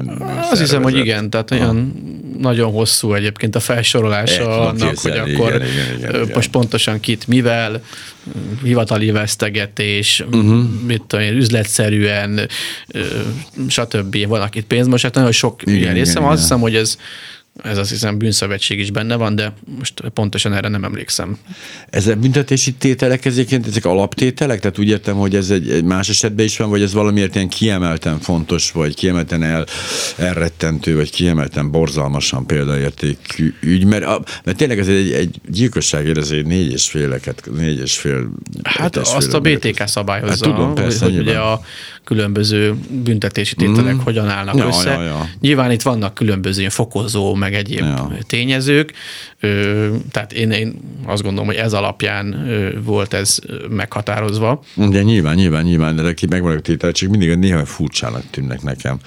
Azt 0.52 0.60
hiszem, 0.60 0.82
hogy 0.82 0.94
szervezet. 0.94 1.06
igen, 1.06 1.30
tehát 1.30 1.52
olyan 1.52 1.94
nagyon 2.39 2.72
hosszú 2.72 3.14
egyébként 3.14 3.56
a 3.56 3.60
felsorolása 3.60 4.41
El 4.41 4.44
tudom 4.44 4.60
annak, 4.60 4.80
hogy 4.80 4.89
képzelni, 4.89 5.34
akkor 5.34 5.48
igen, 5.48 5.68
igen, 5.68 5.98
igen, 5.98 6.10
igen. 6.10 6.32
most 6.34 6.50
pontosan 6.50 7.00
kit 7.00 7.28
mivel, 7.28 7.84
hivatali 8.64 9.12
vesztegetés, 9.12 10.24
uh-huh. 10.26 10.64
mit 10.88 11.02
tudom 11.08 11.26
én, 11.26 11.34
üzletszerűen, 11.34 12.48
stb. 13.68 14.28
Van, 14.28 14.42
akit 14.42 14.66
pénzmosát, 14.66 15.14
nagyon 15.14 15.32
sok 15.32 15.62
Igen, 15.62 15.80
ilyen 15.80 15.94
részem. 15.94 16.22
igen. 16.22 16.32
Azt 16.32 16.42
hiszem, 16.42 16.60
hogy 16.60 16.76
ez 16.76 16.98
ez 17.62 17.78
azt 17.78 17.90
hiszem 17.90 18.18
bűnszövetség 18.18 18.80
is 18.80 18.92
benne 18.92 19.16
van, 19.16 19.36
de 19.36 19.54
most 19.78 20.04
pontosan 20.14 20.54
erre 20.54 20.68
nem 20.68 20.84
emlékszem. 20.84 21.38
Ezek 21.90 22.18
büntetési 22.18 22.74
tételek 22.74 23.26
ezeket, 23.26 23.68
ezek 23.68 23.86
alaptételek? 23.86 24.60
Tehát 24.60 24.80
úgy 24.80 24.88
értem, 24.88 25.16
hogy 25.16 25.36
ez 25.36 25.50
egy, 25.50 25.70
egy 25.70 25.84
más 25.84 26.10
esetben 26.10 26.46
is 26.46 26.58
van, 26.58 26.70
vagy 26.70 26.82
ez 26.82 26.94
valamiért 26.94 27.36
ilyen 27.36 27.50
kiemelten 27.50 28.20
fontos, 28.20 28.72
vagy 28.72 28.96
kiemelten 28.96 29.44
el, 29.44 29.66
elrettentő, 30.18 30.96
vagy 30.96 31.12
kiemelten 31.12 31.72
borzalmasan 31.72 32.46
példaértékű 32.46 33.54
ügy, 33.62 33.86
mert, 33.86 34.06
a, 34.06 34.22
mert 34.44 34.58
tényleg 34.58 34.80
ez 34.80 34.88
egy, 34.88 35.12
egy 35.12 35.40
gyilkosságért, 35.48 36.18
ez 36.18 36.30
egy 36.30 36.46
négy 36.46 36.72
és 36.72 36.86
féleket, 36.86 37.50
négy 37.58 37.80
és 37.80 37.98
fél... 37.98 38.30
Hát 38.64 38.98
azt 38.98 39.34
a 39.34 39.42
fél 39.44 39.58
BTK 39.58 39.88
szabályozza, 39.88 40.46
Hát 40.46 40.56
tudom, 40.56 40.74
persze, 40.74 41.06
hogy, 41.06 41.18
ugye 41.18 41.38
a 41.38 41.62
különböző 42.04 42.76
büntetési 43.04 43.56
tételek 43.56 43.95
mm. 43.95 43.99
hogyan 43.99 44.30
állnak 44.30 44.56
Ja, 44.56 44.68
össze. 44.68 44.91
ja, 44.91 45.01
ja. 45.01 45.30
Nyilván 45.39 45.72
itt 45.72 45.82
vannak 45.82 46.14
különböző 46.14 46.70
fokozó, 46.70 47.34
meg 47.34 47.54
egyéb 47.54 47.80
Ja. 47.80 48.12
tényezők, 48.28 48.93
tehát 50.12 50.34
én, 50.34 50.51
én 50.51 50.80
azt 51.06 51.24
gondolom, 51.24 51.45
hogy 51.47 51.56
ez 51.56 51.74
alapján 51.74 52.47
volt 52.86 53.14
ez 53.14 53.39
meghatározva. 53.70 54.64
De 54.76 55.01
nyilván, 55.01 55.36
nyilván, 55.36 55.64
nyilván, 55.64 55.95
de 55.95 56.01
aki 56.01 56.26
megvan 56.30 56.58
a 56.58 56.60
tétel, 56.60 56.91
csak 56.91 57.10
mindig 57.10 57.36
néha 57.36 57.66
furcsának 57.66 58.24
tűnnek 58.30 58.62
nekem. 58.62 58.97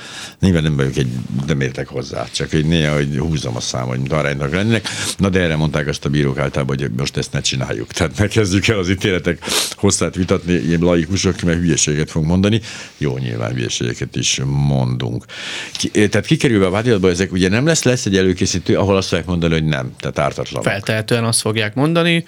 Nyilván 0.41 0.63
nem 0.63 0.77
vagyok 0.77 0.97
egy, 0.97 1.09
nem 1.47 1.61
értek 1.61 1.89
hozzá, 1.89 2.27
csak 2.33 2.51
hogy 2.51 2.65
néha, 2.67 2.95
hogy 2.95 3.17
húzom 3.19 3.57
a 3.57 3.61
számot, 3.61 3.89
hogy 3.89 3.99
mint 3.99 4.13
aránynak 4.13 4.53
lennének. 4.53 4.89
Na 5.19 5.29
de 5.29 5.41
erre 5.41 5.57
mondták 5.57 5.87
azt 5.87 6.05
a 6.05 6.09
bírók 6.09 6.39
általában, 6.39 6.77
hogy 6.79 6.91
most 6.97 7.17
ezt 7.17 7.33
ne 7.33 7.41
csináljuk. 7.41 7.93
Tehát 7.93 8.19
ne 8.19 8.27
kezdjük 8.27 8.67
el 8.69 8.79
az 8.79 8.91
ítéletek 8.91 9.39
hosszát 9.77 10.15
vitatni, 10.15 10.53
ilyen 10.53 10.81
laikusok, 10.81 11.41
mert 11.41 11.59
hülyeséget 11.59 12.11
fogunk 12.11 12.31
mondani. 12.31 12.61
Jó, 12.99 13.19
nyilván 13.19 13.53
hülyeségeket 13.53 14.17
is 14.17 14.41
mondunk. 14.45 15.25
Ki, 15.73 15.89
tehát 15.91 16.27
kikerülve 16.27 16.67
a 16.67 16.71
vádiratba, 16.71 17.09
ezek 17.09 17.33
ugye 17.33 17.49
nem 17.49 17.67
lesz, 17.67 17.83
lesz 17.83 18.07
egy 18.07 18.17
előkészítő, 18.17 18.77
ahol 18.77 18.97
azt 18.97 19.09
fogják 19.09 19.27
mondani, 19.27 19.53
hogy 19.53 19.65
nem, 19.65 19.95
tehát 19.99 20.19
ártatlan. 20.19 20.63
Feltehetően 20.63 21.25
azt 21.25 21.41
fogják 21.41 21.75
mondani, 21.75 22.25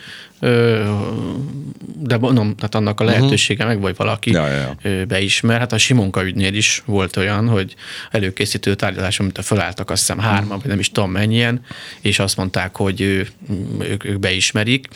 de 1.98 2.18
mondom, 2.18 2.54
tehát 2.54 2.74
annak 2.74 3.00
a 3.00 3.04
lehetősége 3.04 3.64
meg, 3.64 3.80
vagy 3.80 3.96
valaki 3.96 4.30
Ja, 4.30 4.46
ja, 4.46 4.76
ja. 4.82 5.06
beismer. 5.06 5.58
Hát 5.58 5.72
a 5.72 5.78
Simonka 5.78 6.24
ügynél 6.24 6.54
is 6.54 6.82
volt 6.84 7.16
olyan, 7.16 7.48
hogy 7.48 7.74
előkészítő 8.10 8.74
tárgyaláson, 8.74 9.26
amit 9.26 9.46
felálltak 9.46 9.90
azt 9.90 10.00
hiszem 10.00 10.18
hárman, 10.18 10.58
vagy 10.58 10.68
nem 10.68 10.78
is 10.78 10.90
tudom 10.90 11.10
mennyien, 11.10 11.60
és 12.00 12.18
azt 12.18 12.36
mondták, 12.36 12.76
hogy 12.76 13.00
ők, 13.00 14.04
ők 14.04 14.18
beismerik. 14.18 14.88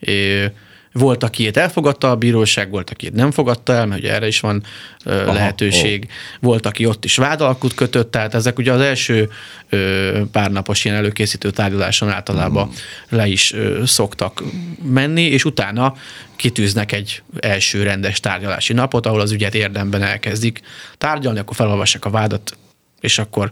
Ö, 0.00 0.44
Volt, 0.92 1.22
aki 1.22 1.42
ilyet 1.42 1.56
elfogadta 1.56 2.10
a 2.10 2.16
bíróság, 2.16 2.70
volt, 2.70 2.90
aki 2.90 3.04
ilyet 3.04 3.16
nem 3.16 3.30
fogadta 3.30 3.72
el, 3.72 3.86
mert 3.86 4.00
ugye 4.00 4.12
erre 4.12 4.26
is 4.26 4.40
van 4.40 4.62
ö, 5.04 5.22
Aha, 5.22 5.32
lehetőség. 5.32 6.08
Volt, 6.40 6.66
aki 6.66 6.86
ott 6.86 7.04
is 7.04 7.16
vádalkut 7.16 7.74
kötött, 7.74 8.10
tehát 8.10 8.34
ezek 8.34 8.58
ugye 8.58 8.72
az 8.72 8.80
első 8.80 9.30
ö, 9.68 10.20
pár 10.32 10.50
napos 10.50 10.84
ilyen 10.84 10.96
előkészítő 10.96 11.50
tárgyaláson 11.50 12.08
általában 12.08 12.66
Mhm. 12.66 13.16
le 13.16 13.26
is 13.26 13.52
ö, 13.52 13.82
szoktak 13.86 14.42
menni, 14.82 15.22
és 15.22 15.44
utána 15.44 15.94
kitűznek 16.36 16.92
egy 16.92 17.22
első 17.40 17.82
rendes 17.82 18.20
tárgyalási 18.20 18.72
napot, 18.72 19.06
ahol 19.06 19.20
az 19.20 19.32
ügyet 19.32 19.54
érdemben 19.54 20.02
elkezdik 20.02 20.60
tárgyalni, 20.98 21.38
akkor 21.38 21.56
felolvassák 21.56 22.04
a 22.04 22.10
vádat, 22.10 22.56
és 23.00 23.18
akkor 23.18 23.50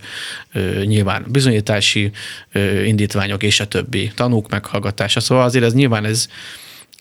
ö, 0.52 0.82
nyilván 0.84 1.24
bizonyítási 1.28 2.10
ö, 2.52 2.82
indítványok 2.82 3.42
és 3.42 3.60
a 3.60 3.66
többi 3.66 4.12
tanúk 4.14 4.50
meghallgatása. 4.50 5.20
Szóval 5.20 5.44
azért 5.44 5.64
ez 5.64 5.74
nyilván 5.74 6.04
ez, 6.04 6.28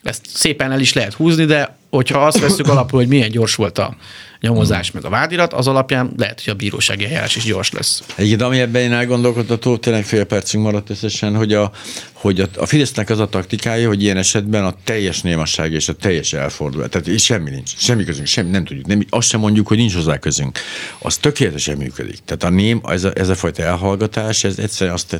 ezt 0.07 0.25
szépen 0.33 0.71
el 0.71 0.79
is 0.79 0.93
lehet 0.93 1.13
húzni, 1.13 1.45
de 1.45 1.77
hogyha 1.89 2.25
azt 2.25 2.39
veszük 2.39 2.67
alapul, 2.67 2.99
hogy 2.99 3.07
milyen 3.07 3.29
gyors 3.29 3.55
volt 3.55 3.77
a 3.77 3.95
nyomozás 4.39 4.91
meg 4.91 5.05
a 5.05 5.09
vádirat, 5.09 5.53
az 5.53 5.67
alapján 5.67 6.11
lehet, 6.17 6.41
hogy 6.43 6.53
a 6.53 6.55
bírósági 6.55 7.05
eljárás 7.05 7.35
is 7.35 7.43
gyors 7.43 7.71
lesz. 7.71 8.03
Egyébként, 8.15 8.41
ami 8.41 8.59
ebben 8.59 8.81
én 8.81 8.93
elgondolkodható, 8.93 9.77
tényleg 9.77 10.05
fél 10.05 10.23
percünk 10.23 10.63
maradt 10.63 10.89
összesen, 10.89 11.35
hogy 11.35 11.53
a, 11.53 11.71
hogy 12.13 12.39
a, 12.39 12.47
a 12.55 12.65
Fidesznek 12.65 13.09
az 13.09 13.19
a 13.19 13.27
taktikája, 13.27 13.87
hogy 13.87 14.03
ilyen 14.03 14.17
esetben 14.17 14.65
a 14.65 14.73
teljes 14.83 15.21
némasság 15.21 15.71
és 15.71 15.89
a 15.89 15.93
teljes 15.93 16.33
elfordulás, 16.33 16.89
tehát 16.89 17.07
és 17.07 17.23
semmi 17.23 17.49
nincs, 17.49 17.77
semmi 17.77 18.03
közünk, 18.03 18.27
semmi, 18.27 18.49
nem 18.49 18.65
tudjuk, 18.65 18.85
nem, 18.85 19.05
azt 19.09 19.27
sem 19.27 19.39
mondjuk, 19.39 19.67
hogy 19.67 19.77
nincs 19.77 19.93
hozzá 19.93 20.17
közünk. 20.17 20.59
Az 20.99 21.17
tökéletesen 21.17 21.77
működik. 21.77 22.19
Tehát 22.25 22.43
a 22.43 22.49
ném, 22.49 22.81
ez 22.87 23.03
a, 23.03 23.11
ez 23.15 23.29
a 23.29 23.35
fajta 23.35 23.63
elhallgatás, 23.63 24.43
ez 24.43 24.57
egyszerűen 24.57 24.95
azt, 24.95 25.19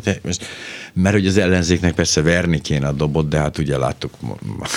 mert 0.93 1.15
hogy 1.15 1.27
az 1.27 1.37
ellenzéknek 1.37 1.93
persze 1.93 2.21
verni 2.21 2.61
kéne 2.61 2.87
a 2.87 2.91
dobot, 2.91 3.27
de 3.27 3.37
hát 3.37 3.57
ugye 3.57 3.77
láttuk 3.77 4.13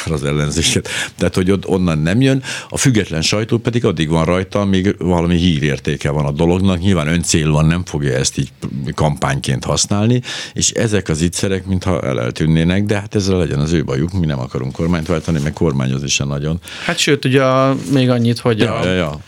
az 0.06 0.24
ellenzéket, 0.24 0.88
tehát 1.16 1.34
hogy 1.34 1.50
ott 1.50 1.66
onnan 1.66 1.98
nem 1.98 2.20
jön, 2.20 2.42
a 2.68 2.78
független 2.78 3.22
sajtó 3.22 3.58
pedig 3.58 3.84
addig 3.84 4.08
van 4.08 4.24
rajta, 4.30 4.60
amíg 4.60 4.94
valami 4.98 5.36
hírértéke 5.36 6.10
van 6.10 6.26
a 6.26 6.30
dolognak, 6.30 6.78
nyilván 6.78 7.22
van, 7.44 7.66
nem 7.66 7.84
fogja 7.84 8.16
ezt 8.16 8.38
így 8.38 8.52
kampányként 8.94 9.64
használni, 9.64 10.22
és 10.52 10.70
ezek 10.70 11.08
az 11.08 11.22
ígyszerek, 11.22 11.66
mintha 11.66 12.00
el 12.00 12.20
eltűnnének, 12.20 12.84
de 12.84 12.94
hát 12.94 13.14
ezzel 13.14 13.38
legyen 13.38 13.58
az 13.58 13.72
ő 13.72 13.84
bajuk, 13.84 14.12
mi 14.12 14.26
nem 14.26 14.38
akarunk 14.38 14.72
kormányt 14.72 15.06
váltani, 15.06 15.40
meg 15.42 15.52
kormányozni 15.52 16.08
sem 16.08 16.28
nagyon. 16.28 16.60
Hát 16.84 16.98
sőt, 16.98 17.24
ugye 17.24 17.42
a, 17.44 17.76
még 17.92 18.10
annyit, 18.10 18.38
hogy 18.38 18.58
Ja, 18.58 18.74
a, 18.74 18.84
ja, 18.84 18.92
ja. 18.92 19.18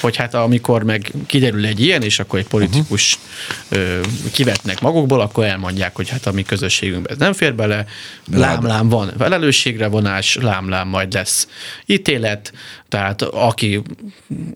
hogy 0.00 0.16
hát 0.16 0.34
amikor 0.34 0.82
meg 0.82 1.12
kiderül 1.26 1.66
egy 1.66 1.80
ilyen, 1.80 2.02
és 2.02 2.18
akkor 2.18 2.38
egy 2.38 2.46
politikus 2.46 3.18
uh-huh. 3.70 4.04
kivetnek 4.32 4.80
magukból, 4.80 5.20
akkor 5.20 5.44
elmondják, 5.44 5.96
hogy 5.96 6.08
hát 6.08 6.26
a 6.26 6.32
mi 6.32 6.42
közösségünkben 6.42 7.12
ez 7.12 7.18
nem 7.18 7.32
fér 7.32 7.54
bele, 7.54 7.86
lámlám 8.32 8.88
van 8.88 9.12
felelősségre 9.18 9.86
vonás, 9.86 10.38
lámlám 10.40 10.88
majd 10.88 11.12
lesz 11.12 11.48
ítélet, 11.86 12.52
tehát 12.94 13.22
aki, 13.22 13.82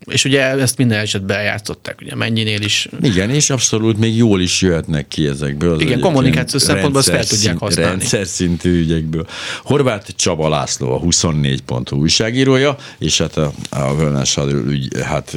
és 0.04 0.24
ugye 0.24 0.42
ezt 0.42 0.78
minden 0.78 0.98
esetben 0.98 1.36
eljátszották, 1.36 1.98
ugye 2.02 2.14
mennyinél 2.14 2.60
is 2.60 2.88
Igen, 3.02 3.30
és 3.30 3.50
abszolút 3.50 3.98
még 3.98 4.16
jól 4.16 4.40
is 4.40 4.62
jöhetnek 4.62 5.08
ki 5.08 5.26
ezekből. 5.26 5.68
Igen, 5.68 5.74
egyébként 5.74 6.00
kommunikációs 6.00 6.62
szempontból 6.62 7.00
ezt 7.00 7.10
fel 7.10 7.24
tudják 7.24 7.58
használni. 7.58 7.90
Rendszer 7.90 8.26
szintű 8.26 8.80
ügyekből. 8.80 9.26
Horváth 9.62 10.10
Csaba 10.10 10.48
László, 10.48 10.92
a 10.94 11.00
24.hu 11.00 11.96
újságírója, 11.96 12.76
és 12.98 13.18
hát 13.18 13.36
a, 13.36 13.52
a 13.70 13.96
Völnes 13.96 14.36
ügy, 14.66 14.88
hát 15.02 15.36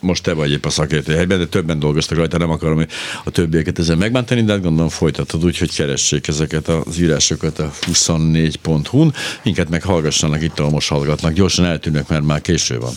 most 0.00 0.22
te 0.22 0.32
vagy 0.32 0.50
épp 0.50 0.64
a 0.64 0.70
szakértő 0.70 1.14
helyben, 1.14 1.38
de 1.38 1.46
többen 1.46 1.78
dolgoztak 1.78 2.18
rajta, 2.18 2.38
nem 2.38 2.50
akarom 2.50 2.86
a 3.24 3.30
többieket 3.30 3.78
ezen 3.78 3.98
megbántani, 3.98 4.42
de 4.42 4.52
hát 4.52 4.62
gondolom 4.62 4.88
folytatod 4.88 5.44
úgy, 5.44 5.58
hogy 5.58 5.74
keressék 5.74 6.28
ezeket 6.28 6.68
az 6.68 6.98
írásokat 7.00 7.58
a 7.58 7.72
24.hu-n, 7.86 9.14
minket 9.42 9.68
meg 9.68 9.82
hallgassanak 9.82 10.42
itt, 10.42 10.58
ahol 10.58 10.70
most 10.70 10.88
hallgatnak. 10.88 11.32
Gyorsan 11.32 11.64
eltűnök, 11.64 12.08
mert 12.08 12.24
már 12.24 12.40
késő 12.40 12.78
van. 12.78 12.92